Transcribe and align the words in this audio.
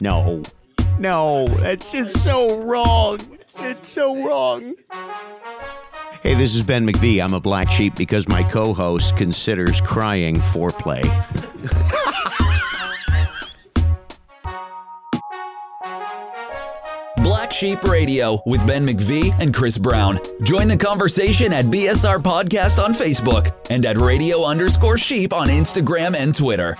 No. 0.00 0.42
No, 0.98 1.48
that's 1.48 1.92
just 1.92 2.22
so 2.22 2.60
wrong. 2.62 3.18
It's 3.58 3.88
so 3.88 4.26
wrong. 4.26 4.74
Hey, 6.22 6.34
this 6.34 6.54
is 6.54 6.64
Ben 6.64 6.86
McVee. 6.86 7.22
I'm 7.22 7.34
a 7.34 7.40
black 7.40 7.70
sheep 7.70 7.94
because 7.96 8.28
my 8.28 8.42
co 8.42 8.72
host 8.74 9.16
considers 9.16 9.80
crying 9.80 10.36
foreplay. 10.36 11.02
Black 17.22 17.52
Sheep 17.52 17.82
Radio 17.84 18.40
with 18.46 18.64
Ben 18.66 18.86
McVee 18.86 19.34
and 19.40 19.52
Chris 19.52 19.78
Brown. 19.78 20.18
Join 20.44 20.68
the 20.68 20.76
conversation 20.76 21.52
at 21.52 21.64
BSR 21.66 22.18
Podcast 22.18 22.82
on 22.82 22.92
Facebook 22.92 23.52
and 23.70 23.84
at 23.84 23.96
radio 23.96 24.44
underscore 24.44 24.98
sheep 24.98 25.32
on 25.32 25.48
Instagram 25.48 26.14
and 26.14 26.34
Twitter. 26.34 26.76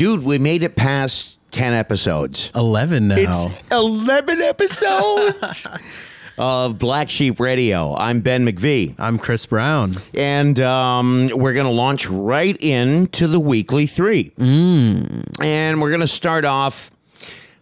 Dude, 0.00 0.24
we 0.24 0.38
made 0.38 0.62
it 0.62 0.76
past 0.76 1.38
10 1.50 1.74
episodes. 1.74 2.50
11 2.54 3.08
now. 3.08 3.16
It's 3.18 3.46
11 3.70 4.40
episodes 4.40 5.66
of 6.38 6.78
Black 6.78 7.10
Sheep 7.10 7.38
Radio. 7.38 7.94
I'm 7.94 8.22
Ben 8.22 8.46
McVee. 8.46 8.94
I'm 8.98 9.18
Chris 9.18 9.44
Brown. 9.44 9.92
And 10.14 10.58
um, 10.58 11.28
we're 11.34 11.52
going 11.52 11.66
to 11.66 11.70
launch 11.70 12.08
right 12.08 12.56
into 12.62 13.26
the 13.26 13.38
weekly 13.38 13.84
three. 13.84 14.32
And 15.38 15.82
we're 15.82 15.90
going 15.90 16.00
to 16.00 16.06
start 16.06 16.46
off. 16.46 16.90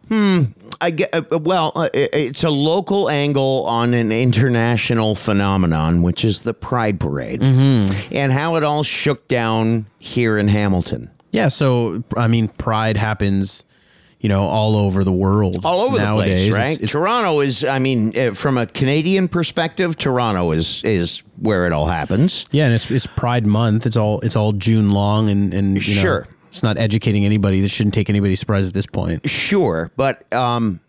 Hmm. 0.07 0.45
I 0.81 0.91
get 0.91 1.13
uh, 1.13 1.41
well. 1.41 1.73
Uh, 1.75 1.89
it's 1.93 2.45
a 2.45 2.51
local 2.51 3.11
angle 3.11 3.67
on 3.67 3.95
an 3.95 4.13
international 4.13 5.17
phenomenon, 5.17 6.03
which 6.03 6.25
is 6.25 6.43
the 6.43 6.55
Pride 6.55 7.01
Parade, 7.01 7.43
and 7.43 8.31
how 8.31 8.55
it 8.55 8.63
all 8.63 8.85
shook 8.85 9.27
down 9.27 9.87
here 9.99 10.39
in 10.39 10.47
Hamilton. 10.47 11.11
Yeah, 11.31 11.49
so 11.49 12.03
I 12.17 12.27
mean, 12.29 12.49
Pride 12.49 12.97
happens, 12.97 13.65
you 14.21 14.29
know, 14.29 14.45
all 14.45 14.77
over 14.77 15.05
the 15.05 15.13
world, 15.13 15.61
all 15.65 15.83
over 15.83 15.99
nowadays. 15.99 16.47
the 16.47 16.51
place, 16.51 16.59
right? 16.59 16.65
It's- 16.73 16.77
it's- 16.79 16.91
Toronto 16.93 17.41
is, 17.41 17.65
I 17.65 17.79
mean, 17.79 18.13
uh, 18.19 18.33
from 18.35 18.57
a 18.59 18.67
Canadian 18.67 19.29
perspective, 19.29 19.97
Toronto 19.99 20.51
is 20.53 20.83
is 20.85 21.23
where 21.39 21.67
it 21.67 21.73
all 21.73 21.87
happens. 21.87 22.47
yeah, 22.51 22.65
and 22.67 22.75
it's 22.75 22.91
it's 22.91 23.07
Pride 23.07 23.47
Month. 23.47 23.87
It's 23.87 23.97
all 23.97 24.21
it's 24.21 24.37
all 24.37 24.53
June 24.53 24.91
long, 24.91 25.29
and 25.31 25.53
and 25.53 25.77
you 25.87 25.95
know, 25.97 26.01
Sure. 26.01 26.27
it's 26.49 26.63
not 26.63 26.79
educating 26.79 27.25
anybody. 27.25 27.61
This 27.61 27.73
shouldn't 27.73 27.95
take 27.95 28.09
anybody 28.09 28.35
surprise 28.35 28.67
at 28.69 28.75
this 28.75 28.87
point. 28.87 29.29
Sure, 29.29 29.91
but 29.97 30.25
um, 30.35 30.81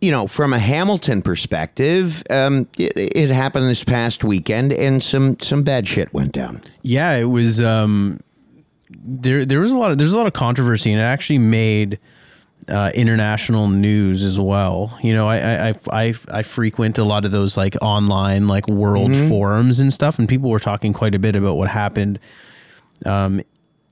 you 0.00 0.10
know, 0.10 0.26
from 0.26 0.52
a 0.52 0.58
Hamilton 0.58 1.22
perspective, 1.22 2.22
um, 2.28 2.66
it, 2.76 2.92
it 2.96 3.30
happened 3.30 3.66
this 3.70 3.84
past 3.84 4.24
weekend, 4.24 4.72
and 4.72 5.02
some 5.02 5.36
some 5.40 5.62
bad 5.62 5.86
shit 5.88 6.12
went 6.12 6.32
down. 6.32 6.60
Yeah, 6.82 7.14
it 7.16 7.24
was. 7.30 7.60
Um, 7.60 8.18
there 9.06 9.44
there 9.44 9.60
was 9.60 9.72
a 9.72 9.78
lot 9.78 9.90
of 9.90 9.98
there's 9.98 10.12
a 10.12 10.16
lot 10.16 10.26
of 10.26 10.32
controversy, 10.32 10.92
and 10.92 11.00
it 11.00 11.04
actually 11.04 11.38
made. 11.38 11.98
Uh, 12.68 12.90
international 12.96 13.68
news 13.68 14.24
as 14.24 14.40
well. 14.40 14.98
You 15.00 15.14
know, 15.14 15.28
I, 15.28 15.36
I 15.36 15.68
I 15.68 15.74
I 15.92 16.14
I 16.32 16.42
frequent 16.42 16.98
a 16.98 17.04
lot 17.04 17.24
of 17.24 17.30
those 17.30 17.56
like 17.56 17.76
online 17.80 18.48
like 18.48 18.66
world 18.66 19.14
forums 19.28 19.78
and 19.78 19.94
stuff, 19.94 20.18
and 20.18 20.28
people 20.28 20.50
were 20.50 20.58
talking 20.58 20.92
quite 20.92 21.14
a 21.14 21.20
bit 21.20 21.36
about 21.36 21.56
what 21.56 21.68
happened 21.68 22.18
um, 23.04 23.40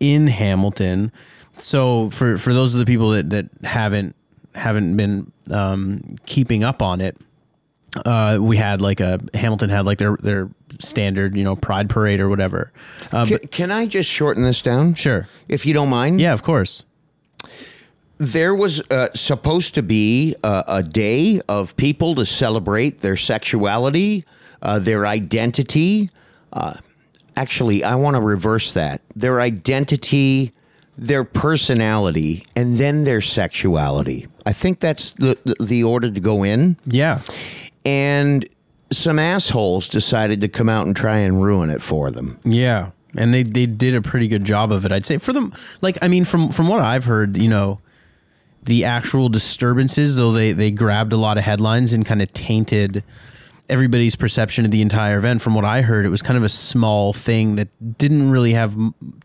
in 0.01 0.27
Hamilton. 0.27 1.13
So 1.57 2.11
for 2.11 2.37
for 2.37 2.53
those 2.53 2.75
of 2.75 2.81
the 2.81 2.87
people 2.87 3.11
that 3.11 3.31
that 3.31 3.47
haven't 3.63 4.17
haven't 4.57 4.97
been 4.97 5.31
um, 5.53 6.03
keeping 6.27 6.65
up 6.65 6.83
on 6.83 7.01
it, 7.01 7.17
uh, 8.05 8.39
we 8.41 8.57
had 8.57 8.81
like 8.81 8.99
a 9.01 9.21
Hamilton 9.35 9.71
had 9.71 9.87
like 9.87 9.99
their 9.99 10.17
their 10.17 10.51
standard 10.81 11.37
you 11.37 11.45
know 11.45 11.57
Pride 11.57 11.89
parade 11.89 12.21
or 12.21 12.29
whatever. 12.29 12.73
Uh, 13.13 13.27
Can, 13.27 13.39
but 13.41 13.51
can 13.51 13.71
I 13.73 13.87
just 13.87 14.11
shorten 14.11 14.43
this 14.43 14.63
down? 14.63 14.95
sure, 14.95 15.29
If 15.49 15.67
you 15.67 15.75
don't 15.75 15.91
mind. 15.91 16.21
yeah, 16.21 16.33
of 16.33 16.43
course. 16.43 16.85
There 18.19 18.55
was 18.55 18.81
uh, 18.91 19.09
supposed 19.13 19.75
to 19.75 19.83
be 19.83 20.35
a, 20.45 20.65
a 20.69 20.83
day 20.83 21.41
of 21.49 21.77
people 21.77 22.15
to 22.15 22.25
celebrate 22.25 22.99
their 22.99 23.17
sexuality, 23.17 24.25
uh, 24.63 24.79
their 24.79 25.05
identity. 25.05 26.11
Uh, 26.53 26.75
actually, 27.37 27.83
I 27.83 27.97
want 27.97 28.15
to 28.17 28.21
reverse 28.23 28.73
that 28.75 29.01
their 29.17 29.41
identity, 29.41 30.53
their 30.97 31.25
personality, 31.25 32.45
and 32.55 32.79
then 32.79 33.03
their 33.03 33.21
sexuality. 33.21 34.29
I 34.47 34.53
think 34.53 34.79
that's 34.79 35.13
the, 35.15 35.37
the 35.61 35.83
order 35.83 36.11
to 36.11 36.21
go 36.21 36.45
in. 36.45 36.77
Yeah, 36.87 37.21
And 37.85 38.49
some 38.97 39.19
assholes 39.19 39.89
decided 39.89 40.41
to 40.41 40.49
come 40.49 40.69
out 40.69 40.87
and 40.87 40.95
try 40.97 41.19
and 41.19 41.43
ruin 41.43 41.71
it 41.71 41.83
for 41.83 42.11
them. 42.11 42.39
yeah, 42.45 42.91
and 43.17 43.33
they 43.35 43.43
they 43.43 43.67
did 43.67 43.95
a 43.95 44.03
pretty 44.03 44.29
good 44.29 44.45
job 44.45 44.73
of 44.73 44.85
it. 44.85 44.93
I'd 44.93 45.07
say 45.07 45.19
for 45.19 45.33
them, 45.33 45.53
like 45.81 45.97
I 46.03 46.09
mean, 46.09 46.25
from 46.25 46.49
from 46.51 46.69
what 46.69 46.81
I've 46.81 47.05
heard, 47.05 47.37
you 47.37 47.49
know. 47.49 47.81
The 48.67 48.87
actual 48.87 49.29
disturbances, 49.29 50.17
though 50.17 50.33
they, 50.33 50.53
they 50.53 50.71
grabbed 50.71 51.13
a 51.13 51.19
lot 51.19 51.37
of 51.37 51.45
headlines 51.45 51.93
and 51.93 52.03
kind 52.07 52.23
of 52.23 52.33
tainted 52.33 53.05
everybody's 53.69 54.17
perception 54.17 54.65
of 54.65 54.71
the 54.71 54.81
entire 54.81 55.19
event. 55.19 55.43
From 55.43 55.55
what 55.55 55.67
I 55.67 55.83
heard, 55.83 56.07
it 56.07 56.09
was 56.09 56.23
kind 56.23 56.39
of 56.39 56.45
a 56.45 56.49
small 56.49 57.13
thing 57.13 57.57
that 57.57 57.69
didn't 57.99 58.31
really 58.31 58.53
have 58.53 58.75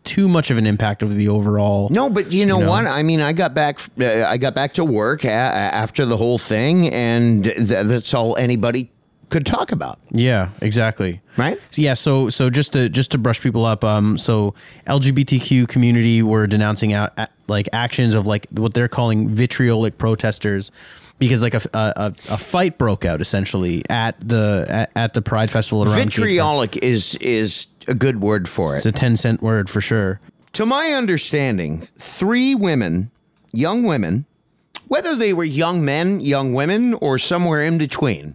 too 0.04 0.28
much 0.28 0.50
of 0.50 0.58
an 0.58 0.66
impact 0.66 1.02
over 1.02 1.14
the 1.14 1.28
overall. 1.28 1.88
No, 1.88 2.10
but 2.10 2.34
you 2.34 2.44
know, 2.44 2.58
You 2.58 2.64
know? 2.64 2.70
what? 2.70 2.86
I 2.86 3.02
mean, 3.02 3.20
I 3.22 3.32
got 3.32 3.54
back. 3.54 3.80
Uh, 3.98 4.24
I 4.28 4.36
got 4.36 4.54
back 4.54 4.74
to 4.74 4.84
work 4.84 5.24
a- 5.24 5.28
after 5.30 6.04
the 6.04 6.18
whole 6.18 6.36
thing, 6.36 6.88
and 6.92 7.44
th- 7.44 7.56
that's 7.86 8.12
all 8.12 8.36
anybody 8.36 8.90
could 9.30 9.46
talk 9.46 9.72
about, 9.72 9.98
Yeah, 10.10 10.50
exactly. 10.60 11.20
right? 11.36 11.58
So, 11.70 11.80
yeah, 11.82 11.94
so 11.94 12.28
so 12.28 12.50
just 12.50 12.72
to 12.74 12.88
just 12.88 13.12
to 13.12 13.18
brush 13.18 13.40
people 13.40 13.64
up, 13.64 13.82
um, 13.84 14.18
so 14.18 14.54
LGBTQ 14.86 15.68
community 15.68 16.22
were 16.22 16.46
denouncing 16.46 16.92
out 16.92 17.12
like 17.48 17.68
actions 17.72 18.14
of 18.14 18.26
like 18.26 18.46
what 18.50 18.74
they're 18.74 18.88
calling 18.88 19.28
vitriolic 19.28 19.96
protesters, 19.98 20.70
because 21.18 21.42
like 21.42 21.54
a, 21.54 21.60
a, 21.74 22.12
a 22.28 22.38
fight 22.38 22.76
broke 22.78 23.04
out 23.04 23.20
essentially 23.20 23.82
at 23.88 24.16
the 24.20 24.66
at, 24.68 24.90
at 24.94 25.14
the 25.14 25.22
Pride 25.22 25.50
Festival 25.50 25.84
Vitriolic 25.84 26.76
is 26.76 27.14
is 27.16 27.66
a 27.88 27.94
good 27.94 28.20
word 28.20 28.48
for 28.48 28.74
it. 28.74 28.78
It's 28.78 28.86
a 28.86 28.92
ten 28.92 29.16
cent 29.16 29.40
word 29.42 29.70
for 29.70 29.80
sure. 29.80 30.20
To 30.54 30.66
my 30.66 30.88
understanding, 30.92 31.80
three 31.80 32.54
women, 32.56 33.10
young 33.52 33.84
women, 33.84 34.26
whether 34.88 35.14
they 35.14 35.32
were 35.32 35.44
young 35.44 35.84
men, 35.84 36.18
young 36.20 36.54
women, 36.54 36.94
or 36.94 37.18
somewhere 37.18 37.62
in 37.62 37.78
between, 37.78 38.34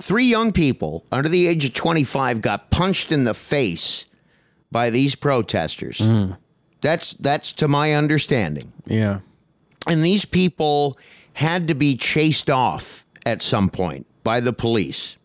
three 0.00 0.24
young 0.24 0.52
people 0.52 1.04
under 1.12 1.28
the 1.28 1.46
age 1.46 1.64
of 1.64 1.74
25 1.74 2.40
got 2.40 2.70
punched 2.70 3.12
in 3.12 3.24
the 3.24 3.34
face 3.34 4.06
by 4.72 4.90
these 4.90 5.14
protesters. 5.14 6.00
That's 6.80 7.12
that's 7.14 7.52
to 7.54 7.68
my 7.68 7.92
understanding. 7.92 8.72
Yeah. 8.86 9.20
And 9.86 10.02
these 10.04 10.24
people 10.24 10.96
had 11.34 11.68
to 11.68 11.74
be 11.74 11.96
chased 11.96 12.48
off 12.50 13.04
at 13.26 13.42
some 13.42 13.68
point 13.68 14.06
by 14.24 14.40
the 14.40 14.52
police. 14.52 15.16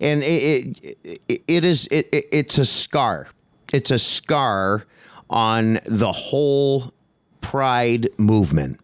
And 0.00 0.22
it, 0.22 0.98
it, 1.28 1.42
it 1.48 1.64
is 1.64 1.86
it, 1.90 2.08
it- 2.12 2.26
it's 2.32 2.58
a 2.58 2.66
scar. 2.66 3.28
It's 3.72 3.90
a 3.90 3.98
scar 3.98 4.84
on 5.30 5.78
the 5.86 6.10
whole 6.12 6.92
pride 7.40 8.08
movement. 8.18 8.80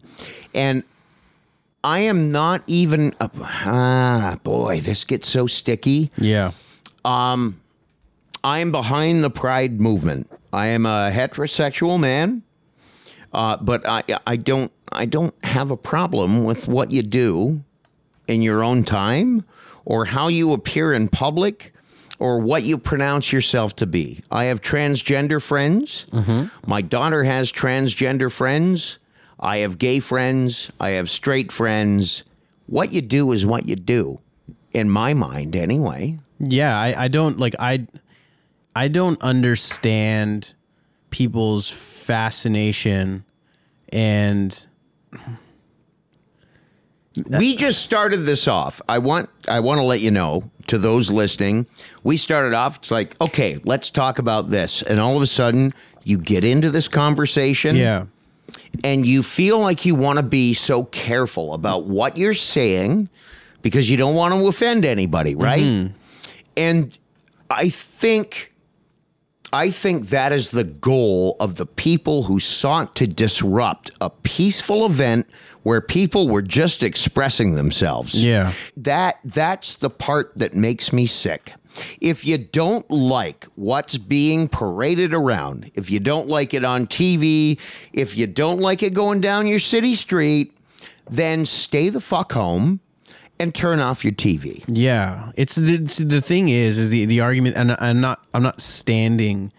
And 0.53 0.83
I 1.87 1.99
am 2.01 2.29
not 2.29 2.63
even 2.67 3.15
ah 3.21 4.35
boy, 4.43 4.81
this 4.81 5.05
gets 5.05 5.29
so 5.29 5.47
sticky. 5.47 6.11
Yeah. 6.17 6.51
Um, 7.05 7.61
I 8.43 8.59
am 8.59 8.73
behind 8.73 9.23
the 9.23 9.29
pride 9.29 9.79
movement. 9.79 10.29
I 10.51 10.67
am 10.67 10.85
a 10.85 11.11
heterosexual 11.13 11.97
man, 11.97 12.43
uh, 13.31 13.55
but 13.61 13.87
I 13.87 14.03
I 14.27 14.35
don't 14.35 14.69
I 14.91 15.05
don't 15.05 15.33
have 15.45 15.71
a 15.71 15.77
problem 15.77 16.43
with 16.43 16.67
what 16.67 16.91
you 16.91 17.03
do 17.03 17.63
in 18.27 18.41
your 18.41 18.63
own 18.63 18.83
time 18.83 19.45
or 19.85 20.03
how 20.03 20.27
you 20.27 20.51
appear 20.51 20.91
in 20.91 21.07
public 21.07 21.73
or 22.19 22.39
what 22.39 22.63
you 22.63 22.77
pronounce 22.77 23.31
yourself 23.31 23.77
to 23.77 23.87
be. 23.87 24.19
I 24.29 24.45
have 24.45 24.59
transgender 24.59 25.41
friends. 25.41 26.05
My 26.65 26.81
daughter 26.81 27.23
has 27.23 27.49
transgender 27.49 28.29
friends. 28.29 28.99
I 29.39 29.57
have 29.57 29.77
gay 29.77 29.99
friends. 29.99 30.71
I 30.79 30.91
have 30.91 31.09
straight 31.09 31.51
friends. 31.51 32.23
What 32.65 32.91
you 32.91 33.01
do 33.01 33.31
is 33.31 33.45
what 33.45 33.67
you 33.67 33.75
do, 33.75 34.19
in 34.73 34.89
my 34.89 35.13
mind, 35.13 35.55
anyway. 35.55 36.19
Yeah, 36.39 36.77
I, 36.77 37.05
I 37.05 37.07
don't 37.07 37.39
like 37.39 37.55
I 37.59 37.87
I 38.75 38.87
don't 38.89 39.21
understand 39.21 40.53
people's 41.09 41.69
fascination 41.69 43.23
and 43.89 44.67
we 47.31 47.55
just 47.55 47.81
started 47.81 48.17
this 48.17 48.47
off. 48.47 48.81
I 48.87 48.99
want 48.99 49.29
I 49.47 49.59
want 49.61 49.79
to 49.79 49.83
let 49.85 50.01
you 50.01 50.11
know 50.11 50.51
to 50.67 50.77
those 50.77 51.09
listening. 51.11 51.65
We 52.03 52.17
started 52.17 52.53
off. 52.53 52.77
It's 52.77 52.91
like 52.91 53.19
okay, 53.21 53.59
let's 53.63 53.89
talk 53.89 54.19
about 54.19 54.49
this, 54.49 54.81
and 54.83 54.99
all 54.99 55.15
of 55.15 55.21
a 55.21 55.27
sudden 55.27 55.73
you 56.03 56.17
get 56.17 56.45
into 56.45 56.69
this 56.69 56.87
conversation, 56.87 57.75
yeah. 57.75 58.05
And 58.83 59.05
you 59.05 59.23
feel 59.23 59.59
like 59.59 59.85
you 59.85 59.95
want 59.95 60.17
to 60.17 60.23
be 60.23 60.53
so 60.53 60.83
careful 60.85 61.53
about 61.53 61.85
what 61.85 62.17
you're 62.17 62.33
saying 62.33 63.09
because 63.61 63.89
you 63.89 63.97
don't 63.97 64.15
want 64.15 64.33
to 64.33 64.47
offend 64.47 64.85
anybody, 64.85 65.33
mm-hmm. 65.33 65.43
right? 65.43 65.91
And 66.55 66.97
I 67.49 67.69
think 67.69 68.53
I 69.53 69.69
think 69.69 70.07
that 70.07 70.31
is 70.31 70.51
the 70.51 70.63
goal 70.63 71.37
of 71.39 71.55
the 71.57 71.65
people 71.65 72.23
who 72.23 72.39
sought 72.39 72.95
to 72.97 73.07
disrupt 73.07 73.91
a 74.01 74.09
peaceful 74.09 74.85
event 74.85 75.27
where 75.63 75.81
people 75.81 76.27
were 76.27 76.41
just 76.41 76.83
expressing 76.83 77.55
themselves. 77.55 78.23
Yeah. 78.23 78.53
That 78.75 79.19
that's 79.23 79.75
the 79.75 79.89
part 79.89 80.33
that 80.37 80.53
makes 80.53 80.91
me 80.91 81.05
sick. 81.05 81.53
If 82.01 82.25
you 82.25 82.37
don't 82.37 82.89
like 82.89 83.45
what's 83.55 83.97
being 83.97 84.47
paraded 84.47 85.13
around, 85.13 85.71
if 85.75 85.89
you 85.89 85.99
don't 85.99 86.27
like 86.27 86.53
it 86.53 86.63
on 86.65 86.87
TV, 86.87 87.59
if 87.93 88.17
you 88.17 88.27
don't 88.27 88.59
like 88.59 88.83
it 88.83 88.93
going 88.93 89.21
down 89.21 89.47
your 89.47 89.59
city 89.59 89.95
street, 89.95 90.53
then 91.09 91.45
stay 91.45 91.89
the 91.89 92.01
fuck 92.01 92.33
home 92.33 92.79
and 93.39 93.53
turn 93.53 93.79
off 93.79 94.03
your 94.03 94.13
TV. 94.13 94.63
Yeah, 94.67 95.31
it's 95.35 95.55
the 95.55 95.77
the 95.77 96.21
thing 96.21 96.49
is 96.49 96.77
is 96.77 96.89
the 96.89 97.05
the 97.05 97.21
argument, 97.21 97.55
and 97.55 97.75
I'm 97.79 98.01
not 98.01 98.25
I'm 98.33 98.43
not 98.43 98.61
standing, 98.61 99.51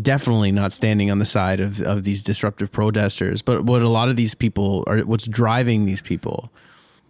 definitely 0.00 0.52
not 0.52 0.72
standing 0.72 1.10
on 1.10 1.18
the 1.18 1.26
side 1.26 1.60
of 1.60 1.80
of 1.82 2.04
these 2.04 2.22
disruptive 2.22 2.72
protesters. 2.72 3.42
But 3.42 3.64
what 3.64 3.82
a 3.82 3.88
lot 3.88 4.08
of 4.08 4.16
these 4.16 4.34
people 4.34 4.84
are, 4.86 4.98
what's 5.00 5.26
driving 5.26 5.84
these 5.84 6.02
people, 6.02 6.50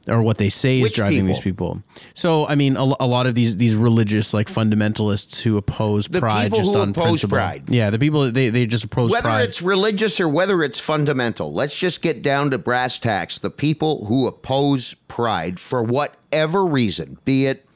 or 0.09 0.23
what 0.23 0.39
they 0.39 0.49
say 0.49 0.79
is 0.79 0.85
Which 0.85 0.95
driving 0.95 1.27
these 1.27 1.39
people? 1.41 1.75
people. 1.75 1.83
So 2.15 2.47
I 2.47 2.55
mean, 2.55 2.77
a, 2.77 2.83
a 3.01 3.07
lot 3.07 3.27
of 3.27 3.35
these 3.35 3.57
these 3.57 3.75
religious 3.77 4.33
like 4.35 4.49
fundamentalists 4.49 5.43
who 5.43 5.57
oppose 5.57 6.07
The 6.09 6.21
pride 6.21 6.45
people 6.45 6.59
just 6.59 6.75
who 6.75 6.81
on 6.81 6.91
oppose 6.91 7.05
principle. 7.05 7.37
pride. 7.39 7.65
Yeah, 7.69 7.91
the 7.91 7.99
people 7.99 8.31
they 8.33 8.49
they 8.51 8.67
just 8.67 8.85
oppose 8.85 9.11
Whether 9.11 9.23
pride. 9.23 9.45
it's 9.49 9.61
religious 9.63 10.21
or 10.21 10.29
whether 10.29 10.63
it's 10.63 10.81
fundamental, 10.81 11.53
let's 11.53 11.79
just 11.79 12.03
get 12.03 12.23
down 12.23 12.51
to 12.51 12.59
brass 12.59 12.99
tacks. 12.99 13.39
The 13.39 13.51
people 13.51 14.07
who 14.07 14.27
oppose 14.27 14.95
pride 15.09 15.61
for 15.61 15.83
whatever 15.83 16.65
reason, 16.67 17.19
be 17.25 17.47
it 17.47 17.67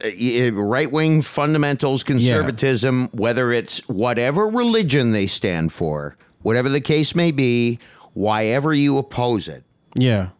eh, 0.00 0.48
eh, 0.48 0.50
right 0.52 0.90
wing 0.90 1.22
fundamentals, 1.22 2.02
conservatism, 2.04 3.08
whether 3.12 3.52
it's 3.52 3.78
whatever 3.88 4.48
religion 4.48 5.10
they 5.12 5.26
stand 5.26 5.72
for, 5.72 6.16
whatever 6.42 6.68
the 6.68 6.80
case 6.80 7.14
may 7.14 7.30
be, 7.30 7.78
why 8.14 8.46
ever 8.46 8.72
you 8.74 8.98
oppose 8.98 9.48
it. 9.48 9.64
Yeah. 9.94 10.30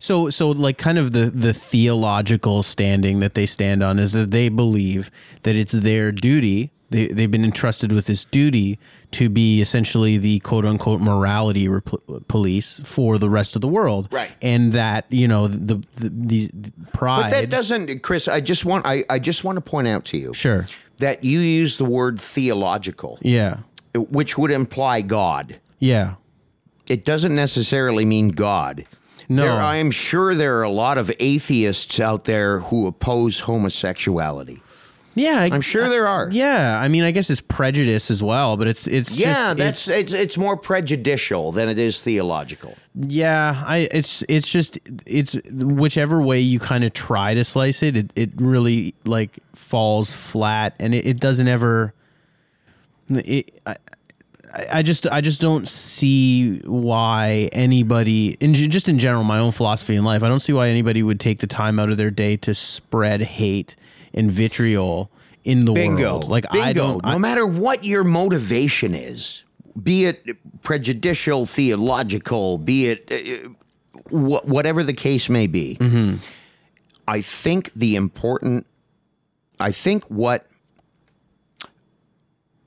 So 0.00 0.30
so 0.30 0.50
like 0.50 0.78
kind 0.78 0.98
of 0.98 1.12
the 1.12 1.26
the 1.30 1.52
theological 1.52 2.62
standing 2.62 3.20
that 3.20 3.34
they 3.34 3.46
stand 3.46 3.82
on 3.82 3.98
is 3.98 4.12
that 4.12 4.30
they 4.30 4.48
believe 4.48 5.10
that 5.42 5.56
it's 5.56 5.72
their 5.72 6.12
duty 6.12 6.70
they 6.90 7.08
they've 7.08 7.30
been 7.30 7.44
entrusted 7.44 7.92
with 7.92 8.06
this 8.06 8.24
duty 8.24 8.78
to 9.10 9.28
be 9.28 9.60
essentially 9.60 10.16
the 10.16 10.38
quote 10.40 10.64
unquote 10.64 11.00
morality 11.00 11.68
rep- 11.68 11.84
police 12.28 12.80
for 12.84 13.18
the 13.18 13.28
rest 13.28 13.54
of 13.56 13.60
the 13.62 13.68
world. 13.68 14.08
Right. 14.10 14.30
And 14.40 14.72
that, 14.72 15.04
you 15.10 15.28
know, 15.28 15.48
the 15.48 15.82
the, 15.96 16.08
the, 16.10 16.50
the 16.54 16.72
pride 16.92 17.24
But 17.24 17.30
that 17.30 17.50
doesn't, 17.50 18.02
Chris. 18.02 18.26
I 18.28 18.40
just 18.40 18.64
want 18.64 18.86
I, 18.86 19.04
I 19.10 19.18
just 19.18 19.44
want 19.44 19.56
to 19.56 19.60
point 19.60 19.86
out 19.88 20.04
to 20.06 20.18
you 20.18 20.32
Sure. 20.34 20.64
that 20.98 21.24
you 21.24 21.40
use 21.40 21.76
the 21.76 21.84
word 21.84 22.18
theological, 22.20 23.18
Yeah. 23.22 23.58
which 23.94 24.38
would 24.38 24.50
imply 24.50 25.02
God. 25.02 25.60
Yeah. 25.78 26.14
it 26.88 27.04
doesn't 27.04 27.34
necessarily 27.34 28.04
mean 28.06 28.28
God. 28.30 28.86
No. 29.28 29.42
There, 29.42 29.52
I 29.52 29.76
am 29.76 29.90
sure 29.90 30.34
there 30.34 30.58
are 30.58 30.62
a 30.62 30.70
lot 30.70 30.96
of 30.98 31.10
atheists 31.20 32.00
out 32.00 32.24
there 32.24 32.60
who 32.60 32.86
oppose 32.86 33.40
homosexuality. 33.40 34.62
Yeah. 35.14 35.40
I, 35.40 35.48
I'm 35.52 35.60
sure 35.60 35.88
there 35.88 36.06
are. 36.06 36.30
Yeah, 36.30 36.78
I 36.80 36.86
mean, 36.88 37.02
I 37.02 37.10
guess 37.10 37.28
it's 37.28 37.40
prejudice 37.40 38.08
as 38.10 38.22
well, 38.22 38.56
but 38.56 38.68
it's 38.68 38.86
it's 38.86 39.16
Yeah, 39.16 39.26
just, 39.54 39.56
that's 39.56 39.88
it's- 39.88 40.00
it's, 40.00 40.12
it's 40.12 40.38
more 40.38 40.56
prejudicial 40.56 41.50
than 41.52 41.68
it 41.68 41.78
is 41.78 42.00
theological. 42.00 42.74
Yeah, 42.94 43.62
I 43.66 43.88
it's 43.90 44.22
it's 44.28 44.48
just 44.50 44.78
it's 45.06 45.34
whichever 45.50 46.22
way 46.22 46.38
you 46.40 46.60
kind 46.60 46.84
of 46.84 46.92
try 46.92 47.34
to 47.34 47.42
slice 47.44 47.82
it, 47.82 47.96
it, 47.96 48.12
it 48.14 48.30
really 48.36 48.94
like 49.04 49.38
falls 49.54 50.14
flat 50.14 50.74
and 50.78 50.94
it, 50.94 51.04
it 51.04 51.18
doesn't 51.20 51.48
ever 51.48 51.94
it, 53.10 53.60
I, 53.66 53.76
I 54.72 54.82
just 54.82 55.06
I 55.06 55.20
just 55.20 55.40
don't 55.40 55.66
see 55.68 56.58
why 56.60 57.48
anybody 57.52 58.36
in 58.40 58.54
just 58.54 58.88
in 58.88 58.98
general 58.98 59.24
my 59.24 59.38
own 59.38 59.52
philosophy 59.52 59.94
in 59.96 60.04
life 60.04 60.22
I 60.22 60.28
don't 60.28 60.40
see 60.40 60.52
why 60.52 60.68
anybody 60.68 61.02
would 61.02 61.20
take 61.20 61.40
the 61.40 61.46
time 61.46 61.78
out 61.78 61.90
of 61.90 61.96
their 61.96 62.10
day 62.10 62.36
to 62.38 62.54
spread 62.54 63.20
hate 63.20 63.76
and 64.14 64.30
vitriol 64.30 65.10
in 65.44 65.64
the 65.64 65.72
Bingo. 65.72 66.02
world 66.18 66.28
like 66.28 66.50
Bingo. 66.50 66.66
I 66.66 66.72
don't 66.72 67.04
no 67.04 67.10
I, 67.10 67.18
matter 67.18 67.46
what 67.46 67.84
your 67.84 68.04
motivation 68.04 68.94
is, 68.94 69.44
be 69.80 70.06
it 70.06 70.24
prejudicial, 70.62 71.46
theological, 71.46 72.58
be 72.58 72.86
it 72.88 73.12
uh, 73.12 73.48
wh- 74.10 74.46
whatever 74.46 74.82
the 74.82 74.94
case 74.94 75.28
may 75.28 75.46
be, 75.46 75.76
Mm-hmm. 75.80 76.16
I 77.06 77.22
think 77.22 77.72
the 77.72 77.96
important, 77.96 78.66
I 79.58 79.72
think 79.72 80.04
what. 80.04 80.46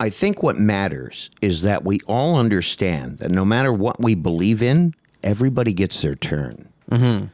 I 0.02 0.10
think 0.10 0.42
what 0.42 0.58
matters 0.58 1.30
is 1.42 1.62
that 1.62 1.86
we 1.86 2.00
all 2.08 2.36
understand 2.36 3.20
that 3.20 3.30
no 3.30 3.46
matter 3.46 3.72
what 3.72 4.00
we 4.00 4.16
believe 4.16 4.64
in, 4.64 4.96
everybody 5.24 5.74
gets 5.74 6.02
their 6.02 6.16
turn. 6.16 6.70
Mm-hmm. 6.90 7.26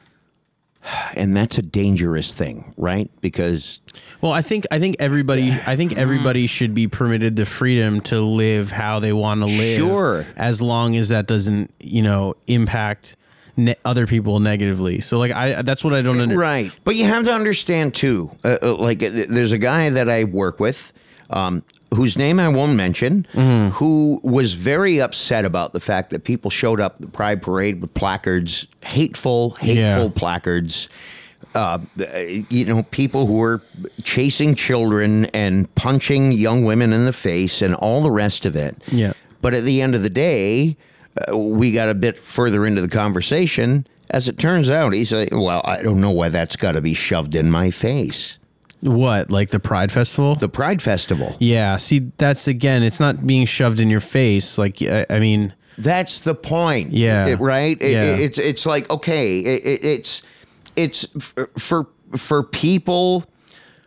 And 1.15 1.35
that's 1.35 1.57
a 1.57 1.61
dangerous 1.61 2.33
thing, 2.33 2.73
right? 2.75 3.09
Because 3.21 3.79
Well, 4.19 4.33
I 4.33 4.41
think 4.41 4.65
I 4.69 4.79
think 4.79 4.97
everybody 4.99 5.51
I 5.51 5.77
think 5.77 5.97
everybody 5.97 6.45
should 6.47 6.73
be 6.73 6.89
permitted 6.89 7.37
the 7.37 7.45
freedom 7.45 8.01
to 8.01 8.19
live 8.19 8.71
how 8.71 8.99
they 8.99 9.13
want 9.13 9.41
to 9.41 9.47
live. 9.47 9.77
Sure. 9.77 10.25
as 10.35 10.61
long 10.61 10.97
as 10.97 11.07
that 11.07 11.25
doesn't 11.25 11.73
you 11.79 12.01
know 12.01 12.35
impact 12.47 13.15
ne- 13.55 13.75
other 13.85 14.07
people 14.07 14.41
negatively. 14.41 14.99
So 14.99 15.17
like 15.17 15.31
I 15.31 15.61
that's 15.61 15.85
what 15.85 15.93
I 15.93 16.01
don't 16.01 16.19
understand. 16.19 16.39
Right. 16.39 16.79
But 16.83 16.95
you 16.95 17.05
have 17.05 17.23
to 17.25 17.33
understand 17.33 17.93
too. 17.93 18.31
Uh, 18.43 18.57
uh, 18.61 18.75
like, 18.75 19.01
uh, 19.03 19.09
there's 19.29 19.53
a 19.53 19.57
guy 19.57 19.89
that 19.89 20.09
I 20.09 20.25
work 20.25 20.59
with, 20.59 20.91
um, 21.29 21.63
whose 21.93 22.17
name 22.17 22.39
I 22.39 22.49
won't 22.49 22.75
mention, 22.75 23.25
who 23.73 24.19
was 24.23 24.53
very 24.53 24.99
upset 25.01 25.45
about 25.45 25.73
the 25.73 25.79
fact 25.79 26.09
that 26.09 26.23
people 26.23 26.51
showed 26.51 26.79
up 26.79 26.99
the 26.99 27.07
Pride 27.07 27.41
Parade 27.41 27.81
with 27.81 27.93
placards, 27.93 28.67
hateful, 28.83 29.51
hateful 29.51 30.05
Yeah. 30.05 30.09
placards. 30.13 30.89
Uh, 31.55 31.79
you 32.49 32.65
know, 32.65 32.83
people 32.83 33.25
who 33.25 33.37
were 33.37 33.61
chasing 34.03 34.53
children 34.53 35.25
and 35.33 35.73
punching 35.75 36.31
young 36.33 36.63
women 36.65 36.93
in 36.93 37.05
the 37.05 37.13
face 37.13 37.61
and 37.61 37.73
all 37.75 38.01
the 38.01 38.11
rest 38.11 38.45
of 38.45 38.55
it. 38.55 38.75
Yeah. 38.91 39.13
But 39.41 39.53
at 39.55 39.63
the 39.63 39.81
end 39.81 39.95
of 39.95 40.03
the 40.03 40.09
day, 40.09 40.77
uh, 41.31 41.35
we 41.37 41.71
got 41.71 41.89
a 41.89 41.95
bit 41.95 42.17
further 42.17 42.65
into 42.65 42.81
the 42.81 42.89
conversation. 42.89 43.87
As 44.11 44.27
it 44.27 44.37
turns 44.37 44.69
out, 44.69 44.93
he's 44.93 45.11
like, 45.11 45.29
well, 45.31 45.61
I 45.65 45.81
don't 45.81 45.99
know 45.99 46.11
why 46.11 46.29
that's 46.29 46.55
got 46.57 46.73
to 46.73 46.81
be 46.81 46.93
shoved 46.93 47.33
in 47.35 47.49
my 47.49 47.71
face. 47.71 48.37
What 48.81 49.31
like 49.31 49.49
the 49.49 49.59
Pride 49.59 49.91
Festival? 49.91 50.35
The 50.35 50.49
Pride 50.49 50.81
Festival. 50.81 51.35
yeah. 51.39 51.77
See, 51.77 52.11
that's 52.17 52.47
again, 52.47 52.83
it's 52.83 52.99
not 52.99 53.25
being 53.25 53.45
shoved 53.45 53.79
in 53.79 53.89
your 53.89 54.01
face. 54.01 54.57
Like 54.57 54.81
I, 54.81 55.05
I 55.09 55.19
mean, 55.19 55.53
That's 55.77 56.19
the 56.21 56.35
point. 56.35 56.91
Yeah. 56.93 57.27
It- 57.27 57.39
right? 57.39 57.77
It- 57.81 57.91
Yeah. 57.91 58.03
it's 58.25 58.37
it's 58.37 58.65
like 58.65 58.89
okay, 58.89 59.39
it, 59.39 59.65
it, 59.65 59.83
it's 59.85 60.21
it's 60.75 61.07
f- 61.15 61.33
for 61.57 61.87
for 62.15 62.43
people 62.43 63.25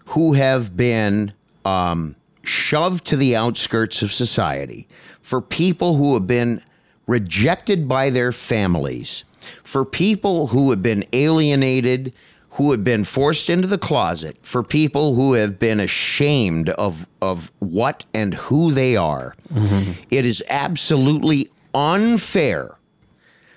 who 0.07 0.33
have 0.33 0.77
been 0.77 1.33
um, 1.65 2.17
shoved 2.43 3.05
to 3.07 3.17
the 3.17 3.37
outskirts 3.37 4.03
of 4.03 4.13
society, 4.13 4.89
for 5.23 5.41
people 5.41 5.97
who 5.97 6.15
have 6.15 6.27
been 6.27 6.61
rejected 7.07 7.87
by 7.89 8.11
their 8.11 8.33
families, 8.33 9.25
for 9.63 9.85
people 9.85 10.49
who 10.49 10.71
have 10.71 10.83
been 10.83 11.05
alienated, 11.13 12.13
who 12.53 12.73
have 12.73 12.83
been 12.83 13.05
forced 13.05 13.49
into 13.49 13.69
the 13.69 13.79
closet, 13.79 14.37
for 14.43 14.63
people 14.63 15.15
who 15.15 15.35
have 15.35 15.59
been 15.59 15.81
ashamed 15.81 16.69
of 16.71 17.07
of 17.23 17.53
what 17.59 18.05
and 18.13 18.35
who 18.35 18.73
they 18.73 18.97
are. 18.97 19.35
Mm-hmm. 19.53 19.93
It 20.11 20.25
is 20.25 20.43
absolutely 20.49 21.49
unfair. 21.75 22.77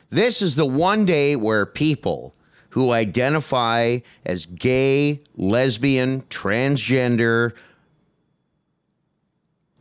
This 0.09 0.41
is 0.41 0.55
the 0.55 0.65
one 0.65 1.05
day 1.05 1.35
where 1.35 1.65
people 1.65 2.35
who 2.69 2.91
identify 2.91 3.99
as 4.25 4.45
gay, 4.45 5.21
lesbian, 5.35 6.21
transgender, 6.23 7.55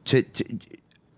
to, 0.04 0.22
to 0.22 0.58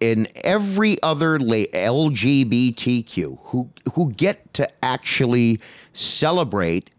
in 0.00 0.26
every 0.42 1.00
other 1.02 1.38
LGBTQ 1.38 3.38
who 3.44 3.70
who 3.94 4.12
get 4.12 4.52
to 4.54 4.68
actually 4.84 5.60
celebrate 5.92 6.90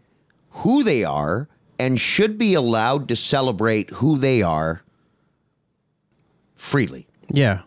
who 0.56 0.82
they 0.82 1.04
are 1.04 1.48
and 1.78 2.00
should 2.00 2.38
be 2.38 2.54
allowed 2.54 3.08
to 3.08 3.16
celebrate 3.16 3.90
who 3.90 4.16
they 4.16 4.42
are 4.42 4.82
freely. 6.54 7.06
yeah, 7.28 7.62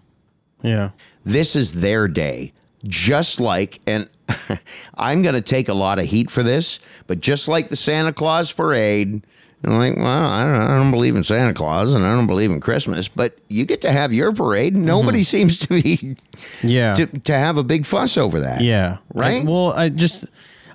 yeah, 0.61 0.91
This 1.23 1.55
is 1.55 1.81
their 1.81 2.07
day. 2.07 2.53
Just 2.85 3.39
like, 3.39 3.81
and 3.85 4.09
I'm 4.95 5.21
going 5.21 5.35
to 5.35 5.41
take 5.41 5.67
a 5.67 5.73
lot 5.73 5.99
of 5.99 6.05
heat 6.05 6.29
for 6.31 6.43
this, 6.43 6.79
but 7.07 7.19
just 7.19 7.47
like 7.47 7.69
the 7.69 7.75
Santa 7.75 8.13
Claus 8.13 8.51
parade, 8.51 9.21
I'm 9.63 9.77
like, 9.77 9.97
well, 9.97 10.07
I 10.07 10.43
don't, 10.43 10.61
I 10.61 10.77
don't 10.77 10.91
believe 10.91 11.15
in 11.15 11.23
Santa 11.23 11.53
Claus 11.53 11.93
and 11.93 12.05
I 12.05 12.13
don't 12.15 12.27
believe 12.27 12.49
in 12.49 12.61
Christmas, 12.61 13.09
but 13.09 13.37
you 13.49 13.65
get 13.65 13.81
to 13.81 13.91
have 13.91 14.13
your 14.13 14.31
parade. 14.31 14.75
Nobody 14.75 15.19
mm-hmm. 15.19 15.23
seems 15.23 15.59
to 15.59 15.67
be 15.67 16.15
yeah. 16.63 16.93
to, 16.93 17.05
to 17.05 17.33
have 17.33 17.57
a 17.57 17.63
big 17.63 17.85
fuss 17.85 18.17
over 18.17 18.39
that. 18.39 18.61
Yeah. 18.61 18.99
Right? 19.13 19.41
I- 19.41 19.45
well, 19.45 19.73
I 19.73 19.89
just 19.89 20.25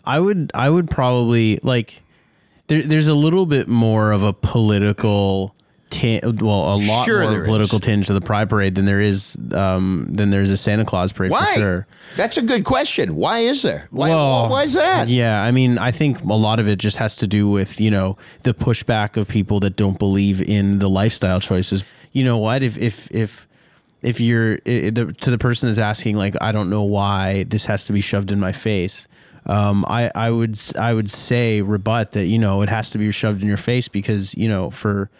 I 0.05 0.21
would 0.21 0.51
I 0.55 0.69
would 0.69 0.91
probably 0.91 1.59
like 1.63 2.03
there, 2.69 2.83
there's 2.83 3.09
a 3.09 3.15
little 3.15 3.47
bit 3.47 3.69
more 3.69 4.13
of 4.13 4.23
a 4.23 4.33
political 4.33 5.55
tin, 5.91 6.21
well, 6.39 6.75
a 6.75 6.77
lot 6.77 7.05
Sure 7.05 7.23
more 7.31 7.45
political 7.45 7.79
is. 7.79 7.85
tinge 7.85 8.07
to 8.09 8.15
the 8.15 8.21
Pride 8.21 8.49
Parade 8.49 8.75
than 8.75 8.85
there 8.85 9.01
is 9.01 9.37
um, 9.53 10.07
than 10.11 10.31
there's 10.31 10.51
a 10.51 10.57
Santa 10.57 10.85
Claus 10.85 11.13
parade 11.13 11.31
Why? 11.31 11.45
for 11.55 11.61
sure. 11.61 11.87
That's 12.17 12.37
a 12.37 12.43
good 12.43 12.65
question. 12.65 13.15
Why 13.17 13.41
is 13.41 13.63
there? 13.63 13.87
Why, 13.91 14.09
Well, 14.09 14.49
why 14.49 14.65
is 14.65 14.73
that? 14.73 15.09
Yeah, 15.09 15.43
I 15.43 15.51
mean, 15.53 15.79
I 15.79 15.91
think 15.91 16.23
a 16.23 16.33
lot 16.33 16.59
of 16.59 16.69
it 16.69 16.79
just 16.79 16.97
has 16.97 17.15
to 17.17 17.27
do 17.27 17.49
with 17.49 17.81
you 17.81 17.91
know 17.91 18.17
the 18.43 18.55
pushback 18.55 19.17
of 19.17 19.29
people 19.29 19.61
that 19.61 19.77
don't 19.77 19.99
believe 19.99 20.41
in 20.41 20.79
the 20.79 20.89
lifestyle 20.89 21.41
choices. 21.41 21.85
You 22.13 22.25
know 22.25 22.39
what? 22.39 22.63
If 22.63 22.79
if 22.79 23.11
if 23.13 23.47
if 24.03 24.21
you're 24.21 24.57
to 24.59 25.31
the 25.31 25.39
person 25.39 25.69
that's 25.69 25.79
asking, 25.79 26.17
like, 26.17 26.35
I 26.41 26.53
don't 26.53 26.69
know 26.69 26.83
why 26.83 27.45
this 27.45 27.67
has 27.67 27.87
to 27.87 27.93
be 27.93 28.01
shoved 28.03 28.31
in 28.33 28.39
my 28.41 28.53
face. 28.53 29.07
Um, 29.47 29.85
I, 29.89 30.11
I 30.15 30.31
would 30.31 30.59
I 30.79 30.95
would 30.95 31.11
say 31.11 31.61
rebut 31.63 32.13
that 32.13 32.27
you 32.27 32.39
know 32.39 32.63
it 32.63 32.69
has 32.69 32.91
to 32.91 32.99
be 32.99 33.11
shoved 33.13 33.43
in 33.43 33.49
your 33.49 33.57
face 33.59 33.89
because 33.89 34.35
you 34.35 34.49
know 34.49 34.71
for 34.71 35.11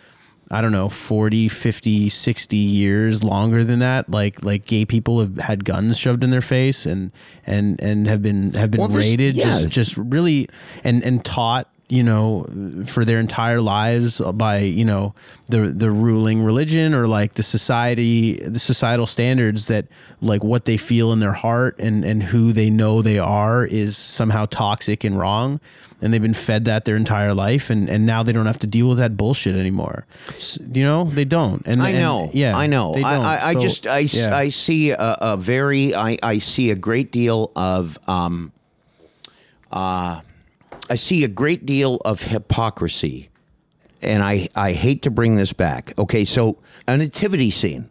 I 0.51 0.61
don't 0.61 0.73
know 0.73 0.89
40 0.89 1.49
50 1.49 2.09
60 2.11 2.57
years 2.57 3.25
longer 3.25 3.65
than 3.65 3.81
that 3.81 4.09
like 4.11 4.43
like 4.45 4.65
gay 4.67 4.85
people 4.85 5.21
have 5.21 5.37
had 5.39 5.65
guns 5.65 5.99
shoved 5.99 6.23
in 6.25 6.31
their 6.31 6.41
face 6.43 6.87
and 6.87 7.13
and 7.47 7.81
and 7.83 8.07
have 8.07 8.23
been 8.23 8.53
have 8.53 8.71
been 8.71 8.81
Well, 8.81 8.89
rated 8.91 9.35
yeah. 9.37 9.45
just 9.45 9.69
just 9.71 9.97
really 9.97 10.49
and 10.85 11.03
and 11.03 11.25
taught 11.25 11.69
you 11.89 12.03
know 12.03 12.47
for 12.87 13.05
their 13.05 13.21
entire 13.21 13.61
lives 13.61 14.19
by 14.35 14.59
you 14.61 14.85
know 14.87 15.15
the 15.49 15.61
the 15.69 15.91
ruling 15.91 16.43
religion 16.43 16.95
or 16.95 17.07
like 17.07 17.35
the 17.35 17.43
society 17.43 18.37
the 18.39 18.59
societal 18.59 19.07
standards 19.07 19.67
that 19.67 19.85
like 20.23 20.43
what 20.43 20.65
they 20.65 20.79
feel 20.79 21.13
in 21.13 21.21
their 21.21 21.35
heart 21.35 21.77
and 21.79 22.03
and 22.05 22.23
who 22.23 22.53
they 22.53 22.71
know 22.71 23.03
they 23.03 23.19
are 23.19 23.67
is 23.67 23.99
somehow 23.99 24.47
toxic 24.47 25.05
and 25.05 25.19
wrong 25.19 25.61
and 26.01 26.13
they've 26.13 26.23
been 26.23 26.33
fed 26.33 26.65
that 26.65 26.87
their 26.87 26.97
entire 26.97 27.35
life 27.35 27.69
and 27.69 27.91
and 27.91 28.07
now 28.07 28.23
they 28.23 28.33
don't 28.33 28.47
have 28.47 28.59
to 28.59 28.67
deal 28.67 28.89
with 28.89 28.97
that 28.99 29.15
bullshit 29.17 29.55
anymore 29.55 30.07
S- 30.29 30.59
you 30.73 30.83
know 30.85 31.05
they 31.05 31.27
don't 31.27 31.63
and 31.67 31.83
I 31.83 31.91
and- 31.91 31.99
know. 32.01 32.31
yeah 32.33 32.57
I 32.57 32.67
know. 32.67 32.95
I. 32.97 33.15
I, 33.17 33.49
I 33.51 33.53
So, 33.53 33.61
just 33.61 33.87
I, 33.87 33.99
yeah. 33.99 34.35
I 34.35 34.49
see 34.49 34.91
a, 34.93 34.97
a 35.21 35.37
very 35.37 35.95
I, 35.95 36.17
I 36.23 36.39
see 36.39 36.71
a 36.71 36.75
great 36.77 37.13
deal 37.13 37.53
of 37.55 37.99
um 38.09 38.53
uh 39.71 40.21
I 40.91 40.97
see 40.97 41.25
a 41.25 41.29
great 41.29 41.65
deal 41.67 41.97
of 42.05 42.23
hypocrisy. 42.23 43.31
And 44.03 44.23
I, 44.23 44.49
I 44.55 44.73
hate 44.73 45.03
to 45.03 45.11
bring 45.11 45.37
this 45.37 45.55
back. 45.55 45.99
Okay, 45.99 46.25
so 46.25 46.59
a 46.87 46.97
nativity 46.97 47.51
scene 47.51 47.89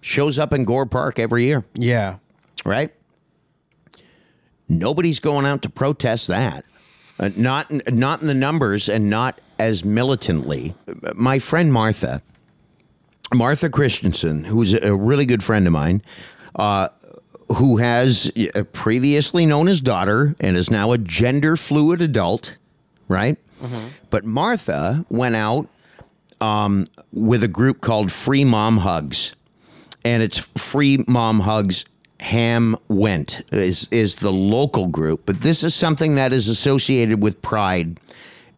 shows 0.00 0.38
up 0.38 0.52
in 0.52 0.64
Gore 0.64 0.86
Park 0.86 1.18
every 1.18 1.44
year, 1.44 1.64
yeah 1.74 2.18
right? 2.66 2.92
Nobody's 4.68 5.20
going 5.20 5.46
out 5.46 5.62
to 5.62 5.70
protest 5.70 6.26
that. 6.28 6.64
Uh, 7.18 7.30
not 7.36 7.70
not 7.92 8.20
in 8.20 8.26
the 8.26 8.34
numbers 8.34 8.88
and 8.88 9.08
not 9.08 9.40
as 9.58 9.84
militantly. 9.84 10.74
My 11.14 11.38
friend 11.38 11.72
Martha, 11.72 12.20
Martha 13.34 13.70
Christensen, 13.70 14.44
who's 14.44 14.74
a 14.74 14.94
really 14.94 15.24
good 15.24 15.42
friend 15.42 15.66
of 15.66 15.72
mine, 15.72 16.02
uh, 16.56 16.88
who 17.56 17.76
has 17.78 18.30
previously 18.72 19.46
known 19.46 19.66
his 19.66 19.80
daughter 19.80 20.34
and 20.40 20.56
is 20.56 20.70
now 20.70 20.92
a 20.92 20.98
gender 20.98 21.56
fluid 21.56 22.02
adult, 22.02 22.56
right? 23.08 23.36
But 24.10 24.24
Martha 24.24 25.04
went 25.08 25.36
out 25.36 25.68
um, 26.40 26.86
with 27.12 27.42
a 27.42 27.48
group 27.48 27.80
called 27.80 28.10
Free 28.12 28.44
Mom 28.44 28.78
Hugs, 28.78 29.34
and 30.04 30.22
it's 30.22 30.38
Free 30.56 31.04
Mom 31.08 31.40
Hugs. 31.40 31.84
Ham 32.20 32.76
went 32.88 33.42
is 33.52 33.88
is 33.90 34.16
the 34.16 34.32
local 34.32 34.86
group, 34.88 35.22
but 35.26 35.42
this 35.42 35.62
is 35.62 35.74
something 35.74 36.14
that 36.16 36.32
is 36.32 36.48
associated 36.48 37.22
with 37.22 37.42
Pride 37.42 38.00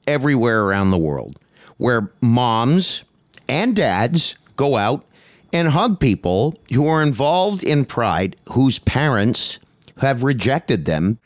everywhere 0.06 0.62
around 0.64 0.90
the 0.92 0.98
world, 0.98 1.38
where 1.76 2.10
moms 2.20 3.04
and 3.48 3.74
dads 3.74 4.36
go 4.56 4.76
out 4.76 5.04
and 5.52 5.68
hug 5.68 5.98
people 6.00 6.58
who 6.72 6.86
are 6.86 7.02
involved 7.02 7.62
in 7.64 7.84
Pride, 7.84 8.36
whose 8.50 8.78
parents 8.78 9.58
have 9.98 10.22
rejected 10.22 10.84
them, 10.84 11.18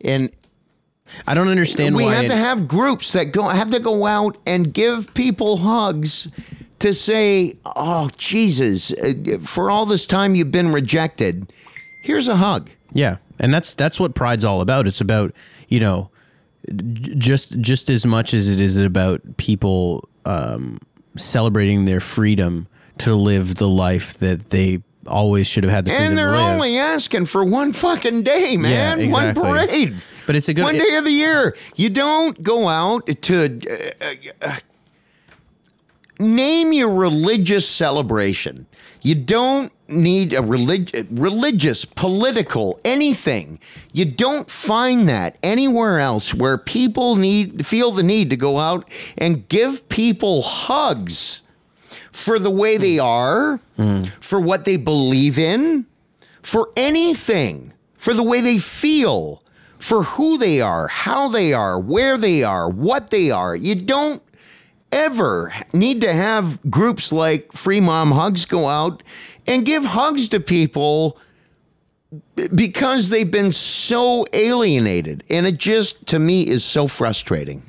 and 0.00 0.30
I 1.26 1.34
don't 1.34 1.48
understand 1.48 1.94
we 1.94 2.04
why 2.04 2.10
We 2.10 2.14
have 2.16 2.24
it- 2.26 2.28
to 2.28 2.36
have 2.36 2.68
groups 2.68 3.12
that 3.12 3.26
go 3.32 3.48
have 3.48 3.70
to 3.70 3.80
go 3.80 4.06
out 4.06 4.36
and 4.46 4.72
give 4.72 5.12
people 5.14 5.58
hugs 5.58 6.28
to 6.80 6.92
say, 6.92 7.52
"Oh 7.76 8.10
Jesus, 8.16 8.92
uh, 8.92 9.38
for 9.42 9.70
all 9.70 9.86
this 9.86 10.04
time 10.06 10.34
you've 10.34 10.50
been 10.50 10.72
rejected, 10.72 11.52
here's 12.02 12.28
a 12.28 12.36
hug." 12.36 12.70
Yeah, 12.92 13.16
and 13.38 13.52
that's 13.54 13.74
that's 13.74 13.98
what 14.00 14.14
pride's 14.14 14.44
all 14.44 14.60
about. 14.60 14.86
It's 14.86 15.00
about 15.00 15.32
you 15.68 15.80
know, 15.80 16.10
just 17.18 17.58
just 17.60 17.88
as 17.90 18.04
much 18.06 18.34
as 18.34 18.48
it 18.48 18.60
is 18.60 18.76
about 18.76 19.20
people 19.36 20.08
um, 20.24 20.78
celebrating 21.16 21.84
their 21.84 22.00
freedom 22.00 22.66
to 22.98 23.14
live 23.14 23.56
the 23.56 23.68
life 23.68 24.18
that 24.18 24.50
they 24.50 24.82
always 25.06 25.46
should 25.46 25.64
have 25.64 25.72
had 25.72 25.84
the 25.84 25.90
freedom 25.90 26.08
And 26.08 26.18
they're 26.18 26.32
to 26.32 26.38
live. 26.38 26.54
only 26.54 26.78
asking 26.78 27.26
for 27.26 27.44
one 27.44 27.72
fucking 27.72 28.22
day, 28.22 28.56
man. 28.56 29.00
exactly. 29.00 29.42
One 29.42 29.58
parade. 29.58 29.94
But 30.26 30.36
it's 30.36 30.48
a 30.48 30.54
good- 30.54 30.62
one 30.64 30.78
day 30.78 30.96
of 30.96 31.04
the 31.04 31.10
year. 31.10 31.54
You 31.76 31.90
don't 31.90 32.42
go 32.42 32.68
out 32.68 33.06
to 33.06 33.60
uh, 34.40 34.46
uh, 34.46 34.56
name 36.18 36.72
your 36.72 36.90
religious 36.90 37.68
celebration. 37.68 38.66
You 39.02 39.14
don't 39.16 39.70
need 39.86 40.32
a 40.32 40.40
relig- 40.40 41.06
religious, 41.10 41.84
political, 41.84 42.80
anything. 42.86 43.58
You 43.92 44.06
don't 44.06 44.48
find 44.48 45.06
that 45.10 45.36
anywhere 45.42 45.98
else 46.00 46.32
where 46.32 46.56
people 46.56 47.16
need 47.16 47.66
feel 47.66 47.90
the 47.90 48.02
need 48.02 48.30
to 48.30 48.36
go 48.36 48.58
out 48.58 48.90
and 49.18 49.46
give 49.48 49.86
people 49.90 50.40
hugs 50.40 51.42
for 52.14 52.38
the 52.38 52.50
way 52.50 52.76
they 52.78 52.98
are, 52.98 53.58
for 54.20 54.40
what 54.40 54.64
they 54.64 54.76
believe 54.76 55.36
in, 55.36 55.84
for 56.42 56.70
anything, 56.76 57.72
for 57.94 58.14
the 58.14 58.22
way 58.22 58.40
they 58.40 58.56
feel, 58.58 59.42
for 59.78 60.04
who 60.04 60.38
they 60.38 60.60
are, 60.60 60.86
how 60.86 61.26
they 61.28 61.52
are, 61.52 61.78
where 61.78 62.16
they 62.16 62.44
are, 62.44 62.70
what 62.70 63.10
they 63.10 63.32
are. 63.32 63.56
You 63.56 63.74
don't 63.74 64.22
ever 64.92 65.52
need 65.72 66.00
to 66.02 66.12
have 66.12 66.60
groups 66.70 67.10
like 67.10 67.52
Free 67.52 67.80
Mom 67.80 68.12
Hugs 68.12 68.44
go 68.46 68.68
out 68.68 69.02
and 69.44 69.66
give 69.66 69.84
hugs 69.84 70.28
to 70.28 70.38
people 70.38 71.18
because 72.54 73.08
they've 73.10 73.30
been 73.30 73.50
so 73.50 74.24
alienated. 74.32 75.24
And 75.28 75.46
it 75.46 75.58
just, 75.58 76.06
to 76.06 76.20
me, 76.20 76.42
is 76.42 76.64
so 76.64 76.86
frustrating. 76.86 77.68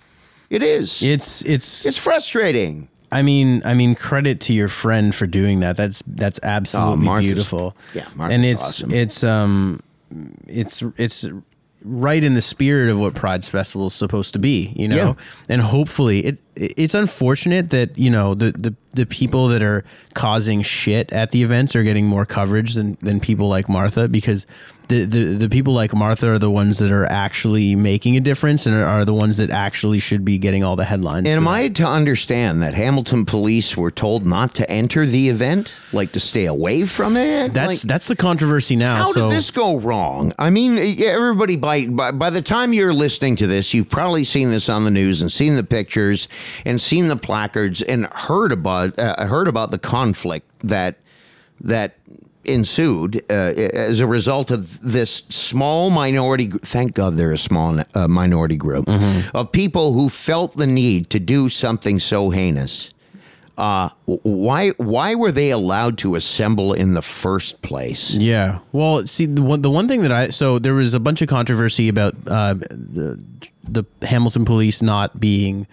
It 0.52 0.62
is. 0.62 1.02
It's 1.02 1.42
it's 1.44 1.84
it's 1.88 1.98
frustrating. 1.98 2.90
I 3.12 3.22
mean, 3.22 3.62
I 3.66 3.74
mean, 3.74 3.96
credit 3.96 4.40
to 4.42 4.54
your 4.54 4.68
friend 4.68 5.14
for 5.14 5.28
doing 5.28 5.60
that. 5.62 5.78
That's 5.78 6.04
that's 6.08 6.40
absolutely 6.44 7.06
Martha's- 7.06 7.26
beautiful. 7.28 7.76
yeah, 7.94 8.08
Martha's 8.16 8.36
and 8.36 8.46
it's 8.46 8.64
awesome. 8.64 8.94
it's 8.94 9.24
um, 9.24 9.80
it's 10.48 10.84
it's 10.98 11.26
right 11.88 12.24
in 12.24 12.34
the 12.34 12.42
spirit 12.42 12.90
of 12.90 13.00
what 13.00 13.14
Pride's 13.14 13.48
Festival 13.48 13.88
is 13.88 13.94
supposed 13.94 14.34
to 14.34 14.40
be. 14.40 14.74
You 14.76 14.88
know, 14.88 14.96
Yeah. 14.96 15.14
and 15.50 15.62
hopefully 15.62 16.20
it 16.26 16.40
it's 16.56 16.94
unfortunate 16.96 17.70
that 17.70 17.98
you 17.98 18.10
know 18.10 18.34
the 18.34 18.52
the 18.52 18.76
the 18.94 19.06
people 19.06 19.48
that 19.50 19.62
are 19.62 19.84
causing 20.14 20.62
shit 20.64 21.12
at 21.14 21.32
the 21.32 21.44
events 21.44 21.76
are 21.76 21.84
getting 21.84 22.08
more 22.08 22.26
coverage 22.26 22.74
than 22.74 22.98
than 23.02 23.20
people 23.20 23.48
like 23.48 23.70
Martha 23.70 24.08
because. 24.08 24.46
The, 24.88 25.06
the, 25.06 25.24
the 25.36 25.50
people 25.50 25.74
like 25.74 25.94
Martha 25.94 26.32
are 26.32 26.40
the 26.40 26.52
ones 26.52 26.80
that 26.80 26.92
are 26.92 27.06
actually 27.06 27.76
making 27.76 28.18
a 28.18 28.20
difference 28.20 28.66
and 28.66 28.76
are, 28.76 29.06
the 29.06 29.14
ones 29.14 29.38
that 29.38 29.50
actually 29.50 30.00
should 30.00 30.26
be 30.26 30.38
getting 30.38 30.64
all 30.64 30.76
the 30.76 30.86
headlines. 30.86 31.28
And 31.28 31.38
am 31.38 31.44
for 31.44 31.50
I 31.50 31.68
to 31.70 31.88
understand 31.88 32.62
that 32.62 32.74
Hamilton 32.74 33.26
police 33.26 33.78
were 33.78 33.92
told 33.92 34.26
not 34.26 34.56
to 34.56 34.70
enter 34.70 35.06
the 35.06 35.30
event, 35.30 35.76
like 35.94 36.12
to 36.14 36.20
stay 36.20 36.46
away 36.46 36.86
from 36.86 37.18
it? 37.18 37.54
That's 37.54 37.68
Like, 37.68 37.80
that's 37.82 38.08
the 38.08 38.16
controversy 38.16 38.76
now. 38.76 38.96
how 38.96 39.12
so 39.12 39.30
did 39.30 39.38
this 39.38 39.52
go 39.52 39.78
wrong? 39.80 40.34
I 40.40 40.50
mean, 40.50 40.78
everybody 41.04 41.56
by, 41.56 41.88
by 41.88 42.12
by 42.12 42.30
the 42.30 42.42
time 42.42 42.74
you're 42.74 42.94
listening 42.94 43.36
to 43.38 43.48
this, 43.48 43.74
you've 43.74 43.90
probably 43.90 44.24
seen 44.24 44.50
this 44.50 44.70
on 44.70 44.84
the 44.84 44.92
news 44.92 45.22
and 45.22 45.32
seen 45.32 45.56
the 45.56 45.64
pictures 45.64 46.28
and 46.66 46.80
seen 46.80 47.08
the 47.08 47.18
placards 47.18 47.82
and 47.82 48.08
heard 48.08 48.52
about 48.52 48.98
uh, 48.98 49.26
heard 49.26 49.48
about 49.48 49.72
the 49.72 49.80
conflict 49.80 50.48
that 50.64 50.98
that 51.62 51.96
ensued 52.48 53.24
uh, 53.30 53.34
as 53.34 54.00
a 54.00 54.08
result 54.08 54.52
of 54.52 54.80
this 54.82 55.24
small 55.30 55.90
minority. 55.90 56.50
Thank 56.50 56.94
God 56.94 57.18
they're 57.18 57.32
a 57.32 57.38
small 57.38 57.80
uh, 57.94 58.08
minority 58.08 58.58
group 58.58 58.88
of 59.34 59.52
people 59.52 59.94
who 59.94 60.10
felt 60.10 60.56
the 60.58 60.68
need 60.68 61.10
to 61.12 61.20
do 61.20 61.50
something 61.50 62.00
so 62.00 62.30
heinous. 62.30 62.92
Uh, 63.58 63.88
why 64.06 64.72
why 64.72 65.16
were 65.16 65.32
they 65.32 65.50
allowed 65.50 65.98
to 66.00 66.16
assemble 66.16 66.74
in 66.74 66.94
the 66.94 67.02
first 67.02 67.62
place? 67.62 68.14
Yeah. 68.14 68.60
Well, 68.74 69.06
see 69.06 69.26
the 69.28 69.42
one 69.42 69.62
the 69.62 69.70
one 69.72 69.88
thing 69.88 70.02
that 70.02 70.12
I 70.12 70.30
so 70.30 70.60
there 70.60 70.74
was 70.74 70.94
a 70.94 71.00
bunch 71.00 71.22
of 71.22 71.30
controversy 71.30 71.88
about 71.88 72.16
uh, 72.28 72.56
the 72.56 73.18
the 73.64 73.86
Hamilton 74.02 74.44
police 74.46 74.82
not 74.82 75.20
being. 75.20 75.68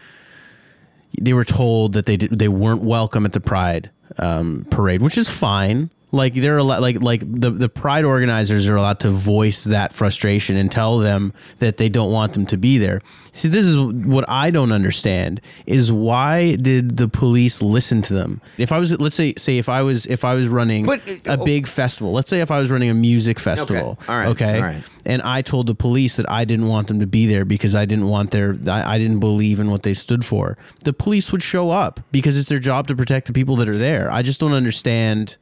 They 1.21 1.33
were 1.35 1.45
told 1.45 1.93
that 1.93 2.07
they 2.07 2.17
did, 2.17 2.38
they 2.38 2.49
weren't 2.49 2.83
welcome 2.83 3.26
at 3.26 3.33
the 3.33 3.41
Pride 3.41 3.91
um, 4.17 4.64
parade, 4.71 5.02
which 5.02 5.19
is 5.19 5.29
fine. 5.29 5.91
Like 6.14 6.35
they're 6.35 6.59
allowed, 6.59 6.81
like 6.83 7.00
like 7.02 7.21
the 7.26 7.50
the 7.50 7.71
pride 7.71 8.04
organizers 8.04 8.69
are 8.69 8.76
allowed 8.76 9.00
to 9.00 9.09
voice 9.09 9.64
that 9.64 9.95
frustration 9.95 10.59
and 10.59 10.71
tell 10.71 10.99
them 10.99 11.33
that 11.59 11.78
they 11.78 11.88
don't 11.88 12.12
want 12.12 12.35
them 12.35 12.45
to 12.47 12.59
be 12.59 12.76
there. 12.76 13.00
See, 13.33 13.49
this 13.49 13.64
is 13.64 13.78
what 13.78 14.26
I 14.28 14.50
don't 14.50 14.73
understand 14.73 15.40
is 15.64 15.90
why 15.90 16.57
did 16.57 16.99
the 16.99 17.09
police 17.09 17.62
listen 17.62 18.02
to 18.02 18.12
them? 18.12 18.42
If 18.59 18.73
I 18.73 18.78
was 18.78 19.00
let's 19.00 19.16
say 19.16 19.33
say 19.38 19.57
if 19.57 19.71
I 19.71 19.81
was 19.83 20.04
if 20.04 20.23
I 20.23 20.35
was 20.35 20.49
running 20.49 20.85
But, 20.85 21.00
a 21.26 21.33
uh, 21.33 21.45
big 21.45 21.66
festival, 21.66 22.12
let's 22.12 22.28
say 22.28 22.40
if 22.42 22.50
I 22.50 22.61
was 22.61 22.71
running 22.71 22.90
a 22.90 22.95
music 22.95 23.40
festival, 23.40 23.99
All 24.07 24.19
right. 24.19 24.28
okay, 24.28 24.57
All 24.57 24.62
right. 24.64 24.85
and 25.07 25.23
I 25.23 25.40
told 25.40 25.66
the 25.66 25.75
police 25.75 26.16
that 26.16 26.31
I 26.31 26.45
didn't 26.45 26.69
want 26.69 26.88
them 26.88 27.00
to 27.00 27.07
be 27.07 27.25
there 27.26 27.47
because 27.47 27.75
I 27.75 27.87
didn't 27.87 28.09
want 28.09 28.33
their 28.33 28.54
I, 28.69 28.97
I 28.97 28.99
didn't 28.99 29.21
believe 29.21 29.61
in 29.61 29.71
what 29.71 29.83
they 29.83 29.95
stood 29.95 30.26
for. 30.26 30.59
The 30.85 30.92
police 30.92 31.33
would 31.33 31.42
show 31.42 31.71
up 31.71 32.00
because 32.12 32.38
it's 32.38 32.50
their 32.50 32.59
job 32.59 32.87
to 32.88 32.95
protect 32.95 33.28
the 33.28 33.33
people 33.33 33.57
that 33.57 33.69
are 33.69 33.78
there. 33.78 34.11
I 34.12 34.21
just 34.21 34.40
don't 34.40 34.52
understand. 34.52 35.38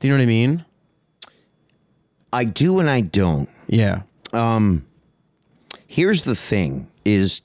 Do 0.00 0.08
you 0.08 0.12
know 0.14 0.18
what 0.18 0.22
I 0.22 0.26
mean? 0.26 0.64
I 2.32 2.44
do 2.44 2.78
and 2.78 2.88
I 2.90 3.00
don't. 3.00 3.48
Yeah. 3.66 4.02
Um, 4.32 4.86
here's 5.86 6.24
the 6.24 6.34
thing: 6.34 6.88
is 7.04 7.42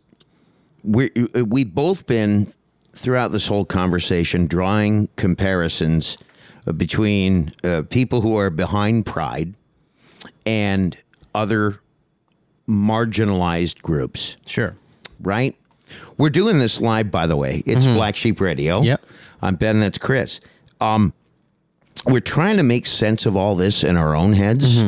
we 0.83 1.09
we've 1.45 1.73
both 1.73 2.05
been 2.05 2.47
throughout 2.93 3.31
this 3.31 3.47
whole 3.47 3.65
conversation 3.65 4.45
drawing 4.45 5.07
comparisons 5.15 6.17
uh, 6.67 6.73
between 6.73 7.51
uh, 7.63 7.83
people 7.89 8.21
who 8.21 8.37
are 8.37 8.49
behind 8.49 9.05
Pride 9.05 9.55
and 10.45 10.97
other 11.33 11.79
marginalized 12.67 13.81
groups. 13.81 14.37
Sure. 14.45 14.75
right? 15.19 15.55
We're 16.17 16.29
doing 16.29 16.59
this 16.59 16.79
live, 16.81 17.11
by 17.11 17.27
the 17.27 17.35
way. 17.35 17.63
It's 17.65 17.85
Black 17.85 18.15
Sheep 18.15 18.39
Radio. 18.39 18.81
Yep. 18.81 19.01
I'm 19.41 19.55
Ben. 19.55 19.79
That's 19.79 19.97
Chris. 19.97 20.39
Um, 20.79 21.13
we're 22.05 22.19
trying 22.19 22.57
to 22.57 22.63
make 22.63 22.85
sense 22.85 23.25
of 23.25 23.35
all 23.35 23.55
this 23.55 23.83
in 23.83 23.95
our 23.97 24.15
own 24.15 24.33
heads, 24.33 24.81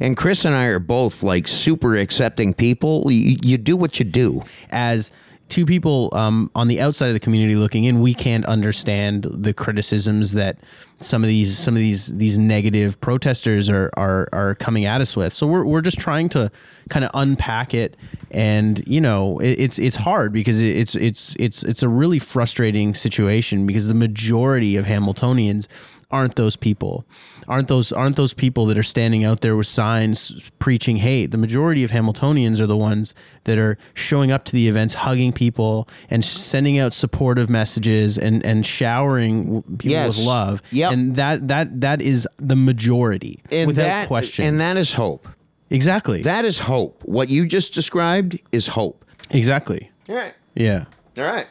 and 0.00 0.16
Chris 0.16 0.44
and 0.44 0.54
I 0.54 0.66
are 0.66 0.78
both 0.78 1.22
like 1.22 1.46
super 1.46 1.96
accepting 1.96 2.54
people. 2.54 3.10
You, 3.12 3.36
you 3.42 3.58
do 3.58 3.76
what 3.76 3.98
you 3.98 4.04
do. 4.06 4.42
As 4.70 5.10
two 5.48 5.66
people 5.66 6.08
um, 6.14 6.50
on 6.54 6.66
the 6.68 6.80
outside 6.80 7.08
of 7.08 7.12
the 7.12 7.20
community 7.20 7.56
looking 7.56 7.84
in, 7.84 8.00
we 8.00 8.14
can't 8.14 8.46
understand 8.46 9.24
the 9.30 9.52
criticisms 9.52 10.32
that 10.32 10.56
some 10.98 11.22
of 11.22 11.28
these 11.28 11.58
some 11.58 11.74
of 11.74 11.80
these 11.80 12.06
these 12.06 12.38
negative 12.38 12.98
protesters 13.02 13.68
are 13.68 13.90
are, 13.98 14.28
are 14.32 14.54
coming 14.54 14.86
at 14.86 15.00
us 15.02 15.14
with. 15.14 15.32
So 15.34 15.46
we're, 15.46 15.64
we're 15.64 15.82
just 15.82 15.98
trying 15.98 16.30
to 16.30 16.50
kind 16.88 17.04
of 17.04 17.10
unpack 17.12 17.74
it, 17.74 17.96
and 18.30 18.82
you 18.88 19.00
know 19.00 19.40
it, 19.40 19.60
it's 19.60 19.78
it's 19.78 19.96
hard 19.96 20.32
because 20.32 20.58
it- 20.60 20.76
it's 20.76 20.94
it's 20.94 21.36
it's 21.38 21.62
it's 21.64 21.82
a 21.82 21.88
really 21.88 22.18
frustrating 22.20 22.94
situation 22.94 23.66
because 23.66 23.88
the 23.88 23.94
majority 23.94 24.76
of 24.76 24.86
Hamiltonians 24.86 25.66
aren't 26.12 26.34
those 26.36 26.56
people 26.56 27.04
aren't 27.48 27.68
those 27.68 27.90
aren't 27.92 28.16
those 28.16 28.32
people 28.34 28.66
that 28.66 28.76
are 28.78 28.82
standing 28.82 29.24
out 29.24 29.40
there 29.40 29.56
with 29.56 29.66
signs 29.66 30.50
preaching 30.58 30.96
hate 30.98 31.30
the 31.30 31.38
majority 31.38 31.82
of 31.82 31.90
hamiltonians 31.90 32.60
are 32.60 32.66
the 32.66 32.76
ones 32.76 33.14
that 33.44 33.58
are 33.58 33.76
showing 33.94 34.30
up 34.30 34.44
to 34.44 34.52
the 34.52 34.68
events 34.68 34.94
hugging 34.94 35.32
people 35.32 35.88
and 36.10 36.24
sending 36.24 36.78
out 36.78 36.92
supportive 36.92 37.48
messages 37.50 38.18
and 38.18 38.44
and 38.44 38.66
showering 38.66 39.62
people 39.62 39.90
Yes. 39.90 40.16
with 40.18 40.26
love 40.26 40.62
Yep. 40.70 40.92
and 40.92 41.16
that 41.16 41.48
that 41.48 41.80
that 41.80 42.02
is 42.02 42.28
the 42.36 42.56
majority 42.56 43.40
And 43.50 43.66
without 43.66 43.84
that, 43.84 44.06
question 44.08 44.46
And 44.46 44.60
that 44.60 44.76
is 44.76 44.94
hope. 44.94 45.26
exactly 45.70 46.22
That 46.22 46.44
is 46.44 46.58
hope. 46.58 47.02
What 47.04 47.28
you 47.30 47.46
just 47.46 47.72
described 47.74 48.38
is 48.52 48.68
hope. 48.68 49.04
exactly 49.30 49.90
All 50.08 50.14
right. 50.16 50.34
yeah 50.54 50.84
All 51.18 51.24
right. 51.24 51.46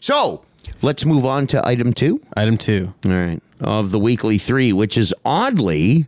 So 0.00 0.44
let's 0.82 1.04
move 1.04 1.24
on 1.24 1.46
to 1.48 1.66
item 1.66 1.92
two. 1.92 2.20
item 2.36 2.56
two 2.56 2.92
All 3.06 3.12
right. 3.12 3.40
Of 3.60 3.90
the 3.90 3.98
weekly 3.98 4.38
three, 4.38 4.72
which 4.72 4.96
is 4.96 5.12
oddly 5.24 6.06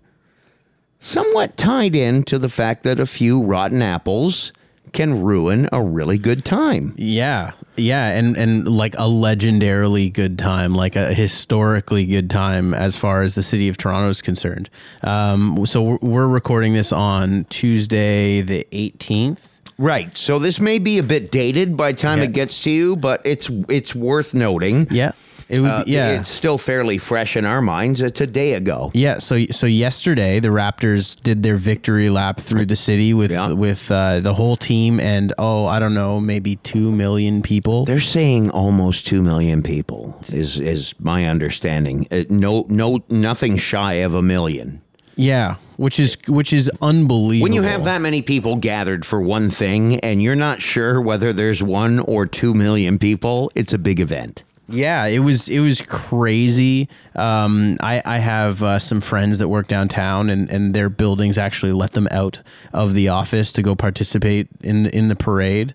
somewhat 0.99 1.57
tied 1.57 1.95
in 1.95 2.23
to 2.25 2.39
the 2.39 2.49
fact 2.49 2.83
that 2.85 2.99
a 3.01 3.07
few 3.07 3.43
rotten 3.43 3.83
apples 3.83 4.53
can 4.93 5.23
ruin 5.23 5.69
a 5.73 5.83
really 5.83 6.19
good 6.19 6.45
time. 6.45 6.95
Yeah, 6.97 7.53
yeah, 7.77 8.09
and 8.11 8.37
and 8.37 8.69
like 8.69 8.95
a 8.95 9.09
legendarily 9.09 10.13
good 10.13 10.39
time, 10.39 10.75
like 10.75 10.97
a 10.97 11.15
historically 11.15 12.05
good 12.05 12.29
time 12.31 12.75
as 12.75 12.95
far 12.97 13.23
as 13.23 13.35
the 13.35 13.43
city 13.43 13.69
of 13.69 13.77
Toronto 13.79 14.09
is 14.11 14.21
concerned. 14.23 14.69
Um, 15.03 15.65
so 15.67 15.99
we're, 16.03 16.29
recording 16.29 16.75
this 16.75 16.93
on 16.93 17.45
Tuesday, 17.49 18.41
the 18.43 18.67
eighteenth. 18.73 19.61
Right. 19.79 20.17
So 20.17 20.39
this 20.39 20.61
may 20.61 20.79
be 20.79 20.99
a 20.99 21.03
bit 21.03 21.31
dated 21.31 21.77
by 21.77 21.93
the 21.93 21.99
time 21.99 22.19
Yeah. 22.19 22.25
it 22.25 22.33
gets 22.33 22.61
to 22.61 22.71
you, 22.71 22.95
but 22.97 23.23
it's 23.25 23.49
it's 23.69 23.95
worth 23.95 24.35
noting. 24.35 24.87
Yeah, 24.91 25.13
it 25.53 25.61
would. 25.61 25.71
Uh, 25.71 25.85
yeah, 25.87 26.19
It's 26.21 26.31
still 26.31 26.57
fairly 26.59 26.97
fresh 26.99 27.37
in 27.37 27.45
our 27.45 27.61
minds. 27.61 28.01
It's 28.01 28.21
a 28.23 28.27
day 28.27 28.55
ago. 28.55 28.91
Yeah, 28.95 29.19
so 29.19 29.45
so 29.51 29.67
yesterday 29.67 30.41
the 30.41 30.49
Raptors 30.49 31.15
did 31.23 31.43
their 31.43 31.57
victory 31.59 32.09
lap 32.09 32.41
through 32.41 32.67
the 32.67 32.77
city 32.77 33.13
with 33.15 33.31
Yeah. 33.31 33.53
with 33.53 33.91
uh, 33.91 34.21
the 34.21 34.33
whole 34.35 34.57
team 34.57 34.99
and 34.99 35.33
oh 35.39 35.67
I 35.67 35.79
don't 35.79 35.95
know 35.95 36.19
maybe 36.21 36.57
two 36.57 36.91
million 36.91 37.43
people. 37.43 37.85
They're 37.85 38.01
saying 38.01 38.51
almost 38.51 39.07
two 39.07 39.21
million 39.23 39.63
people 39.63 40.19
is 40.33 40.59
is 40.59 40.95
my 40.99 41.27
understanding. 41.27 42.07
Uh, 42.11 42.25
no, 42.31 42.65
no, 42.69 43.01
nothing 43.11 43.57
shy 43.59 43.95
of 44.07 44.15
a 44.15 44.23
million. 44.23 44.81
Yeah, 45.17 45.57
which 45.77 46.01
is 46.01 46.17
which 46.27 46.53
is 46.55 46.71
unbelievable. 46.81 47.43
When 47.45 47.53
you 47.53 47.63
have 47.63 47.85
that 47.85 48.01
many 48.01 48.23
people 48.23 48.57
gathered 48.57 49.05
for 49.05 49.21
one 49.21 49.51
thing 49.51 50.01
and 50.01 50.23
you're 50.23 50.35
not 50.49 50.63
sure 50.63 50.99
whether 51.03 51.35
there's 51.35 51.63
one 51.63 51.99
or 52.01 52.25
two 52.27 52.55
million 52.55 52.99
people, 52.99 53.53
it's 53.55 53.75
a 53.75 53.79
big 53.79 54.01
event. 54.01 54.45
Yeah, 54.69 55.07
it 55.07 55.19
was 55.19 55.49
it 55.49 55.61
was 55.61 55.83
crazy. 55.83 56.89
Um, 57.15 57.77
I 57.81 58.03
I 58.05 58.19
have 58.19 58.63
uh, 58.63 58.79
some 58.79 59.01
friends 59.01 59.39
that 59.39 59.49
work 59.49 59.69
downtown, 59.69 60.31
and, 60.31 60.49
and 60.51 60.75
their 60.75 60.89
buildings 60.89 61.37
actually 61.37 61.73
let 61.73 61.93
them 61.93 62.09
out 62.11 62.41
of 62.73 62.95
the 62.95 63.09
office 63.09 63.53
to 63.53 63.63
go 63.63 63.75
participate 63.75 64.49
in 64.63 64.87
in 64.87 65.09
the 65.09 65.17
parade. 65.17 65.75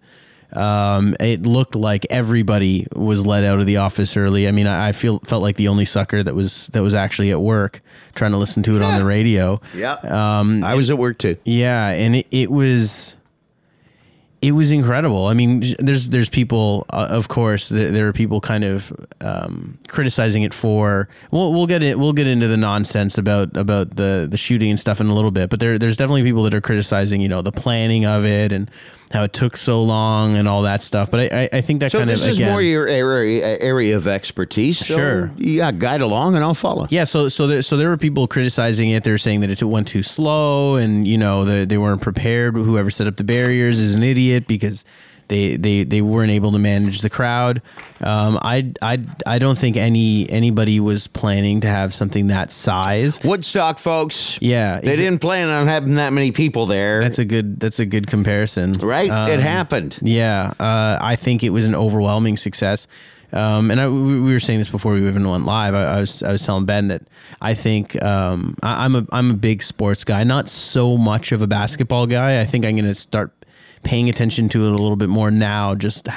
Um, 0.54 1.15
it 1.19 1.45
looked 1.45 1.76
like 1.76 2.08
everybody 2.10 2.88
was 2.95 3.26
let 3.26 3.43
out 3.43 3.60
of 3.60 3.65
the 3.65 3.78
office 3.78 4.15
early. 4.15 4.47
I 4.47 4.52
mean, 4.52 4.65
I, 4.65 4.89
I 4.89 4.91
feel 4.93 5.19
felt 5.19 5.43
like 5.43 5.58
the 5.58 5.67
only 5.67 5.86
sucker 5.86 6.23
that 6.23 6.36
was 6.36 6.67
that 6.67 6.82
was 6.82 6.95
actually 6.95 7.32
at 7.32 7.41
work 7.41 7.82
trying 8.15 8.32
to 8.32 8.38
listen 8.38 8.63
to 8.63 8.76
it 8.76 8.82
on 8.82 8.97
the 8.97 9.06
radio. 9.06 9.60
Yeah. 9.76 9.93
Um, 9.93 10.63
I 10.63 10.76
was 10.76 10.89
at 10.89 10.97
work 10.97 11.17
too. 11.17 11.36
Yeah, 11.43 11.89
and 11.89 12.15
it, 12.15 12.28
it 12.32 12.50
was 12.50 13.17
it 14.48 14.52
was 14.52 14.72
incredible. 14.72 15.26
I 15.26 15.34
mean, 15.34 15.62
there's 15.78 16.08
there's 16.08 16.30
people, 16.30 16.86
uh, 16.90 17.08
of 17.10 17.28
course, 17.28 17.68
there, 17.68 17.92
there 17.92 18.08
are 18.08 18.14
people 18.14 18.40
kind 18.40 18.64
of 18.64 18.94
um, 19.20 19.78
criticizing 19.90 20.44
it 20.44 20.54
for. 20.54 21.10
We'll 21.32 21.52
we'll 21.52 21.68
get 21.68 21.84
it. 21.84 22.00
We'll 22.00 22.14
get 22.14 22.28
into 22.28 22.48
the 22.48 22.56
nonsense 22.56 23.18
about 23.18 23.58
about 23.58 23.98
the 23.98 24.26
the 24.30 24.38
shooting 24.38 24.70
and 24.70 24.80
stuff 24.80 25.02
in 25.02 25.08
a 25.08 25.14
little 25.14 25.32
bit. 25.32 25.50
But 25.50 25.60
there 25.60 25.78
there's 25.78 25.98
definitely 25.98 26.24
people 26.24 26.44
that 26.44 26.54
are 26.54 26.62
criticizing, 26.62 27.20
you 27.20 27.28
know, 27.28 27.42
the 27.42 27.52
planning 27.52 28.06
of 28.06 28.24
it 28.24 28.54
and 28.54 28.72
how 29.12 29.24
it 29.24 29.32
took 29.32 29.56
so 29.56 29.82
long 29.84 30.36
and 30.36 30.48
all 30.48 30.63
that 30.63 30.84
stuff. 30.84 31.10
But 31.10 31.32
I 31.32 31.43
I, 31.43 31.50
I 31.54 31.62
think 31.62 31.80
that 31.80 31.91
So 31.91 32.00
kind 32.00 32.10
this 32.10 32.22
of 32.22 32.26
this 32.26 32.32
is 32.34 32.38
again, 32.39 32.52
more 32.52 32.62
your 32.62 32.88
area 32.88 33.58
area 33.60 33.96
of 33.96 34.08
expertise. 34.08 34.80
So 34.80 34.96
Sure. 34.96 35.32
Yeah, 35.38 35.72
guide 35.72 36.02
along 36.02 36.36
and 36.36 36.43
I'll 36.43 36.54
follow. 36.54 36.88
Yeah, 36.89 37.06
so 37.06 37.30
so 37.30 37.48
there 37.48 37.62
so 37.62 37.78
there 37.78 37.89
were 37.89 37.98
people 37.98 38.28
criticizing 38.28 38.89
it. 38.89 39.04
They're 39.04 39.17
saying 39.17 39.41
that 39.41 39.50
it 39.50 39.63
went 39.63 39.88
too 39.88 40.04
slow, 40.04 40.76
and 40.76 41.08
you 41.08 41.17
know 41.17 41.46
the, 41.46 41.65
they 41.65 41.78
weren't 41.78 42.02
prepared. 42.02 42.56
Whoever 42.56 42.89
set 42.89 43.08
up 43.08 43.15
the 43.15 43.24
barriers 43.24 43.80
is 43.80 43.96
an 43.96 44.04
idiot 44.04 44.48
because 44.48 44.84
they 45.28 45.56
they, 45.58 45.84
they 45.84 46.02
weren't 46.02 46.32
able 46.32 46.52
to 46.54 46.60
manage 46.60 47.02
the 47.02 47.10
crowd. 47.10 47.62
Um, 48.02 48.38
I 48.42 48.74
I 48.82 49.00
I 49.26 49.40
don't 49.40 49.58
think 49.58 49.78
any 49.78 50.30
anybody 50.30 50.80
was 50.80 51.08
planning 51.08 51.62
to 51.62 51.68
have 51.68 51.94
something 51.94 52.28
that 52.28 52.52
size. 52.52 53.20
Woodstock 53.24 53.80
folks. 53.80 54.38
Yeah, 54.42 54.80
They 54.80 54.94
exa- 54.94 54.98
didn't 54.98 55.20
plan 55.22 55.48
on 55.50 55.68
having 55.68 55.96
that 55.96 56.13
many 56.13 56.32
people 56.32 56.66
there. 56.66 57.02
That's 57.02 57.20
a 57.20 57.26
good 57.26 57.60
that's 57.60 57.80
a 57.80 57.86
good 57.86 58.08
comparison, 58.08 58.74
right? 58.74 59.10
Um, 59.10 59.30
it 59.30 59.40
happened. 59.40 60.00
Yeah, 60.02 60.54
uh, 60.60 60.98
I 61.02 61.16
think 61.16 61.44
it 61.44 61.50
was 61.50 61.66
an 61.66 61.76
overwhelming 61.76 62.38
success. 62.38 62.88
Um, 63.34 63.72
and 63.72 63.82
I, 63.82 63.90
we 63.90 64.22
we 64.22 64.32
were 64.32 64.40
saying 64.40 64.60
this 64.60 64.70
before 64.70 64.94
we 64.94 65.06
even 65.06 65.28
went 65.28 65.46
live. 65.46 65.76
I, 65.76 65.84
I 65.84 66.00
was 66.00 66.24
I 66.24 66.32
was 66.32 66.46
telling 66.46 66.63
Ben 66.66 66.88
that 66.88 67.02
I 67.42 67.56
think 67.56 68.02
um, 68.02 68.56
I, 68.63 68.86
I'm 68.86 68.96
a 68.96 69.06
I'm 69.12 69.32
a 69.32 69.34
big 69.34 69.62
sports 69.63 70.06
guy, 70.06 70.24
not 70.24 70.48
so 70.48 70.96
much 70.96 71.34
of 71.34 71.42
a 71.42 71.48
basketball 71.48 72.08
guy. 72.08 72.40
I 72.40 72.46
think 72.46 72.63
I'm 72.63 72.76
going 72.76 72.86
to 72.86 72.96
start 72.96 73.34
paying 73.84 74.10
attention 74.10 74.50
to 74.50 74.63
it 74.66 74.68
a 74.68 74.76
little 74.76 74.96
bit 74.96 75.10
more 75.10 75.32
now. 75.32 75.76
Just 75.76 76.08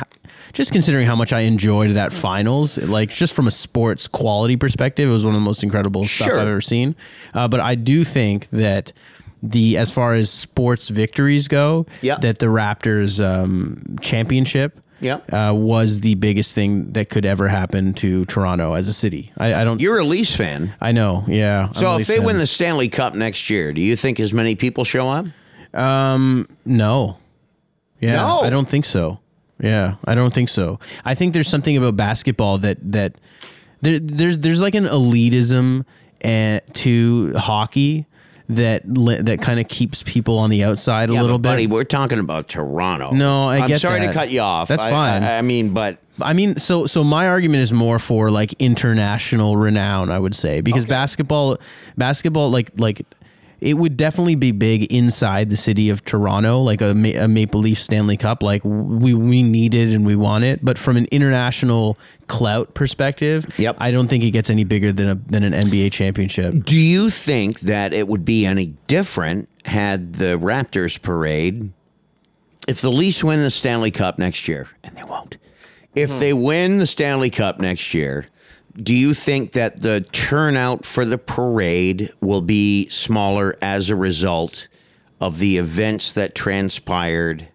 just 0.52 0.72
considering 0.72 1.06
how 1.06 1.14
much 1.16 1.32
I 1.32 1.40
enjoyed 1.40 1.90
that 1.90 2.12
finals, 2.12 2.78
like 2.88 3.10
just 3.10 3.34
from 3.34 3.46
a 3.46 3.50
sports 3.50 4.08
quality 4.08 4.56
perspective, 4.56 5.08
it 5.08 5.12
was 5.12 5.24
one 5.24 5.34
of 5.34 5.40
the 5.40 5.44
most 5.44 5.62
incredible 5.62 6.04
stuff 6.06 6.28
I've 6.28 6.48
ever 6.48 6.60
seen. 6.60 6.96
Uh, 7.34 7.46
but 7.48 7.60
I 7.60 7.74
do 7.74 8.04
think 8.04 8.48
that 8.50 8.92
the 9.42 9.76
as 9.78 9.90
far 9.90 10.14
as 10.14 10.30
sports 10.30 10.88
victories 10.88 11.48
go, 11.48 11.86
Yeah. 12.02 12.16
that 12.16 12.38
the 12.40 12.46
Raptors 12.46 13.24
um, 13.24 13.96
championship 14.02 14.78
Yeah. 15.00 15.18
uh, 15.32 15.54
was 15.54 16.00
the 16.00 16.14
biggest 16.16 16.54
thing 16.54 16.92
that 16.92 17.08
could 17.08 17.24
ever 17.24 17.48
happen 17.48 17.94
to 17.94 18.24
Toronto 18.26 18.74
as 18.74 18.86
a 18.88 18.92
city. 18.92 19.32
I, 19.38 19.54
I 19.54 19.64
don't. 19.64 19.80
You're 19.80 19.98
a 19.98 20.04
Leafs 20.04 20.34
fan. 20.36 20.74
I 20.80 20.92
know. 20.92 21.24
Yeah. 21.26 21.68
I'm 21.68 21.74
So 21.74 21.96
if 21.96 22.06
they 22.06 22.16
fan. 22.16 22.26
win 22.26 22.36
the 22.38 22.46
Stanley 22.46 22.88
Cup 22.88 23.14
next 23.14 23.48
year, 23.48 23.72
do 23.72 23.80
you 23.80 23.96
think 23.96 24.20
as 24.20 24.34
many 24.34 24.56
people 24.56 24.84
show 24.84 25.08
up? 25.08 25.26
no. 26.66 27.16
Yeah. 28.00 28.16
No. 28.16 28.40
I 28.40 28.50
don't 28.50 28.68
think 28.68 28.84
so. 28.84 29.20
Yeah, 29.62 29.96
I 30.06 30.14
don't 30.14 30.32
think 30.32 30.48
so. 30.48 30.80
I 31.04 31.14
think 31.14 31.34
there's 31.34 31.48
something 31.48 31.76
about 31.76 31.94
basketball 31.96 32.58
that 32.58 32.78
that 32.92 33.16
there, 33.82 33.98
there's 33.98 34.38
there's 34.38 34.60
like 34.60 34.74
an 34.74 34.84
elitism 34.86 35.84
and 36.22 36.60
to 36.74 37.34
hockey 37.36 38.06
that 38.48 38.82
that 38.86 39.40
kind 39.42 39.60
of 39.60 39.68
keeps 39.68 40.02
people 40.02 40.38
on 40.38 40.48
the 40.50 40.64
outside 40.64 41.10
a 41.10 41.12
Yeah, 41.12 41.20
little 41.20 41.38
but 41.38 41.50
bit. 41.50 41.52
buddy. 41.52 41.66
We're 41.66 41.84
talking 41.84 42.18
about 42.18 42.48
Toronto. 42.48 43.10
No, 43.12 43.48
I 43.48 43.58
I'm 43.58 43.68
get 43.68 43.80
sorry 43.82 44.00
to 44.00 44.12
cut 44.12 44.30
you 44.30 44.40
off. 44.40 44.68
That's 44.68 44.82
I- 44.82 44.90
fine. 44.90 45.22
I, 45.22 45.38
I 45.38 45.42
mean, 45.42 45.70
but 45.74 45.98
I 46.22 46.32
mean, 46.32 46.56
so 46.56 46.86
so 46.86 47.04
my 47.04 47.28
argument 47.28 47.62
is 47.62 47.70
more 47.72 47.98
for 47.98 48.30
like 48.30 48.54
international 48.58 49.56
renown, 49.58 50.10
I 50.10 50.18
would 50.18 50.34
say, 50.34 50.62
because 50.62 50.84
basketball, 50.86 51.58
basketball, 51.98 52.50
like 52.50 52.70
like 52.78 53.02
it 53.60 53.74
would 53.74 53.96
definitely 53.96 54.36
be 54.36 54.52
big 54.52 54.84
inside 54.92 55.50
the 55.50 55.56
city 55.56 55.90
of 55.90 56.04
Toronto, 56.04 56.60
like 56.60 56.80
a, 56.80 56.90
a 56.90 57.28
Maple 57.28 57.60
Leaf 57.60 57.78
Stanley 57.78 58.16
Cup. 58.16 58.42
Like 58.42 58.62
we 58.64 59.14
we 59.14 59.42
need 59.42 59.74
it 59.74 59.92
and 59.92 60.06
we 60.06 60.16
want 60.16 60.44
it, 60.44 60.64
but 60.64 60.78
from 60.78 60.96
an 60.96 61.06
international 61.10 61.98
clout 62.26 62.74
perspective, 62.74 63.46
Yep. 63.58 63.76
I 63.78 63.90
don't 63.90 64.08
think 64.08 64.24
it 64.24 64.30
gets 64.30 64.50
any 64.50 64.64
bigger 64.64 64.92
than 64.92 65.08
a 65.08 65.14
than 65.14 65.42
an 65.42 65.52
NBA 65.52 65.92
championship. 65.92 66.64
do 66.64 66.76
you 66.76 67.10
think 67.10 67.60
that 67.60 67.92
it 67.92 68.08
would 68.08 68.24
be 68.24 68.46
any 68.46 68.74
different 68.86 69.48
had 69.66 70.14
the 70.14 70.38
Raptors 70.38 71.00
parade 71.00 71.72
if 72.66 72.80
the 72.80 72.90
Leafs 72.90 73.22
win 73.22 73.40
the 73.40 73.50
Stanley 73.50 73.90
Cup 73.90 74.18
next 74.18 74.48
year, 74.48 74.68
and 74.82 74.96
they 74.96 75.04
won't? 75.04 75.36
If 75.94 76.10
hmm. 76.10 76.20
they 76.20 76.32
win 76.32 76.78
the 76.78 76.86
Stanley 76.86 77.30
Cup 77.30 77.58
next 77.58 77.92
year, 77.92 78.26
do 78.74 78.94
you 78.94 79.14
think 79.14 79.52
that 79.52 79.80
the 79.80 80.00
turnout 80.12 80.84
for 80.84 81.04
the 81.04 81.18
parade 81.18 82.12
will 82.20 82.40
be 82.40 82.88
smaller 82.88 83.56
as 83.60 83.90
a 83.90 83.96
result 83.96 84.68
of 85.20 85.38
the 85.38 85.58
events 85.58 86.12
that 86.12 86.34
transpired? 86.34 87.48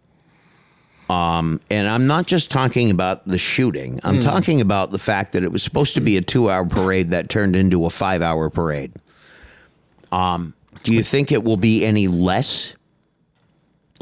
Um, 1.10 1.62
and 1.70 1.88
I'm 1.88 2.08
not 2.08 2.26
just 2.26 2.50
talking 2.50 2.90
about 2.92 3.28
the 3.28 3.38
shooting. 3.38 4.00
I'm 4.04 4.20
talking 4.20 4.60
about 4.60 4.92
the 4.92 4.98
fact 4.98 5.34
that 5.34 5.44
it 5.44 5.52
was 5.52 5.62
supposed 5.64 5.94
to 5.96 6.02
be 6.02 6.18
a 6.18 6.22
two-hour 6.22 6.66
parade 6.66 7.12
that 7.12 7.30
turned 7.30 7.56
into 7.56 7.86
a 7.86 7.90
five-hour 7.90 8.50
parade. 8.50 8.92
Um, 10.12 10.54
do 10.84 10.94
you 10.94 11.04
think 11.04 11.32
it 11.32 11.44
will 11.44 11.58
be 11.58 11.86
any 11.86 12.08
less? 12.08 12.76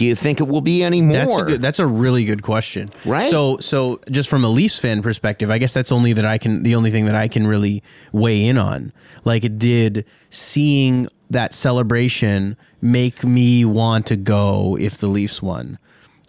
Do 0.03 0.09
you 0.09 0.15
think 0.15 0.41
it 0.41 0.49
will 0.49 0.61
be 0.61 0.83
any 0.83 1.01
more? 1.01 1.13
That's 1.13 1.37
a 1.37 1.43
good, 1.43 1.61
that's 1.61 1.79
a 1.79 1.87
really 1.87 2.25
good 2.25 2.41
question. 2.41 2.89
Right? 3.05 3.29
So 3.29 3.57
so 3.59 4.01
just 4.11 4.29
from 4.29 4.43
a 4.43 4.49
Leafs 4.49 4.77
fan 4.79 5.01
perspective, 5.01 5.49
I 5.49 5.59
guess 5.59 5.73
that's 5.73 5.93
only 5.93 6.11
that 6.13 6.25
I 6.25 6.37
can 6.37 6.63
the 6.63 6.75
only 6.75 6.91
thing 6.91 7.05
that 7.05 7.15
I 7.15 7.29
can 7.29 7.47
really 7.47 7.81
weigh 8.11 8.45
in 8.45 8.57
on. 8.57 8.91
Like 9.23 9.45
it 9.45 9.57
did 9.57 10.05
seeing 10.29 11.07
that 11.29 11.53
celebration 11.53 12.57
make 12.81 13.23
me 13.23 13.63
want 13.63 14.07
to 14.07 14.17
go 14.17 14.77
if 14.77 14.97
the 14.97 15.07
Leafs 15.07 15.41
won. 15.41 15.79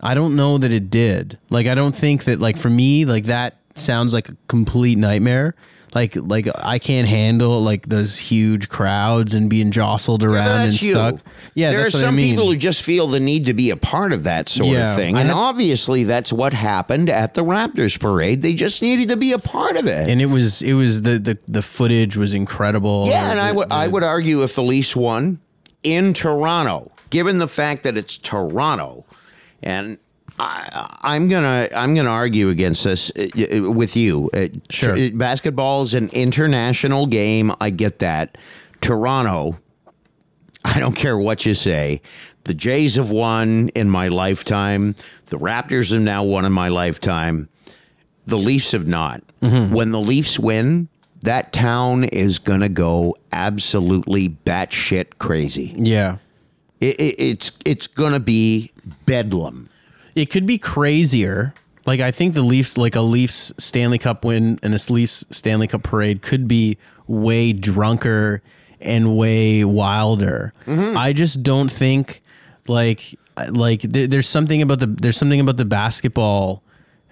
I 0.01 0.15
don't 0.15 0.37
know 0.37 0.57
that 0.59 0.71
it 0.71 0.89
did. 0.89 1.39
Like 1.51 1.67
I 1.67 1.75
don't 1.75 1.97
think 1.97 2.25
that 2.25 2.39
like 2.39 2.57
for 2.57 2.71
me 2.71 3.05
like 3.05 3.25
that 3.25 3.57
sounds 3.75 4.15
like 4.15 4.29
a 4.29 4.37
complete 4.47 4.99
nightmare. 4.99 5.57
Like 5.95 6.17
like 6.17 6.49
I 6.59 6.79
can't 6.81 7.07
handle 7.07 7.63
like 7.63 7.87
those 7.89 8.19
huge 8.19 8.69
crowds 8.69 9.33
and 9.33 9.49
being 9.49 9.71
jostled 9.71 10.25
around 10.25 10.49
and 10.63 10.71
That's 10.73 10.83
you. 10.83 10.95
stuck. 10.95 11.21
Yeah, 11.55 11.71
there 11.71 11.83
that's 11.85 11.95
are 11.95 11.99
what 11.99 12.05
I 12.05 12.07
some 12.09 12.17
mean. 12.17 12.31
people 12.35 12.51
who 12.51 12.57
just 12.57 12.83
feel 12.83 13.07
the 13.07 13.21
need 13.21 13.47
to 13.47 13.55
be 13.55 13.71
a 13.71 13.77
part 13.77 14.13
of 14.13 14.25
that 14.25 14.49
sort 14.49 14.71
Yeah, 14.71 14.91
of 14.91 14.97
thing, 14.97 15.17
and 15.17 15.29
have- 15.29 15.37
obviously 15.37 16.03
that's 16.03 16.33
what 16.33 16.53
happened 16.53 17.09
at 17.09 17.35
the 17.35 17.45
Raptors 17.45 17.99
parade. 18.01 18.43
They 18.43 18.55
just 18.55 18.83
needed 18.83 19.09
to 19.11 19.17
be 19.17 19.31
a 19.31 19.39
part 19.39 19.77
of 19.77 19.87
it. 19.87 20.09
and 20.09 20.21
it 20.21 20.27
was 20.27 20.63
it 20.63 20.73
was 20.75 21.03
the 21.03 21.19
the, 21.19 21.39
the 21.47 21.63
footage 21.63 22.17
was 22.17 22.35
incredible. 22.35 23.07
yeah, 23.07 23.31
and 23.31 23.39
I 23.41 23.49
The- 23.51 23.55
would 23.59 23.73
I 23.73 23.87
would 23.87 24.03
argue 24.03 24.43
if 24.43 24.57
the 24.57 24.65
Leafs 24.65 24.97
won 24.97 25.39
in 25.85 26.13
Toronto, 26.13 26.91
given 27.11 27.39
the 27.39 27.47
fact 27.49 27.85
that 27.85 27.97
it's 27.97 28.19
Toronto, 28.19 29.05
and 29.63 29.99
I, 30.39 30.99
I'm 31.03 31.29
gonna 31.29 31.69
I'm 31.75 31.95
gonna 31.95 32.11
argue 32.11 32.49
against 32.49 32.85
this 32.85 33.13
uh, 33.17 33.29
uh, 33.67 33.71
with 33.71 33.97
you. 33.97 34.31
Uh, 34.35 34.49
Sure. 34.71 34.97
basketball 35.13 35.83
is 35.83 35.95
an 35.95 36.09
international 36.13 37.07
game. 37.07 37.53
I 37.61 37.71
get 37.71 38.01
that. 38.01 38.37
Toronto, 38.81 39.59
I 40.65 40.81
don't 40.81 40.97
care 40.97 41.17
what 41.17 41.47
you 41.47 41.55
say. 41.55 42.03
The 42.45 42.55
Jays 42.55 42.97
have 42.97 43.11
won 43.11 43.69
in 43.75 43.89
my 43.89 44.09
lifetime. 44.09 44.97
The 45.27 45.39
Raptors 45.39 45.93
have 45.93 46.03
now 46.03 46.25
won 46.25 46.45
in 46.45 46.53
my 46.53 46.69
lifetime. 46.69 47.49
The 48.27 48.37
Leafs 48.37 48.73
have 48.73 48.87
not. 48.87 49.23
When 49.41 49.93
the 49.93 50.01
Leafs 50.01 50.39
win, 50.39 50.89
that 51.23 51.53
town 51.53 52.05
is 52.05 52.39
going 52.39 52.61
to 52.61 52.69
go 52.71 53.15
absolutely 53.31 54.31
batshit 54.31 55.19
crazy. 55.19 55.75
yeah. 55.79 56.17
It, 56.81 56.99
it, 57.01 57.15
it's 57.19 57.53
it's 57.65 57.87
going 57.87 58.13
to 58.15 58.21
be 58.21 58.73
bedlam. 59.07 59.69
It 60.15 60.31
could 60.31 60.47
be 60.47 60.59
crazier. 60.59 61.55
Like 61.87 62.01
I 62.01 62.11
think 62.11 62.35
the 62.35 62.43
Leafs, 62.43 62.79
like 62.79 62.97
a 62.97 63.01
Leafs 63.01 63.53
Stanley 63.59 63.99
Cup 63.99 64.25
win 64.25 64.59
and 64.63 64.75
a 64.75 64.93
Leafs 64.93 65.25
Stanley 65.31 65.67
Cup 65.67 65.83
parade, 65.83 66.23
could 66.23 66.49
be 66.49 66.79
way 67.07 67.53
drunker 67.53 68.43
and 68.81 69.17
way 69.17 69.65
wilder. 69.65 70.53
Mm-hmm. 70.67 70.97
I 70.97 71.13
just 71.13 71.43
don't 71.43 71.71
think 71.71 72.23
like 72.69 73.19
like 73.51 73.83
there, 73.83 74.07
there's 74.07 74.29
something 74.29 74.63
about 74.63 74.81
the 74.81 74.87
there's 74.87 75.17
something 75.17 75.41
about 75.41 75.57
the 75.57 75.65
basketball 75.65 76.64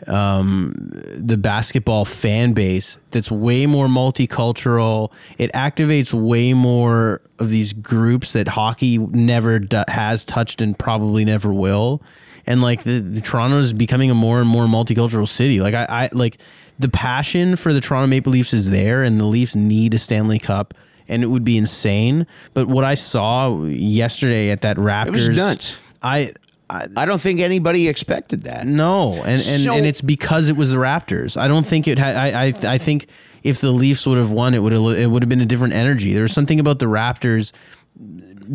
um, 0.08 0.72
the 1.16 1.36
basketball 1.36 2.04
fan 2.04 2.52
base 2.52 2.98
that's 3.10 3.30
way 3.30 3.66
more 3.66 3.86
multicultural. 3.86 5.12
It 5.38 5.52
activates 5.52 6.12
way 6.12 6.54
more 6.54 7.20
of 7.38 7.50
these 7.50 7.72
groups 7.72 8.32
that 8.32 8.48
hockey 8.48 8.98
never 8.98 9.58
do- 9.58 9.84
has 9.88 10.24
touched 10.24 10.60
and 10.60 10.78
probably 10.78 11.24
never 11.24 11.52
will. 11.52 12.02
And 12.46 12.60
like 12.62 12.82
the, 12.82 12.98
the 12.98 13.20
Toronto 13.20 13.58
is 13.58 13.72
becoming 13.72 14.10
a 14.10 14.14
more 14.14 14.40
and 14.40 14.48
more 14.48 14.64
multicultural 14.64 15.28
city. 15.28 15.60
Like 15.60 15.74
I, 15.74 15.86
I 15.88 16.08
like 16.12 16.38
the 16.78 16.88
passion 16.88 17.56
for 17.56 17.72
the 17.72 17.80
Toronto 17.80 18.08
Maple 18.08 18.32
Leafs 18.32 18.52
is 18.52 18.70
there, 18.70 19.02
and 19.02 19.20
the 19.20 19.24
Leafs 19.24 19.54
need 19.54 19.94
a 19.94 19.98
Stanley 19.98 20.38
Cup. 20.38 20.74
And 21.08 21.22
it 21.22 21.26
would 21.26 21.44
be 21.44 21.56
insane. 21.56 22.26
But 22.54 22.68
what 22.68 22.84
I 22.84 22.94
saw 22.94 23.64
yesterday 23.64 24.50
at 24.50 24.62
that 24.62 24.76
Raptors, 24.76 25.28
was 25.28 25.28
nuts. 25.30 25.80
I, 26.00 26.32
I 26.70 26.87
I 26.96 27.05
don't 27.05 27.20
think 27.20 27.40
anybody 27.40 27.88
expected 27.88 28.42
that. 28.44 28.66
no, 28.66 29.14
and 29.14 29.29
and, 29.29 29.40
So- 29.40 29.72
and 29.75 29.85
it's 29.87 30.01
because 30.01 30.48
it 30.48 30.57
was 30.57 30.70
the 30.70 30.77
Raptors. 30.79 31.37
I 31.37 31.48
don't 31.48 31.66
think 31.66 31.87
it 31.88 31.98
had. 31.98 32.16
I 32.16 32.46
I, 32.46 32.55
I 32.75 32.79
think 32.79 33.07
if 33.42 33.61
the 33.61 33.70
Leafs 33.72 34.07
would 34.07 34.18
have 34.18 34.31
won, 34.31 34.55
it 34.55 34.61
would 34.62 34.72
have 34.72 34.83
it 34.98 35.11
would 35.11 35.22
have 35.22 35.29
been 35.29 35.40
a 35.40 35.46
different 35.46 35.75
energy. 35.75 36.12
There 36.12 36.22
was 36.22 36.33
something 36.33 36.59
about 36.61 36.79
the 36.79 36.87
Raptors 36.87 37.53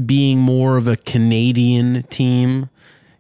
being 0.06 0.40
more 0.40 0.78
of 0.78 0.88
a 0.88 0.96
Canadian 0.98 2.04
team. 2.04 2.70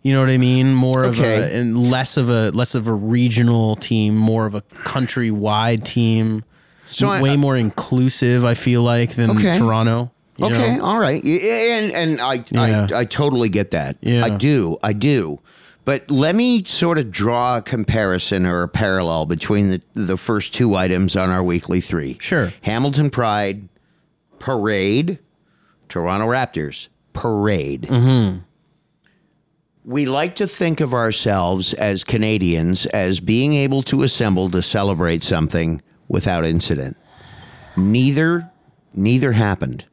You 0.03 0.13
know 0.13 0.21
what 0.21 0.29
I 0.29 0.37
mean? 0.37 0.73
More 0.73 1.03
of 1.03 1.19
a 1.19 1.53
and 1.59 1.77
less 1.77 2.15
of 2.17 2.29
a 2.29 2.51
less 2.51 2.75
of 2.75 2.87
a 2.87 2.93
regional 2.93 3.75
team, 3.75 4.15
more 4.15 4.45
of 4.45 4.55
a 4.55 4.61
countrywide 4.61 5.83
team. 5.83 6.43
So 6.87 7.09
I- 7.09 7.21
way 7.21 7.33
uh, 7.33 7.37
more 7.37 7.57
inclusive. 7.57 8.45
I 8.45 8.53
feel 8.53 8.81
like 8.81 9.15
than 9.15 9.31
Okay. 9.31 9.57
Toronto. 9.57 10.11
Okay, 10.41 10.77
know? 10.77 10.85
all 10.85 10.99
right, 10.99 11.23
and 11.23 11.91
and 11.91 12.21
I, 12.21 12.43
Yeah. 12.51 12.87
I 12.91 12.99
I 12.99 13.05
totally 13.05 13.49
get 13.49 13.71
that. 13.71 13.97
Yeah. 14.01 14.25
I 14.25 14.29
do, 14.29 14.77
I 14.83 14.93
do. 14.93 15.39
But 15.83 16.11
let 16.11 16.35
me 16.35 16.65
sort 16.65 16.97
of 16.97 17.11
draw 17.11 17.57
a 17.57 17.61
comparison 17.61 18.45
or 18.45 18.63
a 18.63 18.67
parallel 18.67 19.25
between 19.25 19.69
the 19.69 19.81
the 19.93 20.17
first 20.17 20.53
two 20.53 20.75
items 20.75 21.15
on 21.15 21.29
our 21.29 21.41
weekly 21.41 21.79
three. 21.81 22.17
Sure. 22.19 22.51
Hamilton 22.61 23.09
Pride 23.09 23.69
Parade, 24.37 25.19
Toronto 25.87 26.27
Raptors 26.27 26.89
Parade. 27.13 27.83
Mm-hmm. 27.83 28.39
We 29.85 30.05
like 30.05 30.35
to 30.35 30.47
think 30.47 30.81
of 30.81 30.93
ourselves 30.93 31.73
as 31.73 32.03
Canadians 32.03 32.85
as 32.87 33.21
being 33.21 33.53
able 33.53 33.81
to 33.83 34.03
assemble 34.03 34.49
to 34.49 34.61
celebrate 34.61 35.23
something 35.23 35.81
without 36.09 36.45
incident. 36.45 36.97
Neither 37.77 38.51
neither 38.93 39.31
happened. 39.31 39.85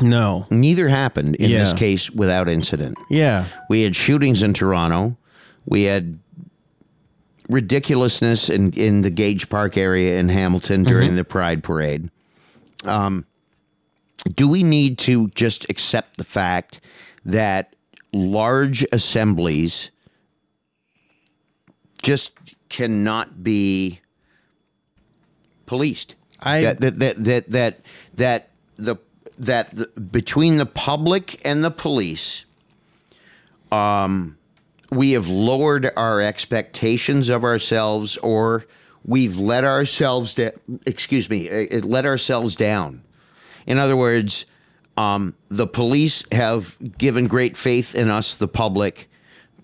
No. 0.00 0.46
Neither 0.50 0.88
happened 0.88 1.36
in 1.36 1.50
this 1.50 1.72
case 1.72 2.10
without 2.10 2.48
incident. 2.48 2.98
Yeah. 3.08 3.46
We 3.70 3.82
had 3.82 3.96
shootings 3.96 4.42
in 4.42 4.52
Toronto. 4.52 5.16
We 5.64 5.84
had 5.84 6.18
ridiculousness 7.48 8.50
in, 8.50 8.72
in 8.72 9.00
the 9.02 9.10
Gage 9.10 9.48
Park 9.48 9.76
area 9.76 10.18
in 10.18 10.28
Hamilton 10.28 10.82
during 10.82 11.08
Mm-hmm. 11.08 11.16
the 11.16 11.24
Pride 11.24 11.62
Parade. 11.62 12.10
Um, 12.84 13.24
do 14.34 14.48
we 14.48 14.62
need 14.62 14.98
to 14.98 15.28
just 15.28 15.68
accept 15.70 16.16
the 16.18 16.24
fact 16.24 16.80
that 17.24 17.74
large 18.12 18.84
assemblies 18.92 19.90
just 22.02 22.32
cannot 22.68 23.42
be 23.42 24.00
policed? 25.66 26.16
I- 26.40 26.62
that 26.62 26.80
that 26.80 26.98
that 26.98 27.16
that 27.24 27.50
that, 27.50 27.80
that 28.16 28.50
the 28.76 28.96
that 29.38 29.74
the, 29.74 30.00
between 30.00 30.56
the 30.56 30.66
public 30.66 31.40
and 31.44 31.62
the 31.64 31.70
police 31.70 32.44
we 34.90 35.12
have 35.12 35.28
lowered 35.28 35.90
our 35.96 36.20
expectations 36.20 37.28
of 37.28 37.44
ourselves 37.44 38.16
or 38.18 38.64
we've 39.04 39.38
let 39.38 39.64
ourselves 39.64 40.34
da- 40.34 40.52
excuse 40.86 41.28
me 41.28 41.48
uh, 41.50 41.78
uh, 41.78 41.80
let 41.80 42.06
ourselves 42.06 42.54
down. 42.54 43.02
In 43.66 43.78
other 43.78 43.96
words 43.96 44.46
um, 44.96 45.34
the 45.48 45.66
police 45.66 46.24
have 46.32 46.78
given 46.96 47.26
great 47.26 47.56
faith 47.56 47.94
in 47.94 48.10
us 48.10 48.34
the 48.34 48.48
public 48.48 49.08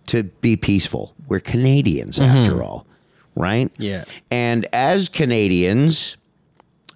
to 0.09 0.25
be 0.25 0.57
peaceful. 0.57 1.15
We're 1.29 1.41
canadians 1.41 2.21
after 2.21 2.63
all 2.63 2.87
right? 3.35 3.73
Yeah. 3.79 4.05
and 4.31 4.67
as 4.73 5.09
canadians 5.09 6.19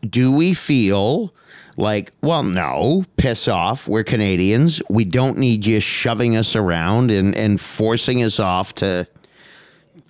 do 0.06 0.30
we 0.36 0.52
feel 0.52 1.32
like, 1.76 2.12
well, 2.22 2.42
no, 2.42 3.04
piss 3.16 3.48
off. 3.48 3.86
We're 3.86 4.04
Canadians. 4.04 4.80
We 4.88 5.04
don't 5.04 5.38
need 5.38 5.66
you 5.66 5.80
shoving 5.80 6.36
us 6.36 6.56
around 6.56 7.10
and, 7.10 7.34
and 7.34 7.60
forcing 7.60 8.22
us 8.22 8.40
off 8.40 8.74
to 8.74 9.06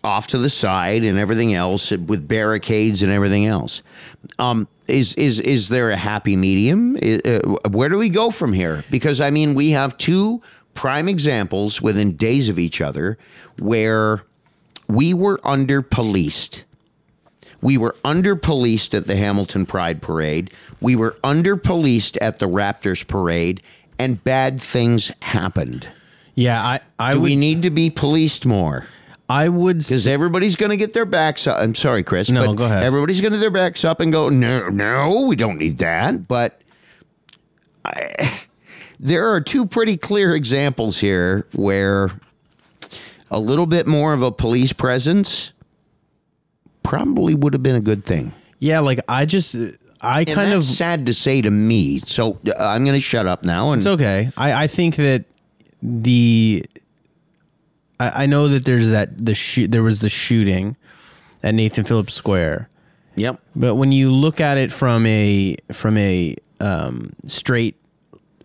off 0.05 0.29
to 0.29 0.39
the 0.39 0.49
side 0.49 1.03
and 1.03 1.19
everything 1.19 1.53
else 1.53 1.91
with 1.91 2.29
barricades 2.29 3.03
and 3.03 3.11
everything 3.11 3.45
else. 3.47 3.83
Um, 4.39 4.69
is 4.87 5.15
is 5.15 5.41
is 5.41 5.69
there 5.69 5.91
a 5.91 5.97
happy 5.97 6.37
medium? 6.37 6.97
Uh, 6.97 7.41
where 7.71 7.89
do 7.89 7.99
we 7.99 8.09
go 8.09 8.31
from 8.31 8.53
here? 8.53 8.85
Because 8.89 9.21
I 9.21 9.31
mean, 9.31 9.55
we 9.55 9.71
have 9.71 9.99
two 9.99 10.43
prime 10.75 11.09
examples 11.09 11.83
within 11.83 12.15
days 12.15 12.49
of 12.49 12.59
each 12.59 12.81
other 12.81 13.19
where 13.59 14.23
we 14.89 15.13
were 15.13 15.41
under 15.43 15.83
policed. 15.83 16.66
We 17.63 17.79
were 17.79 17.97
under 18.05 18.37
policed 18.37 18.95
at 18.95 19.07
the 19.07 19.17
Hamilton 19.17 19.67
Pride 19.67 20.03
Parade. 20.03 20.51
We 20.81 20.95
were 20.97 21.17
under 21.25 21.57
policed 21.57 22.17
at 22.19 22.39
the 22.39 22.47
Raptors 22.47 23.07
Parade, 23.07 23.63
and 23.99 24.23
bad 24.23 24.61
things 24.61 25.13
happened. 25.23 25.89
Yeah, 26.35 26.61
I 26.61 26.81
I 26.99 27.13
Do 27.15 27.21
would 27.21 27.31
we 27.31 27.37
need 27.37 27.63
to 27.63 27.71
be 27.71 27.91
policed 27.91 28.45
more? 28.45 28.87
I 29.29 29.49
would 29.49 29.79
Because 29.79 30.07
everybody's 30.07 30.55
going 30.55 30.71
to 30.71 30.77
get 30.77 30.93
their 30.93 31.07
backs 31.07 31.47
up. 31.47 31.59
I'm 31.61 31.75
sorry, 31.75 32.05
Chris. 32.05 32.31
No, 32.31 32.47
but 32.47 32.55
go 32.55 32.65
ahead. 32.67 32.85
Everybody's 32.85 33.21
going 33.21 33.33
to 33.33 33.39
their 33.39 33.51
backs 33.51 33.85
up 33.85 34.01
and 34.01 34.13
go, 34.13 34.29
no, 34.29 34.69
no, 34.69 35.27
we 35.29 35.35
don't 35.35 35.59
need 35.59 35.79
that. 35.79 36.29
But 36.29 36.61
I, 37.85 38.43
there 39.01 39.33
are 39.33 39.41
two 39.41 39.67
pretty 39.67 39.97
clear 39.97 40.35
examples 40.35 41.01
here 41.01 41.47
where 41.55 42.11
a 43.31 43.41
little 43.41 43.67
bit 43.67 43.87
more 43.89 44.13
of 44.13 44.23
a 44.23 44.31
police 44.31 44.73
presence 44.73 45.53
probably 46.87 47.35
would 47.35 47.53
have 47.53 47.63
been 47.63 47.77
a 47.77 47.81
good 47.81 48.05
thing. 48.05 48.33
yeah, 48.59 48.81
like 48.81 49.01
I 49.09 49.27
just 49.27 49.57
I 50.01 50.21
And 50.21 50.29
kind 50.29 50.53
of 50.53 50.63
sad 50.63 51.07
to 51.07 51.15
say 51.15 51.43
to 51.43 51.51
me. 51.51 51.99
So 51.99 52.39
uh, 52.47 52.53
I'm 52.59 52.85
going 52.85 52.97
to 52.97 53.03
shut 53.03 53.27
up 53.27 53.45
now. 53.45 53.73
And 53.73 53.81
It's 53.81 53.87
okay. 53.87 54.31
I, 54.37 54.65
I 54.65 54.67
think 54.67 54.97
that 54.97 55.25
the 55.83 56.65
I, 57.99 58.25
I 58.25 58.27
know 58.27 58.49
that 58.49 58.65
there's 58.65 58.91
that 58.91 59.25
the 59.25 59.35
shoot 59.35 59.71
there 59.71 59.83
was 59.83 60.01
the 60.01 60.09
shooting 60.09 60.77
at 61.43 61.55
Nathan 61.55 61.85
Phillips 61.85 62.15
Square, 62.15 62.69
yep. 63.15 63.41
but 63.55 63.75
when 63.75 63.93
you 63.93 64.11
look 64.11 64.41
at 64.41 64.59
it 64.59 64.73
from 64.73 65.07
a 65.07 65.57
from 65.73 65.97
a 65.97 66.37
um, 66.61 67.11
straight 67.27 67.77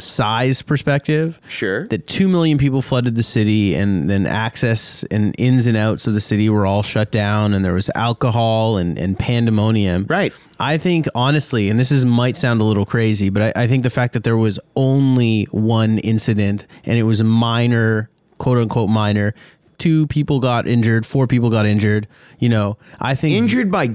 size 0.02 0.62
perspective, 0.62 1.40
Sure. 1.48 1.86
that 1.88 2.08
two 2.08 2.28
million 2.28 2.58
people 2.58 2.82
flooded 2.82 3.16
the 3.16 3.24
city, 3.24 3.76
and 3.76 4.10
then 4.10 4.26
access 4.26 5.04
and 5.12 5.34
ins 5.38 5.68
and 5.68 5.78
outs 5.78 6.08
of 6.08 6.14
the 6.14 6.22
city 6.22 6.50
were 6.50 6.66
all 6.66 6.84
shut 6.84 7.12
down, 7.12 7.54
and 7.54 7.64
there 7.64 7.74
was 7.74 7.90
alcohol 7.96 8.78
and, 8.78 8.98
and 8.98 9.18
pandemonium. 9.18 10.06
Right. 10.10 10.34
I 10.60 10.78
think 10.78 11.08
honestly, 11.16 11.70
and 11.70 11.80
this 11.80 11.92
is 11.92 12.06
might 12.06 12.38
sound 12.38 12.62
a 12.62 12.64
little 12.64 12.86
crazy, 12.86 13.30
but 13.30 13.56
I, 13.58 13.64
I 13.64 13.68
think 13.68 13.84
the 13.84 13.90
fact 13.90 14.14
that 14.14 14.24
there 14.24 14.38
was 14.38 14.60
only 14.76 15.46
one 15.52 15.98
incident 16.00 16.68
and 16.86 16.98
it 17.00 17.04
was 17.04 17.20
a 17.20 17.24
minor, 17.24 18.10
quote 18.38 18.58
unquote 18.60 18.90
minor, 18.90 19.34
two 19.82 20.08
people 20.08 20.40
got 20.40 20.68
injured, 20.68 21.06
four 21.06 21.28
people 21.28 21.50
got 21.50 21.66
injured. 21.66 22.08
You 22.40 22.50
know, 22.50 22.78
I 23.00 23.16
think 23.16 23.36
Injured 23.36 23.72
by? 23.72 23.86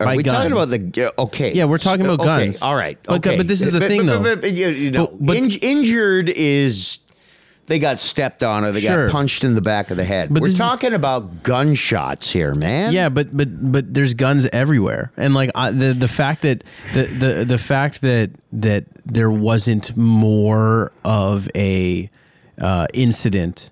Are 0.00 0.06
By 0.06 0.16
we 0.16 0.22
talking 0.22 0.52
about 0.52 0.68
the? 0.68 1.12
Okay. 1.18 1.52
Yeah, 1.54 1.66
we're 1.66 1.78
talking 1.78 2.04
about 2.06 2.20
Okay, 2.20 2.26
guns. 2.46 2.62
All 2.62 2.74
right. 2.76 2.98
But 3.04 3.18
okay. 3.26 3.36
but 3.36 3.46
this 3.48 3.60
is 3.60 3.70
the 3.72 3.80
thing, 3.80 4.06
though. 4.06 4.22
But, 4.22 4.40
but, 4.40 4.52
you, 4.52 4.90
know, 4.90 5.06
But- 5.06 5.26
but- 5.26 5.36
inj- 5.36 5.58
injured 5.62 6.28
is 6.30 6.98
they 7.66 7.78
got 7.80 7.98
stepped 7.98 8.42
on 8.44 8.64
or 8.64 8.70
they 8.70 8.80
Sure. 8.80 9.06
got 9.06 9.12
punched 9.12 9.42
in 9.42 9.54
the 9.56 9.60
back 9.60 9.90
of 9.90 9.96
the 9.96 10.04
head. 10.04 10.28
But 10.32 10.40
we're 10.42 10.48
this 10.48 10.54
is- 10.54 10.60
talking 10.60 10.94
about 10.94 11.42
gunshots 11.42 12.30
here, 12.30 12.54
man. 12.54 12.92
Yeah, 12.92 13.08
but 13.08 13.36
but 13.36 13.48
but 13.72 13.92
there's 13.92 14.14
guns 14.14 14.46
everywhere, 14.52 15.10
and 15.16 15.34
like 15.34 15.50
I, 15.54 15.70
the 15.72 15.92
the 15.92 16.08
fact 16.08 16.42
that 16.42 16.62
the 16.94 17.04
the 17.04 17.44
the 17.44 17.58
fact 17.58 18.00
that 18.02 18.30
that 18.52 18.84
there 19.04 19.30
wasn't 19.30 19.96
more 19.96 20.92
of 21.04 21.48
a 21.56 22.08
uh, 22.60 22.86
incident, 22.94 23.70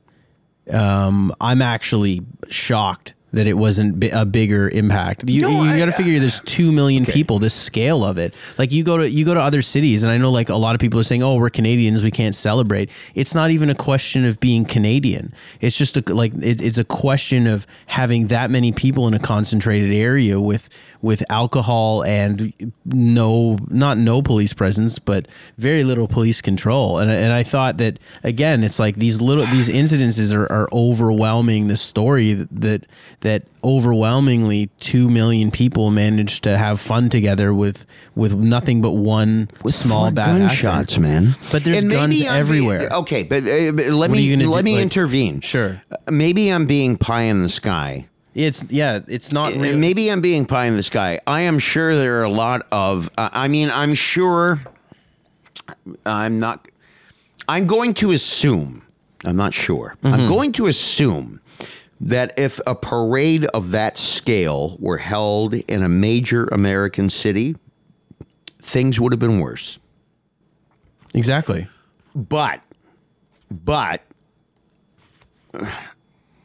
um, 0.72 1.32
I'm 1.40 1.62
actually 1.62 2.20
shocked 2.48 3.14
that 3.34 3.48
it 3.48 3.54
wasn't 3.54 3.98
bi- 3.98 4.10
a 4.12 4.24
bigger 4.24 4.68
impact. 4.68 5.28
You, 5.28 5.42
No, 5.42 5.64
you 5.64 5.76
got 5.76 5.86
to 5.86 5.92
figure 5.92 6.18
there's 6.20 6.40
two 6.40 6.70
million 6.70 7.04
people. 7.04 7.40
This 7.40 7.52
scale 7.52 8.04
of 8.04 8.16
it, 8.16 8.32
like 8.58 8.70
you 8.70 8.84
go 8.84 8.98
to 8.98 9.10
you 9.10 9.24
go 9.24 9.34
to 9.34 9.40
other 9.40 9.60
cities, 9.60 10.04
and 10.04 10.12
I 10.12 10.18
know 10.18 10.30
like 10.30 10.48
a 10.48 10.56
lot 10.56 10.74
of 10.74 10.80
people 10.80 11.00
are 11.00 11.04
saying, 11.04 11.22
"Oh, 11.22 11.36
we're 11.36 11.50
Canadians, 11.50 12.02
we 12.02 12.12
can't 12.12 12.34
celebrate." 12.34 12.90
It's 13.14 13.34
not 13.34 13.50
even 13.50 13.70
a 13.70 13.74
question 13.74 14.24
of 14.24 14.38
being 14.38 14.64
Canadian. 14.64 15.34
It's 15.60 15.76
just 15.76 15.96
a, 15.96 16.14
like 16.14 16.32
it, 16.34 16.62
it's 16.62 16.78
a 16.78 16.84
question 16.84 17.46
of 17.48 17.66
having 17.86 18.28
that 18.28 18.50
many 18.50 18.70
people 18.72 19.08
in 19.08 19.14
a 19.14 19.18
concentrated 19.18 19.92
area 19.92 20.40
with 20.40 20.68
with 21.04 21.22
alcohol 21.30 22.02
and 22.04 22.52
no 22.84 23.58
not 23.68 23.98
no 23.98 24.22
police 24.22 24.54
presence, 24.54 24.98
but 24.98 25.28
very 25.58 25.84
little 25.84 26.08
police 26.08 26.40
control. 26.40 26.98
And 26.98 27.10
I- 27.10 27.14
and 27.14 27.32
I 27.32 27.42
thought 27.42 27.76
that 27.76 27.98
again, 28.24 28.64
it's 28.64 28.78
like 28.78 28.96
these 28.96 29.20
little 29.20 29.44
these 29.46 29.68
incidences 29.68 30.34
are, 30.34 30.50
are 30.50 30.68
overwhelming 30.72 31.68
the 31.68 31.76
story 31.76 32.32
that 32.32 32.86
that 33.20 33.42
overwhelmingly 33.62 34.70
two 34.80 35.08
million 35.10 35.50
people 35.50 35.90
managed 35.90 36.42
to 36.44 36.56
have 36.56 36.80
fun 36.80 37.08
together 37.10 37.52
with 37.52 37.86
with 38.14 38.34
nothing 38.34 38.80
but 38.82 38.92
one 38.92 39.48
small 39.68 40.06
Four 40.06 40.12
bad 40.12 40.38
gunshots, 40.38 40.98
man. 40.98 41.34
But 41.52 41.64
there's 41.64 41.82
And 41.82 41.90
guns 41.92 42.20
I'm 42.26 42.40
everywhere. 42.40 42.78
being- 42.80 42.92
okay, 42.92 43.22
but, 43.24 43.42
uh, 43.44 43.72
but 43.72 43.86
let 43.90 44.10
What 44.10 44.10
me 44.12 44.36
let 44.46 44.58
do? 44.60 44.64
me 44.64 44.74
Like- 44.74 44.82
intervene. 44.82 45.40
Sure. 45.40 45.82
Uh, 45.90 45.96
Maybe 46.10 46.48
I'm 46.50 46.66
being 46.66 46.96
pie 46.96 47.22
in 47.24 47.42
the 47.42 47.48
sky. 47.48 48.06
It's 48.34 48.64
yeah, 48.64 49.00
it's 49.06 49.32
not 49.32 49.54
real. 49.54 49.76
Maybe 49.76 50.10
I'm 50.10 50.20
being 50.20 50.44
pie 50.44 50.66
in 50.66 50.76
the 50.76 50.82
sky. 50.82 51.20
I 51.26 51.42
am 51.42 51.58
sure 51.58 51.94
there 51.94 52.20
are 52.20 52.24
a 52.24 52.28
lot 52.28 52.66
of. 52.72 53.08
Uh, 53.16 53.30
I 53.32 53.48
mean, 53.48 53.70
I'm 53.70 53.94
sure. 53.94 54.60
I'm 56.04 56.38
not. 56.38 56.68
I'm 57.48 57.66
going 57.66 57.94
to 57.94 58.10
assume. 58.10 58.82
I'm 59.24 59.36
not 59.36 59.54
sure. 59.54 59.96
Mm-hmm. 60.02 60.14
I'm 60.14 60.28
going 60.28 60.52
to 60.52 60.66
assume 60.66 61.40
that 62.00 62.32
if 62.36 62.60
a 62.66 62.74
parade 62.74 63.44
of 63.46 63.70
that 63.70 63.96
scale 63.96 64.76
were 64.80 64.98
held 64.98 65.54
in 65.54 65.82
a 65.82 65.88
major 65.88 66.46
American 66.46 67.08
city, 67.08 67.56
things 68.60 69.00
would 69.00 69.12
have 69.12 69.20
been 69.20 69.40
worse. 69.40 69.78
exactly. 71.14 71.66
But, 72.14 72.62
but, 73.50 74.02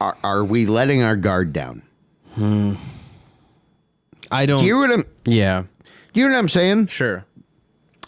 are, 0.01 0.17
are 0.23 0.43
we 0.43 0.65
letting 0.65 1.01
our 1.03 1.15
guard 1.15 1.53
down? 1.53 1.81
Hmm. 2.35 2.75
I 4.31 4.45
don't. 4.45 4.59
Do 4.59 4.65
you 4.65 4.79
hear 4.81 4.87
what 4.87 4.99
I'm? 4.99 5.05
yeah. 5.25 5.63
Do 6.13 6.21
you 6.21 6.27
know 6.27 6.33
what 6.33 6.39
I'm 6.39 6.47
saying? 6.49 6.87
Sure. 6.87 7.25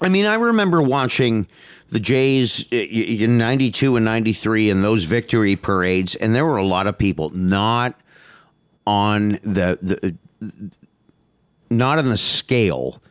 I 0.01 0.09
mean, 0.09 0.25
I 0.25 0.35
remember 0.35 0.81
watching 0.81 1.47
the 1.89 1.99
Jays 1.99 2.61
uh, 2.71 2.75
i- 2.75 3.23
in 3.23 3.37
92 3.37 3.95
and 3.95 4.05
93 4.05 4.69
and 4.71 4.83
those 4.83 5.03
victory 5.03 5.55
parades, 5.55 6.15
and 6.15 6.33
there 6.33 6.45
were 6.45 6.57
a 6.57 6.63
lot 6.65 6.87
of 6.87 6.97
people 6.97 7.29
not 7.29 7.95
on 8.87 9.29
the, 9.43 9.77
the 9.81 10.15
uh, 10.41 10.47
not 11.69 11.99
on 11.99 12.09
the 12.09 12.17
scale 12.17 13.01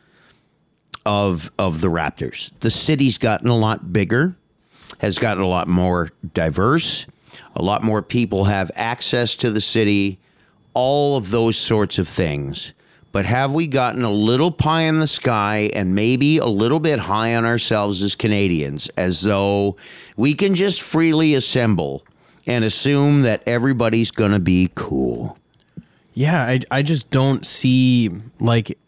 of 1.07 1.51
of 1.59 1.81
the 1.81 1.89
Raptors. 1.89 2.51
The 2.61 2.71
city's 2.71 3.19
gotten 3.19 3.49
a 3.49 3.57
lot 3.57 3.93
bigger, 3.93 4.37
has 4.99 5.19
gotten 5.19 5.43
a 5.43 5.49
lot 5.49 5.69
more 5.69 6.11
diverse, 6.35 7.07
a 7.55 7.63
lot 7.63 7.83
more 7.83 8.03
people 8.03 8.45
have 8.45 8.71
access 8.75 9.35
to 9.37 9.51
the 9.51 9.61
city, 9.61 10.19
all 10.75 11.17
of 11.17 11.31
those 11.31 11.57
sorts 11.57 11.99
of 11.99 12.09
things. 12.09 12.73
But 13.13 13.25
have 13.25 13.53
we 13.53 13.67
gotten 13.67 14.05
a 14.05 14.11
little 14.11 14.53
pie 14.53 14.83
in 14.83 15.01
the 15.01 15.07
sky 15.07 15.71
and 15.75 15.95
maybe 15.95 16.39
a 16.39 16.47
little 16.47 16.79
bit 16.79 17.01
high 17.01 17.35
on 17.35 17.45
ourselves 17.45 18.03
as 18.03 18.15
Canadians, 18.15 18.89
as 18.97 19.23
though 19.23 19.77
we 20.17 20.35
can 20.35 20.55
just 20.55 20.81
freely 20.81 21.35
assemble 21.35 22.05
and 22.47 22.65
assume 22.65 23.23
that 23.23 23.43
everybody's 23.47 24.13
going 24.13 24.31
to 24.31 24.39
be 24.39 24.71
cool? 24.77 25.37
Yeah, 26.15 26.43
I, 26.43 26.61
I 26.71 26.83
just 26.83 27.11
don't 27.11 27.45
see 27.45 28.11
like 28.39 28.79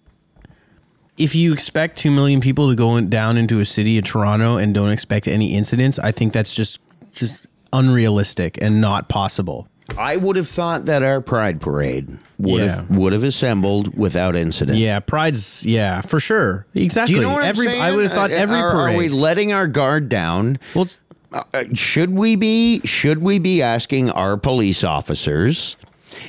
if 1.18 1.34
you 1.34 1.52
expect 1.52 1.98
2 1.98 2.10
million 2.10 2.40
people 2.40 2.70
to 2.70 2.76
go 2.76 3.00
down 3.00 3.36
into 3.36 3.60
a 3.60 3.64
city 3.64 3.98
of 3.98 4.04
Toronto 4.04 4.56
and 4.56 4.72
don't 4.72 4.90
expect 4.90 5.28
any 5.28 5.54
incidents, 5.54 5.98
I 5.98 6.12
think 6.12 6.32
that's 6.32 6.54
just 6.54 6.78
just 7.12 7.46
unrealistic 7.72 8.58
and 8.60 8.80
not 8.80 9.08
possible. 9.08 9.68
I 9.98 10.16
would 10.16 10.36
have 10.36 10.48
thought 10.48 10.86
that 10.86 11.02
our 11.02 11.20
Pride 11.20 11.60
Parade 11.60 12.16
would 12.38 12.62
have 12.62 12.88
would 12.96 13.12
have 13.12 13.24
assembled 13.24 13.96
without 13.98 14.34
incident. 14.36 14.78
Yeah, 14.78 15.00
pride's 15.00 15.64
yeah, 15.66 16.00
for 16.00 16.18
sure. 16.20 16.66
Exactly. 16.74 17.14
Do 17.14 17.20
you 17.20 17.26
know 17.26 17.34
what 17.34 17.44
every 17.44 17.66
I'm 17.66 17.72
saying? 17.72 17.82
I 17.82 17.92
would 17.92 18.04
have 18.04 18.12
thought 18.12 18.30
Uh, 18.30 18.34
every 18.34 18.56
are, 18.56 18.70
parade. 18.72 18.94
Are 18.94 18.98
we 18.98 19.08
letting 19.08 19.52
our 19.52 19.66
guard 19.68 20.08
down? 20.08 20.58
well, 20.74 20.88
Uh, 21.32 21.64
should 21.72 22.10
we 22.10 22.36
be 22.36 22.80
should 22.84 23.18
we 23.22 23.38
be 23.38 23.62
asking 23.62 24.10
our 24.10 24.36
police 24.36 24.84
officers 24.84 25.76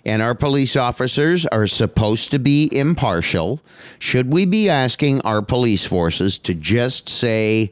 and 0.05 0.21
our 0.21 0.33
police 0.33 0.75
officers 0.77 1.45
are 1.47 1.67
supposed 1.67 2.31
to 2.31 2.39
be 2.39 2.69
impartial 2.71 3.59
should 3.99 4.31
we 4.31 4.45
be 4.45 4.69
asking 4.69 5.19
our 5.21 5.41
police 5.41 5.85
forces 5.85 6.37
to 6.37 6.53
just 6.53 7.09
say 7.09 7.69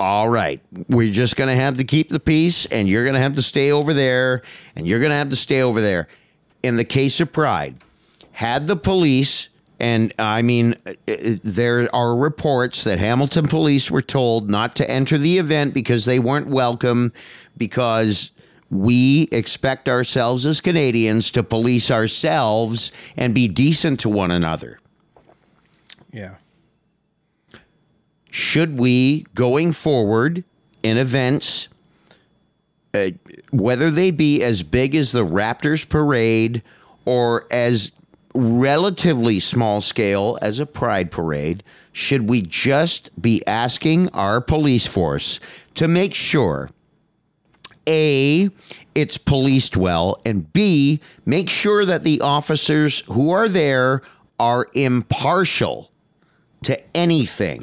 all 0.00 0.28
right 0.28 0.60
we're 0.88 1.12
just 1.12 1.36
going 1.36 1.48
to 1.48 1.54
have 1.54 1.76
to 1.76 1.84
keep 1.84 2.08
the 2.08 2.18
peace 2.18 2.66
and 2.66 2.88
you're 2.88 3.04
going 3.04 3.14
to 3.14 3.20
have 3.20 3.34
to 3.34 3.42
stay 3.42 3.70
over 3.70 3.94
there 3.94 4.42
and 4.74 4.88
you're 4.88 4.98
going 4.98 5.10
to 5.10 5.16
have 5.16 5.30
to 5.30 5.36
stay 5.36 5.62
over 5.62 5.80
there 5.80 6.08
in 6.62 6.76
the 6.76 6.84
case 6.84 7.20
of 7.20 7.32
pride 7.32 7.76
had 8.32 8.66
the 8.66 8.76
police 8.76 9.50
And 9.80 10.12
I 10.18 10.42
mean, 10.42 10.74
uh, 10.86 10.92
uh, 11.08 11.14
there 11.42 11.88
are 11.94 12.14
reports 12.14 12.84
that 12.84 12.98
Hamilton 12.98 13.48
police 13.48 13.90
were 13.90 14.02
told 14.02 14.50
not 14.50 14.76
to 14.76 14.88
enter 14.88 15.16
the 15.16 15.38
event 15.38 15.72
because 15.72 16.04
they 16.04 16.18
weren't 16.18 16.48
welcome, 16.48 17.12
because 17.56 18.30
we 18.70 19.28
expect 19.32 19.88
ourselves 19.88 20.44
as 20.44 20.60
Canadians 20.60 21.30
to 21.32 21.42
police 21.42 21.90
ourselves 21.90 22.92
and 23.16 23.34
be 23.34 23.48
decent 23.48 24.00
to 24.00 24.08
one 24.10 24.30
another. 24.30 24.78
Yeah. 26.12 26.34
Should 28.30 28.78
we, 28.78 29.26
going 29.34 29.72
forward 29.72 30.44
in 30.82 30.96
events, 30.96 31.68
uh, 32.94 33.10
whether 33.50 33.90
they 33.90 34.10
be 34.10 34.42
as 34.42 34.62
big 34.62 34.94
as 34.94 35.12
the 35.12 35.24
Raptors 35.24 35.88
parade 35.88 36.62
or 37.04 37.46
as 37.50 37.92
relatively 38.34 39.38
small 39.40 39.80
scale 39.80 40.38
as 40.40 40.58
a 40.58 40.66
pride 40.66 41.10
parade, 41.10 41.62
should 41.92 42.28
we 42.28 42.40
just 42.42 43.10
be 43.20 43.44
asking 43.46 44.08
our 44.10 44.40
police 44.40 44.86
force 44.86 45.40
to 45.74 45.88
make 45.88 46.14
sure 46.14 46.70
A, 47.88 48.48
it's 48.94 49.18
policed 49.18 49.76
well, 49.76 50.20
and 50.24 50.52
B, 50.52 51.00
make 51.26 51.48
sure 51.48 51.84
that 51.84 52.04
the 52.04 52.20
officers 52.20 53.00
who 53.06 53.30
are 53.30 53.48
there 53.48 54.02
are 54.38 54.66
impartial 54.74 55.90
to 56.62 56.78
anything, 56.96 57.60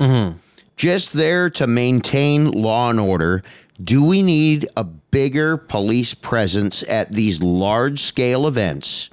just 0.77 1.13
there 1.13 1.49
to 1.51 1.67
maintain 1.67 2.51
law 2.51 2.89
and 2.89 2.99
order? 2.99 3.43
Do 3.83 4.03
we 4.03 4.23
need 4.23 4.67
a 4.77 4.83
bigger 4.83 5.57
police 5.57 6.13
presence 6.13 6.83
at 6.87 7.11
these 7.11 7.41
large 7.41 7.99
scale 7.99 8.47
events? 8.47 9.09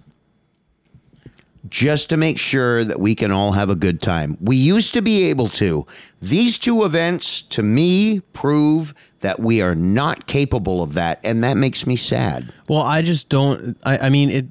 just 1.69 2.11
to 2.11 2.17
make 2.17 2.39
sure 2.39 2.85
that 2.85 3.01
we 3.01 3.15
can 3.15 3.33
all 3.33 3.53
have 3.53 3.71
a 3.71 3.75
good 3.75 4.01
time. 4.01 4.37
We 4.41 4.57
used 4.57 4.95
to 4.95 5.03
be 5.03 5.25
able 5.25 5.49
to. 5.49 5.87
These 6.21 6.59
two 6.59 6.85
events, 6.85 7.43
to 7.43 7.63
me, 7.63 8.21
prove 8.33 8.95
that 9.21 9.41
we 9.41 9.61
are 9.63 9.75
not 9.75 10.27
capable 10.27 10.83
of 10.83 10.95
that, 10.95 11.21
and 11.25 11.43
that 11.43 11.57
makes 11.57 11.87
me 11.87 11.97
sad. 11.97 12.53
Well, 12.69 12.83
I 12.83 13.03
just 13.03 13.29
don't. 13.29 13.77
I, 13.85 13.99
I 13.99 14.09
mean 14.09 14.31
it. 14.31 14.47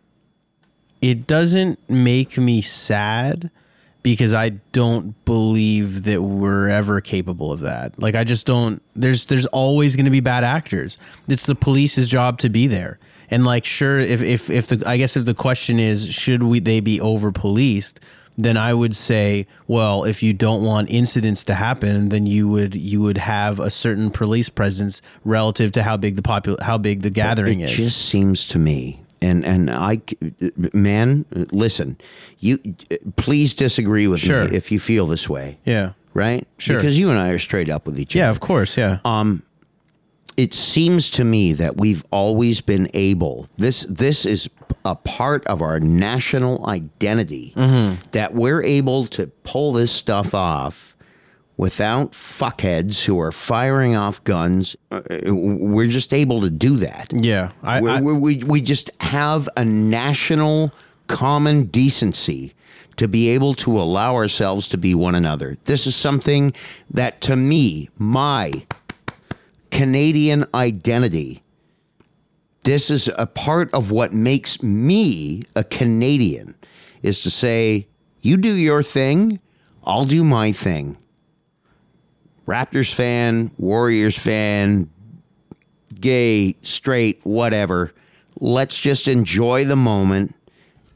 It 1.02 1.28
doesn't 1.28 1.78
make 1.90 2.38
me 2.38 2.62
sad 2.62 3.52
because 4.04 4.34
I 4.34 4.50
don't 4.50 5.24
believe 5.24 6.04
that 6.04 6.22
we're 6.22 6.68
ever 6.68 7.00
capable 7.02 7.52
of 7.52 7.62
that. 7.62 8.00
Like 8.00 8.16
I 8.16 8.26
just 8.26 8.46
don't. 8.46 8.84
There's 8.96 9.26
there's 9.26 9.46
always 9.48 9.96
going 9.96 10.06
to 10.06 10.12
be 10.12 10.20
bad 10.20 10.44
actors. 10.44 10.98
It's 11.28 11.46
the 11.46 11.56
police's 11.56 12.10
job 12.10 12.38
to 12.40 12.50
be 12.50 12.68
there. 12.68 13.00
And 13.32 13.46
like, 13.46 13.66
sure, 13.66 13.98
if 13.98 14.22
if 14.22 14.50
if 14.50 14.68
the 14.68 14.84
I 14.86 14.98
guess 14.98 15.16
if 15.16 15.26
the 15.26 15.34
question 15.34 15.80
is 15.80 16.14
should 16.14 16.44
we 16.44 16.60
they 16.60 16.82
be 16.82 17.00
over 17.00 17.32
policed, 17.32 18.02
then 18.38 18.58
I 18.58 18.74
would 18.74 18.96
say, 18.96 19.48
well, 19.68 20.04
if 20.04 20.22
you 20.22 20.34
don't 20.34 20.64
want 20.64 20.90
incidents 20.90 21.46
to 21.46 21.54
happen, 21.54 22.10
then 22.10 22.26
you 22.26 22.50
would 22.50 22.76
you 22.76 23.02
would 23.02 23.18
have 23.18 23.60
a 23.60 23.70
certain 23.70 24.12
police 24.12 24.50
presence 24.50 25.02
relative 25.24 25.72
to 25.74 25.84
how 25.84 25.96
big 25.96 26.18
the 26.18 26.22
popul 26.22 26.62
how 26.62 26.78
big 26.78 27.04
the 27.04 27.10
gathering 27.10 27.62
it 27.62 27.66
is. 27.66 27.74
It 27.74 27.84
just 27.84 28.06
seems 28.06 28.48
to 28.50 28.60
me 28.60 29.03
and 29.24 29.46
and 29.46 29.70
I 29.72 30.02
man 30.74 31.26
listen 31.52 31.98
you 32.40 32.58
please 33.16 33.56
disagree 33.56 34.08
with 34.08 34.20
Sure. 34.20 34.46
me 34.50 34.56
if 34.58 34.72
you 34.72 34.80
feel 34.80 35.06
this 35.08 35.28
way 35.30 35.58
yeah. 35.66 35.94
right 36.14 36.48
Sure. 36.58 36.76
because 36.78 36.98
you 37.00 37.10
and 37.10 37.18
I 37.20 37.30
are 37.30 37.40
straight 37.40 37.70
up 37.70 37.86
with 37.88 38.00
each 38.00 38.16
Yeah, 38.16 38.24
other 38.24 38.28
Yeah, 38.28 38.32
of 38.32 38.40
course. 38.40 38.78
Yeah. 38.78 38.98
Um, 39.06 39.44
it 40.36 40.54
seems 40.54 41.10
to 41.12 41.24
me 41.24 41.54
that 41.54 41.78
we've 41.78 42.04
always 42.12 42.60
been 42.62 42.88
able 42.96 43.48
this 43.58 43.86
this 43.90 44.26
is 44.26 44.50
a 44.86 44.96
part 44.96 45.46
of 45.46 45.62
our 45.62 45.80
national 45.80 46.68
identity 46.68 47.54
that 48.12 48.34
we're 48.34 48.64
able 48.64 49.06
to 49.06 49.28
pull 49.44 49.74
this 49.74 49.92
stuff 49.92 50.34
off 50.34 50.93
without 51.58 52.12
fuckheads 52.12 53.06
who 53.06 53.20
are 53.20 53.32
firing 53.32 53.96
off 53.96 54.24
guns 54.24 54.76
Uh, 54.92 55.02
we're 55.28 55.88
just 55.88 56.14
able 56.14 56.42
to 56.42 56.50
do 56.50 56.78
that 56.78 57.12
yeah. 57.14 57.52
I, 57.62 57.82
we 57.82 57.90
I, 57.90 58.02
we, 58.02 58.14
we, 58.14 58.38
we 58.44 58.62
just 58.62 58.90
have 59.02 59.48
a 59.56 59.64
national 59.64 60.72
common 61.08 61.66
decency 61.66 62.54
to 62.98 63.08
be 63.08 63.30
able 63.30 63.54
to 63.56 63.80
allow 63.80 64.16
ourselves 64.16 64.68
to 64.70 64.78
be 64.78 64.94
one 64.94 65.16
another. 65.16 65.58
This 65.66 65.88
is 65.88 65.96
something 65.96 66.54
that, 66.92 67.22
to 67.22 67.36
me, 67.36 67.90
my 67.98 68.52
Canadian 69.72 70.46
identity, 70.54 71.42
this 72.64 72.90
is 72.90 73.10
a 73.18 73.26
part 73.26 73.74
of 73.74 73.92
what 73.92 74.14
makes 74.14 74.62
me 74.62 75.44
a 75.56 75.64
Canadian, 75.64 76.56
is 77.02 77.24
to 77.24 77.30
say, 77.30 77.88
you 78.22 78.38
do 78.38 78.54
your 78.54 78.84
thing, 78.84 79.40
I'll 79.84 80.06
do 80.06 80.24
my 80.24 80.52
thing. 80.52 80.98
Raptors 82.48 82.94
fan, 82.94 83.52
Warriors 83.58 84.18
fan, 84.18 84.90
gay, 86.00 86.56
straight, 86.62 87.22
whatever. 87.24 87.94
Let's 88.40 88.80
just 88.80 89.08
enjoy 89.08 89.64
the 89.66 89.76
moment 89.76 90.36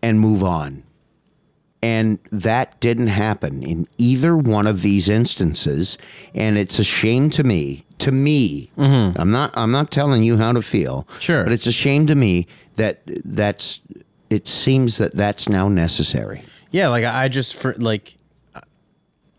and 0.02 0.20
move 0.20 0.44
on. 0.44 0.84
And 1.82 2.20
that 2.32 2.80
didn't 2.80 3.08
happen 3.08 3.64
in 3.64 3.88
either 3.98 4.36
one 4.36 4.68
of 4.68 4.82
these 4.82 5.08
instances. 5.08 5.98
And 6.34 6.58
it's 6.58 6.80
a 6.80 6.84
shame 6.84 7.30
to 7.32 7.44
me. 7.44 7.86
To 8.00 8.12
me, 8.12 8.70
mm-hmm. 8.78 9.20
I'm 9.20 9.32
not. 9.32 9.52
I'm 9.58 9.72
not 9.72 9.90
telling 9.90 10.22
you 10.22 10.38
how 10.38 10.52
to 10.52 10.62
feel. 10.62 11.08
Sure. 11.20 11.44
but 11.44 11.52
it's 11.52 11.66
a 11.66 11.72
shame 11.72 12.06
to 12.08 12.16
me 12.16 12.46
that 12.76 13.02
that's. 13.06 13.82
It 14.30 14.46
seems 14.46 14.98
that 15.00 15.16
that's 15.16 15.50
now 15.50 15.68
necessary. 15.68 16.44
yeah, 16.70 16.90
like 16.90 17.04
I 17.04 17.24
I 17.24 17.28
just 17.28 17.56
for 17.56 17.74
like 17.80 18.17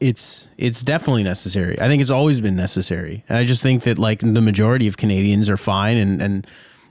it's 0.00 0.46
it's 0.56 0.82
definitely 0.82 1.22
necessary. 1.24 1.80
I 1.80 1.88
think 1.88 2.00
it's 2.02 2.10
always 2.10 2.40
been 2.40 2.56
necessary. 2.56 3.24
And 3.28 3.38
I 3.38 3.44
just 3.44 3.62
think 3.62 3.82
that 3.84 3.98
like 3.98 4.20
the 4.20 4.40
majority 4.42 4.86
of 4.88 4.96
Canadians 4.96 5.48
are 5.48 5.56
fine 5.56 5.96
and 5.96 6.22
and 6.22 6.46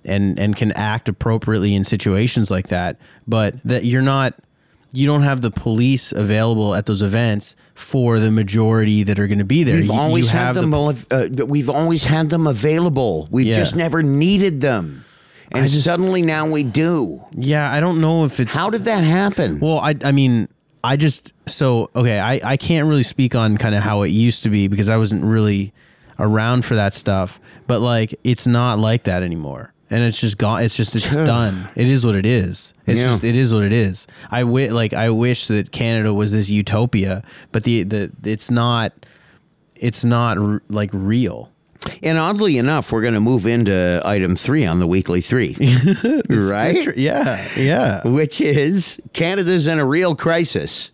and 0.06 0.40
and 0.40 0.56
can 0.56 0.72
act 0.74 1.08
appropriately 1.10 1.74
in 1.76 1.84
situations 1.84 2.52
like 2.52 2.68
that, 2.68 2.98
but 3.28 3.62
that 3.64 3.86
you're 3.86 4.02
not 4.02 4.34
you 4.94 5.06
don't 5.06 5.22
have 5.24 5.42
the 5.42 5.52
police 5.52 6.12
available 6.14 6.74
at 6.74 6.86
those 6.86 7.02
events 7.02 7.56
for 7.76 8.20
the 8.20 8.32
majority 8.32 9.04
that 9.04 9.20
are 9.20 9.28
going 9.28 9.38
to 9.38 9.44
be 9.46 9.64
there. 9.64 9.76
We've 9.76 9.86
You- 9.88 9.94
you 9.94 10.00
always 10.00 10.30
had 10.30 10.40
have 10.40 10.56
the 10.56 10.62
them. 10.62 10.74
uh, 11.44 11.46
we've 11.46 11.70
always 11.70 12.06
had 12.06 12.30
them 12.30 12.48
available. 12.48 13.28
We've 13.30 13.48
Yeah. 13.48 13.56
just 13.56 13.76
never 13.76 14.02
needed 14.02 14.62
them, 14.62 15.04
and 15.52 15.68
just- 15.68 15.84
suddenly 15.84 16.22
now 16.22 16.48
we 16.50 16.64
do. 16.64 17.22
Yeah, 17.36 17.70
I 17.72 17.82
don't 17.82 18.00
know 18.00 18.24
if 18.24 18.40
it's 18.40 18.54
How 18.54 18.70
did 18.70 18.86
that 18.86 19.04
happen? 19.04 19.60
Well, 19.60 19.78
I 19.80 19.94
I 20.04 20.14
mean, 20.14 20.48
I 20.88 20.96
just 20.98 21.34
so 21.46 21.90
okay, 21.96 22.20
I 22.20 22.40
I 22.54 22.58
can't 22.58 22.88
really 22.88 23.04
speak 23.04 23.36
on 23.36 23.58
kind 23.58 23.76
of 23.76 23.82
how 23.84 24.02
it 24.04 24.10
used 24.10 24.44
to 24.44 24.50
be 24.50 24.68
because 24.68 24.90
I 24.90 24.98
wasn't 24.98 25.24
really 25.24 25.74
around 26.20 26.66
for 26.66 26.76
that 26.76 26.94
stuff, 26.94 27.40
but 27.68 27.80
like 27.82 28.16
it's 28.24 28.48
not 28.48 28.80
like 28.80 29.04
that 29.04 29.22
anymore. 29.24 29.74
And 29.90 30.04
it's 30.04 30.20
just 30.20 30.38
gone. 30.38 30.64
It's 30.64 30.76
just 30.76 30.96
it's 30.96 31.14
done. 31.34 31.70
It 31.76 31.88
is 31.88 32.06
what 32.06 32.16
it 32.16 32.26
is. 32.26 32.74
It's 32.86 33.00
Yeah. 33.00 33.08
just 33.08 33.24
it 33.24 33.36
is 33.38 33.54
what 33.54 33.64
it 33.64 33.72
is. 33.72 34.06
I 34.32 34.42
wi- 34.42 34.70
like 34.72 34.94
I 34.94 35.10
wish 35.10 35.48
that 35.48 35.72
Canada 35.72 36.14
was 36.14 36.32
this 36.32 36.50
utopia, 36.50 37.24
but 37.52 37.64
the 37.64 37.84
the 37.84 38.12
it's 38.24 38.50
not. 38.52 38.92
It's 39.80 40.04
not 40.04 40.38
r- 40.40 40.62
like 40.70 40.90
real. 40.92 41.52
And 42.04 42.18
oddly 42.18 42.58
enough, 42.58 42.92
we're 42.92 43.02
going 43.02 43.14
to 43.14 43.20
move 43.20 43.46
into 43.46 44.02
item 44.06 44.36
three 44.36 44.66
on 44.66 44.80
the 44.80 44.88
weekly 44.88 45.22
three, 45.22 45.56
right? 46.30 46.96
Yeah, 46.98 47.48
yeah, 47.56 48.02
Which 48.08 48.42
is 48.42 49.02
Canada's 49.14 49.68
in 49.68 49.80
a 49.80 49.86
real 49.86 50.16
crisis. 50.16 50.92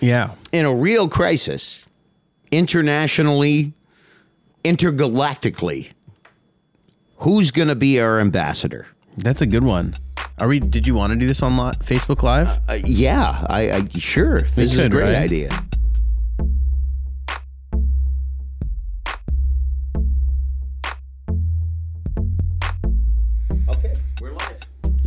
yeah. 0.00 0.30
In 0.52 0.64
a 0.64 0.74
real 0.74 1.08
crisis, 1.08 1.84
internationally, 2.50 3.72
intergalactically. 4.64 5.90
Who's 7.18 7.50
going 7.50 7.68
to 7.68 7.76
be 7.76 8.00
our 8.00 8.20
ambassador? 8.20 8.86
That's 9.16 9.40
a 9.40 9.46
good 9.46 9.64
one. 9.64 9.94
Are 10.38 10.48
we? 10.48 10.60
Did 10.60 10.86
you 10.86 10.94
want 10.94 11.12
to 11.12 11.18
do 11.18 11.26
this 11.26 11.42
on 11.42 11.56
li- 11.56 11.72
Facebook 11.80 12.22
Live? 12.22 12.48
Uh, 12.68 12.78
yeah, 12.84 13.42
I, 13.48 13.70
I 13.70 13.88
sure. 13.88 14.40
This 14.40 14.74
is 14.74 14.78
a 14.78 14.88
great 14.90 15.04
right? 15.04 15.14
idea. 15.14 15.48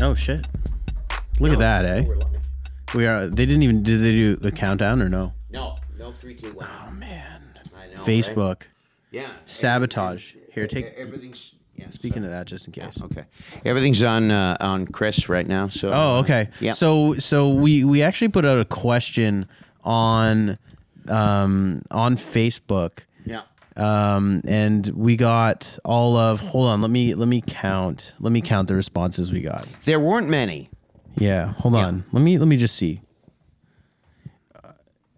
Oh 0.02 0.14
shit! 0.16 0.48
Look 1.40 1.52
at 1.52 1.60
that, 1.60 1.86
eh? 1.86 2.06
We 2.96 3.06
are. 3.06 3.28
They 3.28 3.46
didn't 3.46 3.64
even. 3.64 3.84
Did 3.84 4.00
they 4.00 4.12
do 4.12 4.38
a 4.44 4.52
countdown 4.52 5.02
or 5.02 5.10
no? 5.10 5.34
No, 5.50 5.76
no, 5.98 6.12
three, 6.12 6.36
two, 6.36 6.54
one. 6.54 6.68
Oh 6.88 6.92
man! 6.92 7.42
I 7.76 7.88
know, 7.88 7.94
right? 7.96 8.06
Facebook 8.06 8.64
Yeah. 9.12 9.28
sabotage. 9.46 10.34
Here, 10.54 10.68
take. 10.68 10.94
Everything's. 10.98 11.56
Yeah, 11.76 11.90
Speaking 11.92 12.26
of 12.26 12.30
that, 12.32 12.46
just 12.46 12.68
in 12.68 12.74
case. 12.74 13.02
Okay. 13.02 13.24
Everything's 13.64 14.04
on 14.04 14.32
uh, 14.32 14.58
on 14.60 14.86
Chris 14.88 15.30
right 15.30 15.48
now. 15.48 15.68
So. 15.68 15.92
Oh, 15.94 16.18
okay. 16.20 16.50
Yeah. 16.60 16.74
So, 16.74 17.16
so 17.20 17.50
we 17.50 17.86
we 17.86 18.02
actually 18.02 18.28
put 18.30 18.44
out 18.46 18.60
a 18.60 18.66
question 18.66 19.48
on 19.86 20.58
um 21.08 21.82
on 21.92 22.16
Facebook. 22.18 23.06
Um, 23.80 24.42
and 24.46 24.88
we 24.90 25.16
got 25.16 25.80
all 25.86 26.18
of. 26.18 26.42
Hold 26.42 26.68
on. 26.68 26.82
Let 26.82 26.92
me 26.92 27.14
let 27.16 27.28
me 27.28 27.42
count. 27.46 28.16
Let 28.20 28.32
me 28.32 28.42
count 28.42 28.68
the 28.68 28.76
responses 28.76 29.32
we 29.32 29.42
got. 29.42 29.66
There 29.86 30.00
weren't 30.00 30.30
many. 30.30 30.70
Yeah. 31.18 31.54
Hold 31.54 31.76
on. 31.76 32.06
Let 32.12 32.22
me 32.22 32.38
let 32.38 32.48
me 32.48 32.58
just 32.58 32.76
see. 32.76 33.02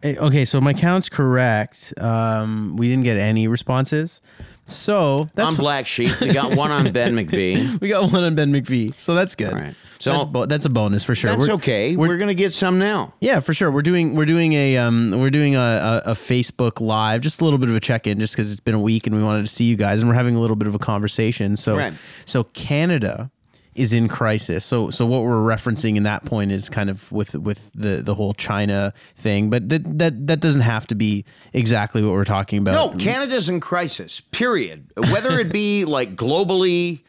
Eh, 0.04 0.16
Okay, 0.20 0.46
so 0.46 0.60
my 0.62 0.74
count's 0.74 1.10
correct. 1.10 1.94
Um, 2.00 2.76
we 2.78 2.90
didn't 2.90 3.04
get 3.04 3.18
any 3.18 3.48
responses. 3.48 4.22
So 4.68 5.30
that's 5.36 5.50
on 5.50 5.56
Black 5.56 5.86
Sheep. 5.86 6.12
We 6.22 6.32
got 6.34 6.56
one 6.56 6.72
on 6.72 6.92
Ben 6.94 7.14
McVee. 7.14 7.82
we 7.82 7.90
got 7.90 8.12
one 8.12 8.24
on 8.24 8.36
Ben 8.36 8.54
McVee. 8.54 8.98
So 8.98 9.14
that's 9.14 9.36
good. 9.36 9.52
All 9.54 9.60
right. 9.60 9.76
So 10.00 10.12
So- 10.12 10.12
that's, 10.14 10.26
bo- 10.26 10.46
that's 10.46 10.66
a 10.66 10.70
bonus 10.70 11.04
for 11.04 11.14
sure. 11.14 11.30
That's 11.32 11.42
We're- 11.42 11.54
okay. 11.56 11.96
we're- 11.96 12.10
We're, 12.10 12.18
gonna 12.18 12.34
get 12.34 12.54
some 12.54 12.80
now. 12.80 13.14
Yeah, 13.20 13.42
for 13.42 13.54
sure. 13.54 13.70
We're 13.70 13.82
doing 13.82 14.16
we're 14.16 14.26
doing 14.26 14.54
a 14.54 14.78
um 14.78 15.20
we're 15.20 15.30
doing 15.30 15.56
a, 15.56 15.60
a, 16.06 16.12
a 16.12 16.14
Facebook 16.14 16.80
live, 16.80 17.22
just 17.22 17.42
a 17.42 17.44
little 17.44 17.60
bit 17.60 17.70
of 17.70 17.76
a 17.76 17.80
check 17.82 18.08
in, 18.08 18.20
just 18.20 18.34
because 18.36 18.50
it's 18.52 18.62
been 18.62 18.76
a 18.76 18.80
week 18.82 19.06
and 19.08 19.16
we 19.16 19.24
wanted 19.24 19.42
to 19.42 19.48
see 19.48 19.66
you 19.66 19.76
guys, 19.76 20.02
and 20.02 20.10
we're 20.10 20.16
having 20.16 20.36
a 20.36 20.40
little 20.40 20.56
bit 20.56 20.68
of 20.70 20.76
a 20.76 20.80
conversation. 20.80 21.58
So 21.58 21.76
Right. 21.78 21.94
so 22.26 22.46
Canada 22.46 23.30
is 23.74 23.94
in 23.94 24.08
crisis. 24.10 24.66
So 24.66 24.90
so 24.90 25.06
what 25.06 25.24
we're 25.24 25.36
referencing 25.36 25.96
in 25.96 26.04
that 26.04 26.26
point 26.26 26.52
is 26.52 26.70
kind 26.70 26.90
of 26.90 27.10
with 27.12 27.36
with 27.36 27.72
the 27.74 27.98
the 28.02 28.16
whole 28.16 28.34
China 28.34 28.94
thing, 29.16 29.50
but 29.50 29.70
that 29.70 29.98
that 30.00 30.28
that 30.28 30.40
doesn't 30.42 30.62
have 30.62 30.86
to 30.88 30.96
be 30.96 31.24
exactly 31.54 32.02
what 32.04 32.12
we're 32.12 32.26
talking 32.26 32.60
about. 32.60 32.74
No, 32.74 32.98
Canada's 32.98 33.48
in 33.50 33.60
crisis. 33.60 34.20
Period. 34.32 34.88
Whether 34.98 35.40
it 35.40 35.52
be 35.54 35.86
like 35.98 36.16
globally, 36.16 37.02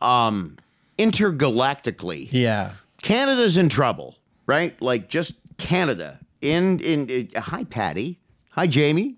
um, 0.00 0.56
intergalactically, 0.98 2.28
Yeah. 2.30 2.72
Canada's 3.02 3.56
in 3.56 3.68
trouble, 3.68 4.16
right? 4.46 4.80
Like 4.82 5.08
just 5.08 5.34
Canada. 5.56 6.18
In 6.40 6.78
in, 6.80 7.08
in 7.08 7.28
hi 7.36 7.64
Patty, 7.64 8.18
hi 8.50 8.66
Jamie, 8.66 9.16